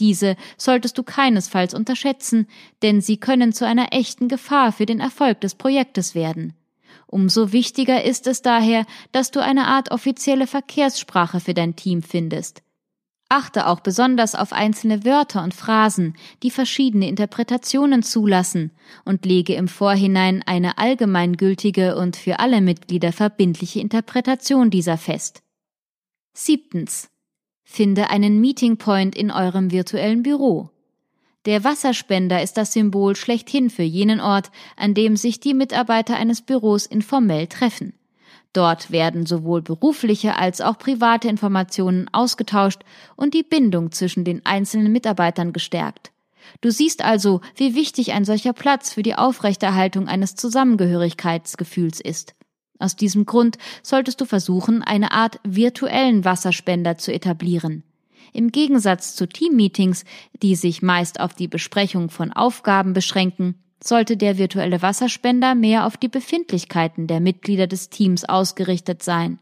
Diese 0.00 0.36
solltest 0.56 0.98
du 0.98 1.02
keinesfalls 1.02 1.74
unterschätzen, 1.74 2.48
denn 2.82 3.00
sie 3.00 3.18
können 3.18 3.52
zu 3.52 3.66
einer 3.66 3.92
echten 3.92 4.28
Gefahr 4.28 4.72
für 4.72 4.86
den 4.86 5.00
Erfolg 5.00 5.40
des 5.40 5.54
Projektes 5.54 6.14
werden. 6.14 6.54
Umso 7.06 7.52
wichtiger 7.52 8.02
ist 8.02 8.26
es 8.26 8.42
daher, 8.42 8.86
dass 9.12 9.30
du 9.30 9.40
eine 9.40 9.66
Art 9.66 9.90
offizielle 9.90 10.46
Verkehrssprache 10.46 11.40
für 11.40 11.54
dein 11.54 11.76
Team 11.76 12.02
findest. 12.02 12.62
Achte 13.34 13.66
auch 13.66 13.80
besonders 13.80 14.34
auf 14.34 14.52
einzelne 14.52 15.06
Wörter 15.06 15.42
und 15.42 15.54
Phrasen, 15.54 16.16
die 16.42 16.50
verschiedene 16.50 17.08
Interpretationen 17.08 18.02
zulassen, 18.02 18.72
und 19.06 19.24
lege 19.24 19.54
im 19.54 19.68
Vorhinein 19.68 20.42
eine 20.44 20.76
allgemeingültige 20.76 21.96
und 21.96 22.16
für 22.16 22.40
alle 22.40 22.60
Mitglieder 22.60 23.10
verbindliche 23.10 23.80
Interpretation 23.80 24.68
dieser 24.68 24.98
fest. 24.98 25.42
Siebtens. 26.34 27.08
Finde 27.64 28.10
einen 28.10 28.38
Meeting 28.38 28.76
Point 28.76 29.16
in 29.16 29.30
eurem 29.30 29.70
virtuellen 29.70 30.22
Büro. 30.22 30.68
Der 31.46 31.64
Wasserspender 31.64 32.42
ist 32.42 32.58
das 32.58 32.74
Symbol 32.74 33.16
schlechthin 33.16 33.70
für 33.70 33.82
jenen 33.82 34.20
Ort, 34.20 34.50
an 34.76 34.92
dem 34.92 35.16
sich 35.16 35.40
die 35.40 35.54
Mitarbeiter 35.54 36.18
eines 36.18 36.42
Büros 36.42 36.84
informell 36.84 37.46
treffen. 37.46 37.94
Dort 38.52 38.90
werden 38.90 39.24
sowohl 39.24 39.62
berufliche 39.62 40.36
als 40.36 40.60
auch 40.60 40.78
private 40.78 41.28
Informationen 41.28 42.08
ausgetauscht 42.12 42.82
und 43.16 43.32
die 43.34 43.42
Bindung 43.42 43.92
zwischen 43.92 44.24
den 44.24 44.44
einzelnen 44.44 44.92
Mitarbeitern 44.92 45.52
gestärkt. 45.52 46.12
Du 46.60 46.70
siehst 46.70 47.02
also, 47.02 47.40
wie 47.56 47.74
wichtig 47.74 48.12
ein 48.12 48.24
solcher 48.24 48.52
Platz 48.52 48.92
für 48.92 49.02
die 49.02 49.14
Aufrechterhaltung 49.14 50.08
eines 50.08 50.34
Zusammengehörigkeitsgefühls 50.34 52.00
ist. 52.00 52.34
Aus 52.78 52.96
diesem 52.96 53.26
Grund 53.26 53.58
solltest 53.82 54.20
du 54.20 54.24
versuchen, 54.24 54.82
eine 54.82 55.12
Art 55.12 55.38
virtuellen 55.44 56.24
Wasserspender 56.24 56.98
zu 56.98 57.12
etablieren. 57.12 57.84
Im 58.32 58.50
Gegensatz 58.50 59.14
zu 59.14 59.28
Teammeetings, 59.28 60.04
die 60.42 60.56
sich 60.56 60.82
meist 60.82 61.20
auf 61.20 61.34
die 61.34 61.48
Besprechung 61.48 62.10
von 62.10 62.32
Aufgaben 62.32 62.92
beschränken, 62.92 63.61
sollte 63.82 64.16
der 64.16 64.38
virtuelle 64.38 64.82
Wasserspender 64.82 65.54
mehr 65.54 65.86
auf 65.86 65.96
die 65.96 66.08
Befindlichkeiten 66.08 67.06
der 67.06 67.20
Mitglieder 67.20 67.66
des 67.66 67.90
Teams 67.90 68.24
ausgerichtet 68.24 69.02
sein. 69.02 69.38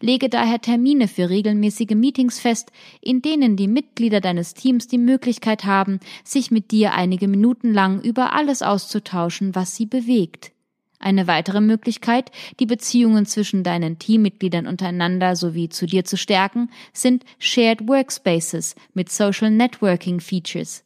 Lege 0.00 0.28
daher 0.28 0.60
Termine 0.60 1.08
für 1.08 1.28
regelmäßige 1.28 1.94
Meetings 1.94 2.40
fest, 2.40 2.72
in 3.00 3.22
denen 3.22 3.56
die 3.56 3.68
Mitglieder 3.68 4.20
deines 4.20 4.54
Teams 4.54 4.88
die 4.88 4.98
Möglichkeit 4.98 5.64
haben, 5.64 6.00
sich 6.24 6.50
mit 6.50 6.70
dir 6.70 6.94
einige 6.94 7.28
Minuten 7.28 7.72
lang 7.72 8.00
über 8.00 8.32
alles 8.32 8.62
auszutauschen, 8.62 9.54
was 9.54 9.76
sie 9.76 9.86
bewegt. 9.86 10.52
Eine 11.00 11.28
weitere 11.28 11.60
Möglichkeit, 11.60 12.32
die 12.58 12.66
Beziehungen 12.66 13.24
zwischen 13.24 13.62
deinen 13.62 14.00
Teammitgliedern 14.00 14.66
untereinander 14.66 15.36
sowie 15.36 15.68
zu 15.68 15.86
dir 15.86 16.04
zu 16.04 16.16
stärken, 16.16 16.70
sind 16.92 17.24
Shared 17.38 17.86
Workspaces 17.86 18.74
mit 18.94 19.10
Social 19.10 19.50
Networking 19.50 20.18
Features. 20.18 20.82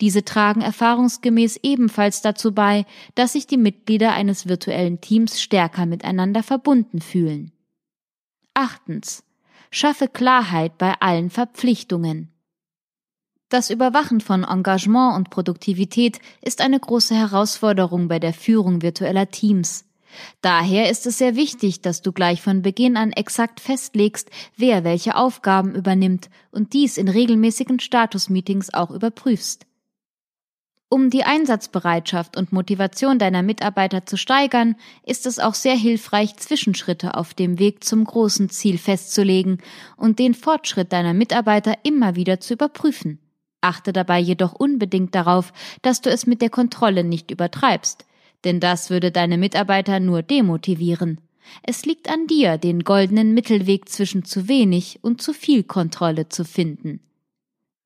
Diese 0.00 0.24
tragen 0.24 0.60
erfahrungsgemäß 0.60 1.60
ebenfalls 1.62 2.22
dazu 2.22 2.52
bei, 2.52 2.86
dass 3.14 3.32
sich 3.32 3.46
die 3.46 3.56
Mitglieder 3.56 4.12
eines 4.12 4.48
virtuellen 4.48 5.00
Teams 5.00 5.40
stärker 5.40 5.86
miteinander 5.86 6.42
verbunden 6.42 7.00
fühlen. 7.00 7.52
Achtens. 8.54 9.24
Schaffe 9.70 10.08
Klarheit 10.08 10.78
bei 10.78 10.94
allen 11.00 11.30
Verpflichtungen. 11.30 12.28
Das 13.50 13.70
Überwachen 13.70 14.20
von 14.20 14.44
Engagement 14.44 15.16
und 15.16 15.30
Produktivität 15.30 16.20
ist 16.40 16.60
eine 16.60 16.78
große 16.78 17.14
Herausforderung 17.14 18.08
bei 18.08 18.18
der 18.18 18.32
Führung 18.32 18.82
virtueller 18.82 19.30
Teams. 19.30 19.84
Daher 20.40 20.90
ist 20.90 21.06
es 21.06 21.18
sehr 21.18 21.36
wichtig, 21.36 21.82
dass 21.82 22.02
du 22.02 22.12
gleich 22.12 22.42
von 22.42 22.62
Beginn 22.62 22.96
an 22.96 23.12
exakt 23.12 23.60
festlegst, 23.60 24.30
wer 24.56 24.84
welche 24.84 25.16
Aufgaben 25.16 25.74
übernimmt 25.74 26.30
und 26.50 26.72
dies 26.72 26.96
in 26.96 27.08
regelmäßigen 27.08 27.80
Status-Meetings 27.80 28.72
auch 28.74 28.90
überprüfst. 28.90 29.66
Um 30.92 31.08
die 31.08 31.22
Einsatzbereitschaft 31.22 32.36
und 32.36 32.52
Motivation 32.52 33.20
deiner 33.20 33.44
Mitarbeiter 33.44 34.06
zu 34.06 34.16
steigern, 34.16 34.74
ist 35.06 35.24
es 35.24 35.38
auch 35.38 35.54
sehr 35.54 35.76
hilfreich, 35.76 36.36
Zwischenschritte 36.36 37.14
auf 37.14 37.32
dem 37.32 37.60
Weg 37.60 37.84
zum 37.84 38.02
großen 38.02 38.50
Ziel 38.50 38.76
festzulegen 38.76 39.58
und 39.96 40.18
den 40.18 40.34
Fortschritt 40.34 40.92
deiner 40.92 41.14
Mitarbeiter 41.14 41.78
immer 41.84 42.16
wieder 42.16 42.40
zu 42.40 42.54
überprüfen. 42.54 43.20
Achte 43.60 43.92
dabei 43.92 44.18
jedoch 44.18 44.52
unbedingt 44.52 45.14
darauf, 45.14 45.52
dass 45.82 46.00
du 46.00 46.10
es 46.10 46.26
mit 46.26 46.42
der 46.42 46.50
Kontrolle 46.50 47.04
nicht 47.04 47.30
übertreibst, 47.30 48.04
denn 48.42 48.58
das 48.58 48.90
würde 48.90 49.12
deine 49.12 49.38
Mitarbeiter 49.38 50.00
nur 50.00 50.22
demotivieren. 50.22 51.20
Es 51.62 51.86
liegt 51.86 52.10
an 52.10 52.26
dir, 52.26 52.58
den 52.58 52.82
goldenen 52.82 53.32
Mittelweg 53.32 53.88
zwischen 53.88 54.24
zu 54.24 54.48
wenig 54.48 54.98
und 55.02 55.22
zu 55.22 55.34
viel 55.34 55.62
Kontrolle 55.62 56.28
zu 56.28 56.44
finden. 56.44 56.98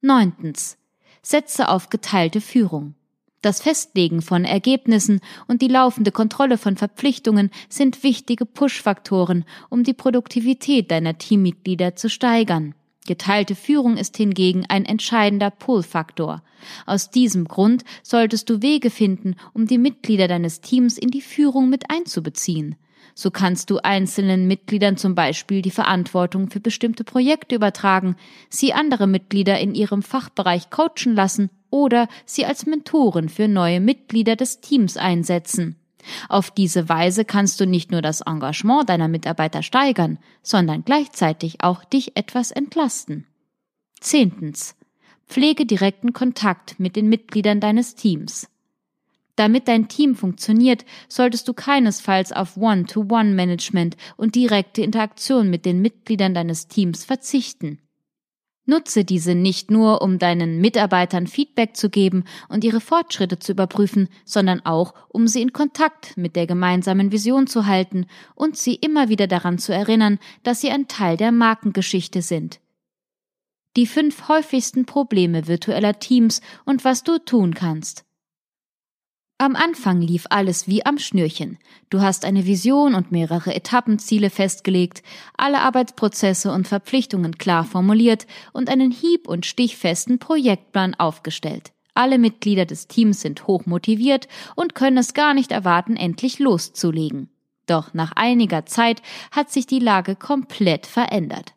Neuntens 0.00 0.78
setze 1.24 1.68
auf 1.68 1.90
geteilte 1.90 2.40
Führung. 2.40 2.94
Das 3.42 3.60
Festlegen 3.60 4.22
von 4.22 4.44
Ergebnissen 4.44 5.20
und 5.48 5.60
die 5.60 5.68
laufende 5.68 6.12
Kontrolle 6.12 6.56
von 6.56 6.76
Verpflichtungen 6.76 7.50
sind 7.68 8.02
wichtige 8.02 8.46
Push-Faktoren, 8.46 9.44
um 9.68 9.82
die 9.82 9.92
Produktivität 9.92 10.90
deiner 10.90 11.18
Teammitglieder 11.18 11.96
zu 11.96 12.08
steigern. 12.08 12.74
Geteilte 13.06 13.54
Führung 13.54 13.98
ist 13.98 14.16
hingegen 14.16 14.64
ein 14.70 14.86
entscheidender 14.86 15.50
Pull-Faktor. 15.50 16.42
Aus 16.86 17.10
diesem 17.10 17.44
Grund 17.44 17.84
solltest 18.02 18.48
du 18.48 18.62
Wege 18.62 18.88
finden, 18.88 19.36
um 19.52 19.66
die 19.66 19.76
Mitglieder 19.76 20.26
deines 20.26 20.62
Teams 20.62 20.96
in 20.96 21.10
die 21.10 21.20
Führung 21.20 21.68
mit 21.68 21.90
einzubeziehen. 21.90 22.76
So 23.14 23.30
kannst 23.30 23.70
du 23.70 23.78
einzelnen 23.78 24.48
Mitgliedern 24.48 24.96
zum 24.96 25.14
Beispiel 25.14 25.62
die 25.62 25.70
Verantwortung 25.70 26.50
für 26.50 26.60
bestimmte 26.60 27.04
Projekte 27.04 27.54
übertragen, 27.54 28.16
sie 28.48 28.72
andere 28.72 29.06
Mitglieder 29.06 29.58
in 29.60 29.74
ihrem 29.74 30.02
Fachbereich 30.02 30.70
coachen 30.70 31.14
lassen 31.14 31.50
oder 31.70 32.08
sie 32.26 32.44
als 32.44 32.66
Mentoren 32.66 33.28
für 33.28 33.46
neue 33.46 33.80
Mitglieder 33.80 34.34
des 34.34 34.60
Teams 34.60 34.96
einsetzen. 34.96 35.76
Auf 36.28 36.50
diese 36.50 36.88
Weise 36.88 37.24
kannst 37.24 37.60
du 37.60 37.66
nicht 37.66 37.90
nur 37.90 38.02
das 38.02 38.20
Engagement 38.20 38.88
deiner 38.88 39.08
Mitarbeiter 39.08 39.62
steigern, 39.62 40.18
sondern 40.42 40.84
gleichzeitig 40.84 41.62
auch 41.62 41.84
dich 41.84 42.16
etwas 42.16 42.50
entlasten. 42.50 43.26
Zehntens. 44.00 44.76
Pflege 45.26 45.64
direkten 45.64 46.12
Kontakt 46.12 46.78
mit 46.78 46.96
den 46.96 47.08
Mitgliedern 47.08 47.60
deines 47.60 47.94
Teams. 47.94 48.48
Damit 49.36 49.66
dein 49.66 49.88
Team 49.88 50.14
funktioniert, 50.14 50.84
solltest 51.08 51.48
du 51.48 51.54
keinesfalls 51.54 52.32
auf 52.32 52.56
One-to-One-Management 52.56 53.96
und 54.16 54.36
direkte 54.36 54.82
Interaktion 54.82 55.50
mit 55.50 55.64
den 55.64 55.82
Mitgliedern 55.82 56.34
deines 56.34 56.68
Teams 56.68 57.04
verzichten. 57.04 57.80
Nutze 58.66 59.04
diese 59.04 59.34
nicht 59.34 59.70
nur, 59.70 60.00
um 60.00 60.18
deinen 60.18 60.60
Mitarbeitern 60.60 61.26
Feedback 61.26 61.76
zu 61.76 61.90
geben 61.90 62.24
und 62.48 62.64
ihre 62.64 62.80
Fortschritte 62.80 63.38
zu 63.38 63.52
überprüfen, 63.52 64.08
sondern 64.24 64.64
auch, 64.64 64.94
um 65.08 65.28
sie 65.28 65.42
in 65.42 65.52
Kontakt 65.52 66.16
mit 66.16 66.34
der 66.34 66.46
gemeinsamen 66.46 67.12
Vision 67.12 67.46
zu 67.46 67.66
halten 67.66 68.06
und 68.34 68.56
sie 68.56 68.74
immer 68.74 69.10
wieder 69.10 69.26
daran 69.26 69.58
zu 69.58 69.74
erinnern, 69.74 70.18
dass 70.44 70.62
sie 70.62 70.70
ein 70.70 70.88
Teil 70.88 71.18
der 71.18 71.30
Markengeschichte 71.30 72.22
sind. 72.22 72.60
Die 73.76 73.86
fünf 73.86 74.28
häufigsten 74.28 74.86
Probleme 74.86 75.46
virtueller 75.46 75.98
Teams 75.98 76.40
und 76.64 76.84
was 76.84 77.02
du 77.02 77.18
tun 77.18 77.52
kannst. 77.52 78.03
Am 79.38 79.56
Anfang 79.56 80.00
lief 80.00 80.26
alles 80.30 80.68
wie 80.68 80.86
am 80.86 80.96
Schnürchen. 80.96 81.58
Du 81.90 82.00
hast 82.00 82.24
eine 82.24 82.46
Vision 82.46 82.94
und 82.94 83.10
mehrere 83.10 83.52
Etappenziele 83.52 84.30
festgelegt, 84.30 85.02
alle 85.36 85.60
Arbeitsprozesse 85.60 86.52
und 86.52 86.68
Verpflichtungen 86.68 87.36
klar 87.36 87.64
formuliert 87.64 88.28
und 88.52 88.70
einen 88.70 88.92
hieb- 88.92 89.28
und 89.28 89.44
stichfesten 89.44 90.20
Projektplan 90.20 90.94
aufgestellt. 90.94 91.72
Alle 91.94 92.18
Mitglieder 92.18 92.64
des 92.64 92.86
Teams 92.86 93.20
sind 93.20 93.46
hoch 93.48 93.66
motiviert 93.66 94.28
und 94.54 94.76
können 94.76 94.98
es 94.98 95.14
gar 95.14 95.34
nicht 95.34 95.50
erwarten, 95.50 95.96
endlich 95.96 96.38
loszulegen. 96.38 97.28
Doch 97.66 97.92
nach 97.92 98.12
einiger 98.14 98.66
Zeit 98.66 99.02
hat 99.32 99.50
sich 99.50 99.66
die 99.66 99.78
Lage 99.80 100.14
komplett 100.14 100.86
verändert. 100.86 101.54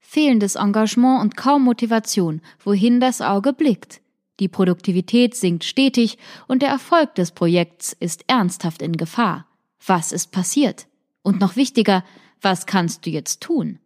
Fehlendes 0.00 0.56
Engagement 0.56 1.22
und 1.22 1.36
kaum 1.36 1.62
Motivation, 1.62 2.42
wohin 2.62 3.00
das 3.00 3.20
Auge 3.20 3.52
blickt. 3.52 4.00
Die 4.40 4.48
Produktivität 4.48 5.34
sinkt 5.34 5.64
stetig 5.64 6.18
und 6.48 6.62
der 6.62 6.70
Erfolg 6.70 7.14
des 7.14 7.30
Projekts 7.30 7.92
ist 7.92 8.24
ernsthaft 8.26 8.82
in 8.82 8.96
Gefahr. 8.96 9.46
Was 9.86 10.12
ist 10.12 10.32
passiert? 10.32 10.86
Und 11.22 11.40
noch 11.40 11.56
wichtiger, 11.56 12.02
was 12.40 12.66
kannst 12.66 13.04
du 13.04 13.10
jetzt 13.10 13.42
tun? 13.42 13.78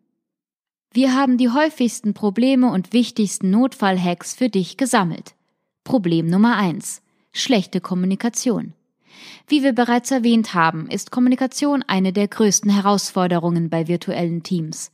Wir 0.93 1.15
haben 1.15 1.39
die 1.39 1.51
häufigsten 1.51 2.15
Probleme 2.15 2.71
und 2.71 2.93
wichtigsten 2.93 3.51
Notfallhacks 3.51 4.35
für 4.35 4.49
dich 4.49 4.77
gesammelt. 4.77 5.35
Problem 5.83 6.29
Nummer 6.29 6.57
eins: 6.57 7.03
Schlechte 7.33 7.81
Kommunikation. 7.81 8.75
Wie 9.49 9.65
wir 9.65 9.73
bereits 9.73 10.13
erwähnt 10.13 10.55
haben, 10.55 10.89
ist 10.89 11.11
Kommunikation 11.11 11.83
eine 11.83 12.13
der 12.13 12.29
größten 12.29 12.71
Herausforderungen 12.71 13.71
bei 13.71 13.89
virtuellen 13.89 14.45
Teams. 14.45 14.93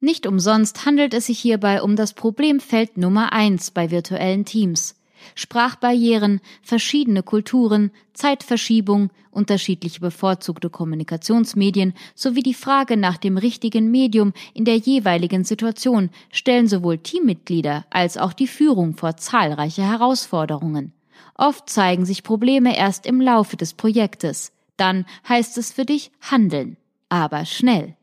Nicht 0.00 0.26
umsonst 0.26 0.86
handelt 0.86 1.12
es 1.12 1.26
sich 1.26 1.40
hierbei 1.40 1.82
um 1.82 1.96
das 1.96 2.12
Problemfeld 2.12 2.96
Nummer 2.96 3.32
eins 3.32 3.72
bei 3.72 3.90
virtuellen 3.90 4.44
Teams. 4.44 4.94
Sprachbarrieren, 5.34 6.40
verschiedene 6.62 7.24
Kulturen, 7.24 7.90
Zeitverschiebung, 8.12 9.10
unterschiedliche 9.32 9.98
bevorzugte 9.98 10.70
Kommunikationsmedien 10.70 11.94
sowie 12.14 12.42
die 12.42 12.54
Frage 12.54 12.96
nach 12.96 13.16
dem 13.16 13.36
richtigen 13.36 13.90
Medium 13.90 14.32
in 14.54 14.64
der 14.64 14.76
jeweiligen 14.76 15.42
Situation 15.42 16.10
stellen 16.30 16.68
sowohl 16.68 16.98
Teammitglieder 16.98 17.84
als 17.90 18.16
auch 18.16 18.32
die 18.32 18.46
Führung 18.46 18.94
vor 18.94 19.16
zahlreiche 19.16 19.82
Herausforderungen. 19.82 20.92
Oft 21.34 21.68
zeigen 21.68 22.04
sich 22.04 22.22
Probleme 22.22 22.76
erst 22.76 23.04
im 23.04 23.20
Laufe 23.20 23.56
des 23.56 23.74
Projektes. 23.74 24.52
Dann 24.76 25.06
heißt 25.28 25.58
es 25.58 25.72
für 25.72 25.84
dich 25.84 26.12
handeln. 26.20 26.76
Aber 27.08 27.44
schnell. 27.44 27.96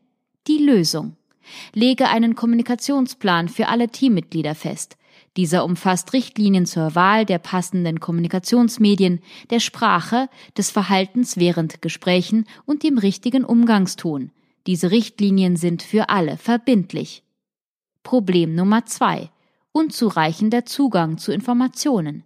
Die 0.46 0.58
Lösung. 0.58 1.16
Lege 1.72 2.08
einen 2.08 2.34
Kommunikationsplan 2.34 3.48
für 3.48 3.68
alle 3.68 3.88
Teammitglieder 3.88 4.54
fest. 4.54 4.96
Dieser 5.36 5.64
umfasst 5.64 6.12
Richtlinien 6.12 6.66
zur 6.66 6.94
Wahl 6.94 7.26
der 7.26 7.38
passenden 7.38 8.00
Kommunikationsmedien, 8.00 9.20
der 9.50 9.60
Sprache, 9.60 10.28
des 10.56 10.70
Verhaltens 10.70 11.36
während 11.36 11.82
Gesprächen 11.82 12.46
und 12.64 12.82
dem 12.82 12.96
richtigen 12.98 13.44
Umgangston. 13.44 14.30
Diese 14.66 14.90
Richtlinien 14.90 15.56
sind 15.56 15.82
für 15.82 16.08
alle 16.08 16.38
verbindlich. 16.38 17.22
Problem 18.02 18.54
Nummer 18.54 18.86
zwei. 18.86 19.30
Unzureichender 19.72 20.64
Zugang 20.64 21.18
zu 21.18 21.32
Informationen. 21.32 22.24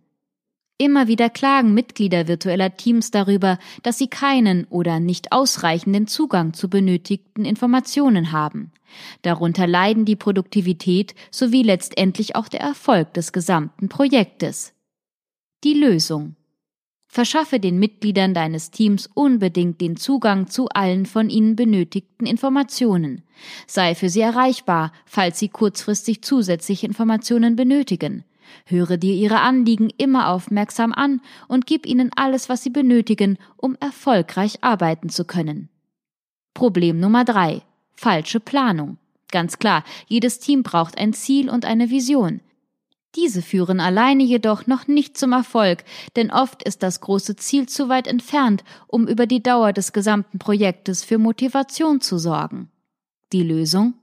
Immer 0.80 1.08
wieder 1.08 1.28
klagen 1.28 1.74
Mitglieder 1.74 2.26
virtueller 2.26 2.74
Teams 2.74 3.10
darüber, 3.10 3.58
dass 3.82 3.98
sie 3.98 4.08
keinen 4.08 4.64
oder 4.70 4.98
nicht 4.98 5.30
ausreichenden 5.30 6.06
Zugang 6.06 6.54
zu 6.54 6.70
benötigten 6.70 7.44
Informationen 7.44 8.32
haben. 8.32 8.72
Darunter 9.20 9.66
leiden 9.66 10.06
die 10.06 10.16
Produktivität 10.16 11.14
sowie 11.30 11.62
letztendlich 11.62 12.34
auch 12.34 12.48
der 12.48 12.60
Erfolg 12.60 13.12
des 13.12 13.32
gesamten 13.32 13.90
Projektes. 13.90 14.72
Die 15.64 15.74
Lösung 15.74 16.36
Verschaffe 17.08 17.60
den 17.60 17.78
Mitgliedern 17.78 18.32
deines 18.32 18.70
Teams 18.70 19.06
unbedingt 19.12 19.82
den 19.82 19.98
Zugang 19.98 20.46
zu 20.46 20.70
allen 20.70 21.04
von 21.04 21.28
ihnen 21.28 21.56
benötigten 21.56 22.24
Informationen. 22.24 23.22
Sei 23.66 23.94
für 23.94 24.08
sie 24.08 24.22
erreichbar, 24.22 24.94
falls 25.04 25.40
sie 25.40 25.50
kurzfristig 25.50 26.22
zusätzliche 26.22 26.86
Informationen 26.86 27.54
benötigen. 27.54 28.24
Höre 28.66 28.96
dir 28.96 29.14
ihre 29.14 29.40
Anliegen 29.40 29.90
immer 29.96 30.28
aufmerksam 30.28 30.92
an 30.92 31.20
und 31.48 31.66
gib 31.66 31.86
ihnen 31.86 32.10
alles, 32.16 32.48
was 32.48 32.62
sie 32.62 32.70
benötigen, 32.70 33.38
um 33.56 33.76
erfolgreich 33.80 34.62
arbeiten 34.62 35.08
zu 35.08 35.24
können. 35.24 35.68
Problem 36.54 37.00
Nummer 37.00 37.24
drei: 37.24 37.62
Falsche 37.94 38.40
Planung. 38.40 38.98
Ganz 39.30 39.58
klar, 39.58 39.84
jedes 40.08 40.40
Team 40.40 40.62
braucht 40.62 40.98
ein 40.98 41.12
Ziel 41.12 41.48
und 41.48 41.64
eine 41.64 41.90
Vision. 41.90 42.40
Diese 43.16 43.42
führen 43.42 43.80
alleine 43.80 44.22
jedoch 44.22 44.66
noch 44.66 44.86
nicht 44.86 45.18
zum 45.18 45.32
Erfolg, 45.32 45.84
denn 46.14 46.30
oft 46.30 46.62
ist 46.62 46.82
das 46.82 47.00
große 47.00 47.36
Ziel 47.36 47.68
zu 47.68 47.88
weit 47.88 48.06
entfernt, 48.06 48.62
um 48.86 49.08
über 49.08 49.26
die 49.26 49.42
Dauer 49.42 49.72
des 49.72 49.92
gesamten 49.92 50.38
Projektes 50.38 51.02
für 51.02 51.18
Motivation 51.18 52.00
zu 52.00 52.18
sorgen. 52.18 52.70
Die 53.32 53.42
Lösung? 53.42 53.94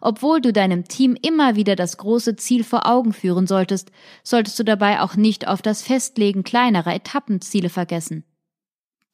Obwohl 0.00 0.40
du 0.40 0.52
deinem 0.52 0.86
Team 0.86 1.16
immer 1.20 1.56
wieder 1.56 1.76
das 1.76 1.96
große 1.96 2.36
Ziel 2.36 2.64
vor 2.64 2.86
Augen 2.86 3.12
führen 3.12 3.46
solltest, 3.46 3.90
solltest 4.22 4.58
du 4.58 4.64
dabei 4.64 5.00
auch 5.00 5.16
nicht 5.16 5.48
auf 5.48 5.62
das 5.62 5.82
Festlegen 5.82 6.42
kleinerer 6.42 6.94
Etappenziele 6.94 7.68
vergessen. 7.68 8.24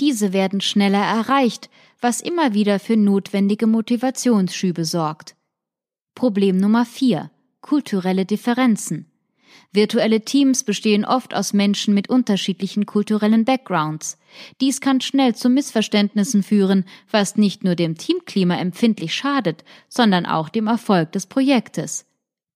Diese 0.01 0.33
werden 0.33 0.61
schneller 0.61 1.03
erreicht, 1.03 1.71
was 2.01 2.21
immer 2.21 2.53
wieder 2.53 2.79
für 2.79 2.97
notwendige 2.97 3.67
Motivationsschübe 3.67 4.85
sorgt. 4.85 5.37
Problem 6.15 6.59
Nummer 6.59 6.85
vier: 6.85 7.31
Kulturelle 7.61 8.27
Differenzen. 8.27 9.11
Virtuelle 9.77 10.23
Teams 10.23 10.65
bestehen 10.65 11.05
oft 11.05 11.35
aus 11.35 11.53
Menschen 11.53 11.95
mit 11.95 12.09
unterschiedlichen 12.09 12.87
kulturellen 12.87 13.45
Backgrounds. 13.45 14.19
Dies 14.61 14.81
kann 14.81 15.01
schnell 15.01 15.35
zu 15.35 15.49
Missverständnissen 15.49 16.43
führen, 16.43 16.85
was 17.11 17.37
nicht 17.37 17.63
nur 17.63 17.77
dem 17.77 17.97
Teamklima 17.97 18.57
empfindlich 18.57 19.15
schadet, 19.15 19.65
sondern 19.89 20.27
auch 20.27 20.49
dem 20.49 20.67
Erfolg 20.67 21.13
des 21.13 21.27
Projektes. 21.27 22.07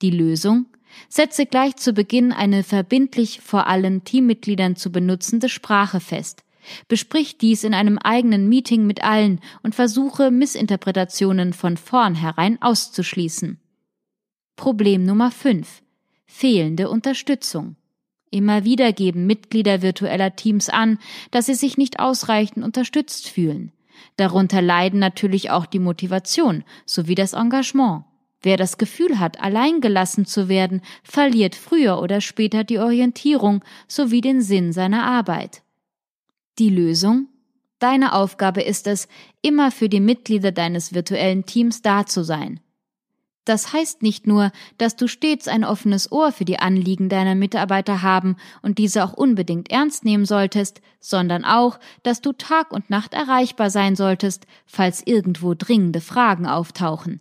Die 0.02 0.10
Lösung? 0.10 0.66
Setze 1.08 1.46
gleich 1.46 1.76
zu 1.76 1.92
Beginn 1.92 2.32
eine 2.32 2.64
verbindlich 2.64 3.40
vor 3.40 3.68
allen 3.68 4.02
Teammitgliedern 4.02 4.74
zu 4.74 4.90
benutzende 4.90 5.48
Sprache 5.48 6.00
fest. 6.00 6.42
Besprich 6.88 7.38
dies 7.38 7.64
in 7.64 7.74
einem 7.74 7.98
eigenen 7.98 8.48
Meeting 8.48 8.86
mit 8.86 9.04
allen 9.04 9.40
und 9.62 9.74
versuche 9.74 10.30
Missinterpretationen 10.30 11.52
von 11.52 11.76
vornherein 11.76 12.60
auszuschließen. 12.60 13.60
Problem 14.56 15.04
Nummer 15.04 15.30
5 15.30 15.82
fehlende 16.30 16.88
Unterstützung. 16.88 17.76
Immer 18.30 18.64
wieder 18.64 18.92
geben 18.92 19.26
Mitglieder 19.26 19.82
virtueller 19.82 20.36
Teams 20.36 20.68
an, 20.68 20.98
dass 21.32 21.46
sie 21.46 21.54
sich 21.54 21.76
nicht 21.76 21.98
ausreichend 21.98 22.64
unterstützt 22.64 23.28
fühlen. 23.28 23.72
Darunter 24.16 24.62
leiden 24.62 25.00
natürlich 25.00 25.50
auch 25.50 25.66
die 25.66 25.80
Motivation 25.80 26.64
sowie 26.86 27.16
das 27.16 27.32
Engagement. 27.32 28.04
Wer 28.42 28.56
das 28.56 28.78
Gefühl 28.78 29.18
hat, 29.18 29.40
alleingelassen 29.40 30.24
zu 30.24 30.48
werden, 30.48 30.80
verliert 31.02 31.54
früher 31.54 32.00
oder 32.00 32.20
später 32.20 32.64
die 32.64 32.78
Orientierung 32.78 33.62
sowie 33.88 34.22
den 34.22 34.40
Sinn 34.40 34.72
seiner 34.72 35.04
Arbeit. 35.04 35.62
Die 36.58 36.70
Lösung? 36.70 37.26
Deine 37.80 38.14
Aufgabe 38.14 38.62
ist 38.62 38.86
es, 38.86 39.08
immer 39.42 39.70
für 39.70 39.88
die 39.88 40.00
Mitglieder 40.00 40.52
deines 40.52 40.94
virtuellen 40.94 41.44
Teams 41.44 41.82
da 41.82 42.06
zu 42.06 42.22
sein. 42.22 42.60
Das 43.44 43.72
heißt 43.72 44.02
nicht 44.02 44.26
nur, 44.26 44.52
dass 44.76 44.96
du 44.96 45.08
stets 45.08 45.48
ein 45.48 45.64
offenes 45.64 46.12
Ohr 46.12 46.30
für 46.30 46.44
die 46.44 46.58
Anliegen 46.58 47.08
deiner 47.08 47.34
Mitarbeiter 47.34 48.02
haben 48.02 48.36
und 48.62 48.78
diese 48.78 49.02
auch 49.02 49.14
unbedingt 49.14 49.70
ernst 49.70 50.04
nehmen 50.04 50.26
solltest, 50.26 50.80
sondern 51.00 51.44
auch, 51.44 51.80
dass 52.02 52.20
du 52.20 52.32
Tag 52.32 52.70
und 52.70 52.90
Nacht 52.90 53.14
erreichbar 53.14 53.70
sein 53.70 53.96
solltest, 53.96 54.46
falls 54.66 55.06
irgendwo 55.06 55.54
dringende 55.54 56.00
Fragen 56.00 56.46
auftauchen. 56.46 57.20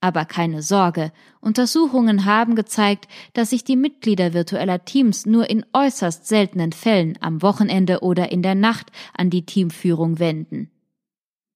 Aber 0.00 0.24
keine 0.24 0.62
Sorge, 0.62 1.12
Untersuchungen 1.42 2.24
haben 2.24 2.54
gezeigt, 2.54 3.06
dass 3.34 3.50
sich 3.50 3.64
die 3.64 3.76
Mitglieder 3.76 4.32
virtueller 4.32 4.86
Teams 4.86 5.26
nur 5.26 5.50
in 5.50 5.66
äußerst 5.74 6.26
seltenen 6.26 6.72
Fällen 6.72 7.18
am 7.20 7.42
Wochenende 7.42 8.00
oder 8.00 8.32
in 8.32 8.42
der 8.42 8.54
Nacht 8.54 8.90
an 9.14 9.28
die 9.28 9.44
Teamführung 9.44 10.18
wenden. 10.18 10.70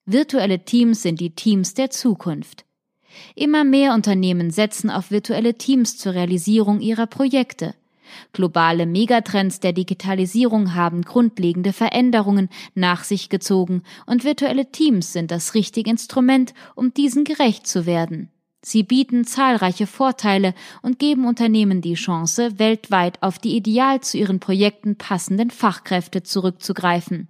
Virtuelle 0.05 0.67
Teams 0.67 1.01
sind 1.01 1.21
die 1.21 1.35
Teams 1.35 1.73
der 1.73 1.89
Zukunft. 1.89 2.67
Immer 3.35 3.65
mehr 3.65 3.95
Unternehmen 3.95 4.51
setzen 4.51 4.91
auf 4.91 5.11
virtuelle 5.11 5.55
Teams 5.55 5.97
zur 5.97 6.15
Realisierung 6.15 6.81
ihrer 6.81 7.07
Projekte. 7.07 7.75
Globale 8.33 8.87
Megatrends 8.87 9.61
der 9.61 9.73
Digitalisierung 9.73 10.75
haben 10.75 11.03
grundlegende 11.03 11.73
Veränderungen 11.73 12.49
nach 12.75 13.05
sich 13.05 13.29
gezogen 13.29 13.83
und 14.07 14.25
virtuelle 14.25 14.71
Teams 14.71 15.13
sind 15.13 15.31
das 15.31 15.55
richtige 15.55 15.91
Instrument, 15.91 16.55
um 16.75 16.93
diesen 16.95 17.25
gerecht 17.25 17.67
zu 17.67 17.87
werden. 17.87 18.31
Sie 18.63 18.83
bieten 18.83 19.25
zahlreiche 19.25 19.87
Vorteile 19.87 20.55
und 20.81 20.99
geben 20.99 21.27
Unternehmen 21.27 21.83
die 21.83 21.95
Chance, 21.95 22.59
weltweit 22.59 23.23
auf 23.23 23.39
die 23.39 23.57
ideal 23.57 24.01
zu 24.01 24.17
ihren 24.17 24.41
Projekten 24.41 24.97
passenden 24.97 25.51
Fachkräfte 25.51 26.23
zurückzugreifen. 26.23 27.29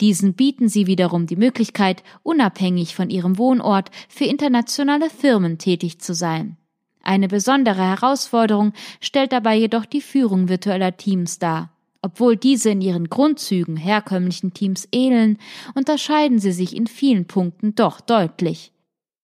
Diesen 0.00 0.34
bieten 0.34 0.68
sie 0.68 0.86
wiederum 0.86 1.26
die 1.26 1.36
Möglichkeit, 1.36 2.02
unabhängig 2.22 2.94
von 2.94 3.10
ihrem 3.10 3.38
Wohnort 3.38 3.90
für 4.08 4.24
internationale 4.24 5.10
Firmen 5.10 5.58
tätig 5.58 6.00
zu 6.00 6.14
sein. 6.14 6.56
Eine 7.02 7.28
besondere 7.28 7.82
Herausforderung 7.82 8.72
stellt 9.00 9.32
dabei 9.32 9.56
jedoch 9.56 9.86
die 9.86 10.02
Führung 10.02 10.48
virtueller 10.48 10.96
Teams 10.96 11.38
dar. 11.38 11.70
Obwohl 12.02 12.36
diese 12.36 12.70
in 12.70 12.80
ihren 12.80 13.08
Grundzügen 13.08 13.76
herkömmlichen 13.76 14.54
Teams 14.54 14.88
ähneln, 14.90 15.38
unterscheiden 15.74 16.38
sie 16.38 16.52
sich 16.52 16.74
in 16.74 16.86
vielen 16.86 17.26
Punkten 17.26 17.74
doch 17.74 18.00
deutlich. 18.00 18.72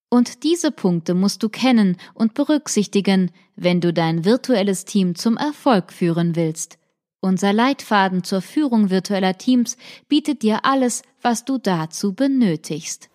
Und 0.08 0.44
diese 0.44 0.70
Punkte 0.70 1.14
musst 1.14 1.42
du 1.42 1.48
kennen 1.48 1.96
und 2.14 2.34
berücksichtigen, 2.34 3.30
wenn 3.56 3.80
du 3.80 3.92
dein 3.92 4.24
virtuelles 4.24 4.84
Team 4.84 5.14
zum 5.14 5.36
Erfolg 5.36 5.92
führen 5.92 6.36
willst. 6.36 6.78
Unser 7.26 7.52
Leitfaden 7.52 8.22
zur 8.22 8.40
Führung 8.40 8.88
virtueller 8.88 9.36
Teams 9.36 9.76
bietet 10.08 10.42
dir 10.42 10.64
alles, 10.64 11.02
was 11.22 11.44
du 11.44 11.58
dazu 11.58 12.14
benötigst. 12.14 13.10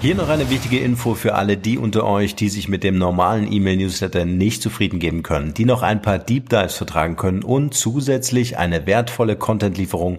Hier 0.00 0.16
noch 0.16 0.28
eine 0.28 0.50
wichtige 0.50 0.80
Info 0.80 1.14
für 1.14 1.36
alle 1.36 1.56
die 1.56 1.78
unter 1.78 2.04
euch, 2.06 2.34
die 2.34 2.48
sich 2.48 2.68
mit 2.68 2.82
dem 2.82 2.98
normalen 2.98 3.52
E-Mail-Newsletter 3.52 4.24
nicht 4.24 4.62
zufrieden 4.62 4.98
geben 4.98 5.22
können, 5.22 5.54
die 5.54 5.64
noch 5.64 5.82
ein 5.82 6.02
paar 6.02 6.18
Deep 6.18 6.48
Dives 6.48 6.74
vertragen 6.74 7.14
können 7.14 7.44
und 7.44 7.74
zusätzlich 7.74 8.58
eine 8.58 8.84
wertvolle 8.86 9.36
Content-Lieferung 9.36 10.18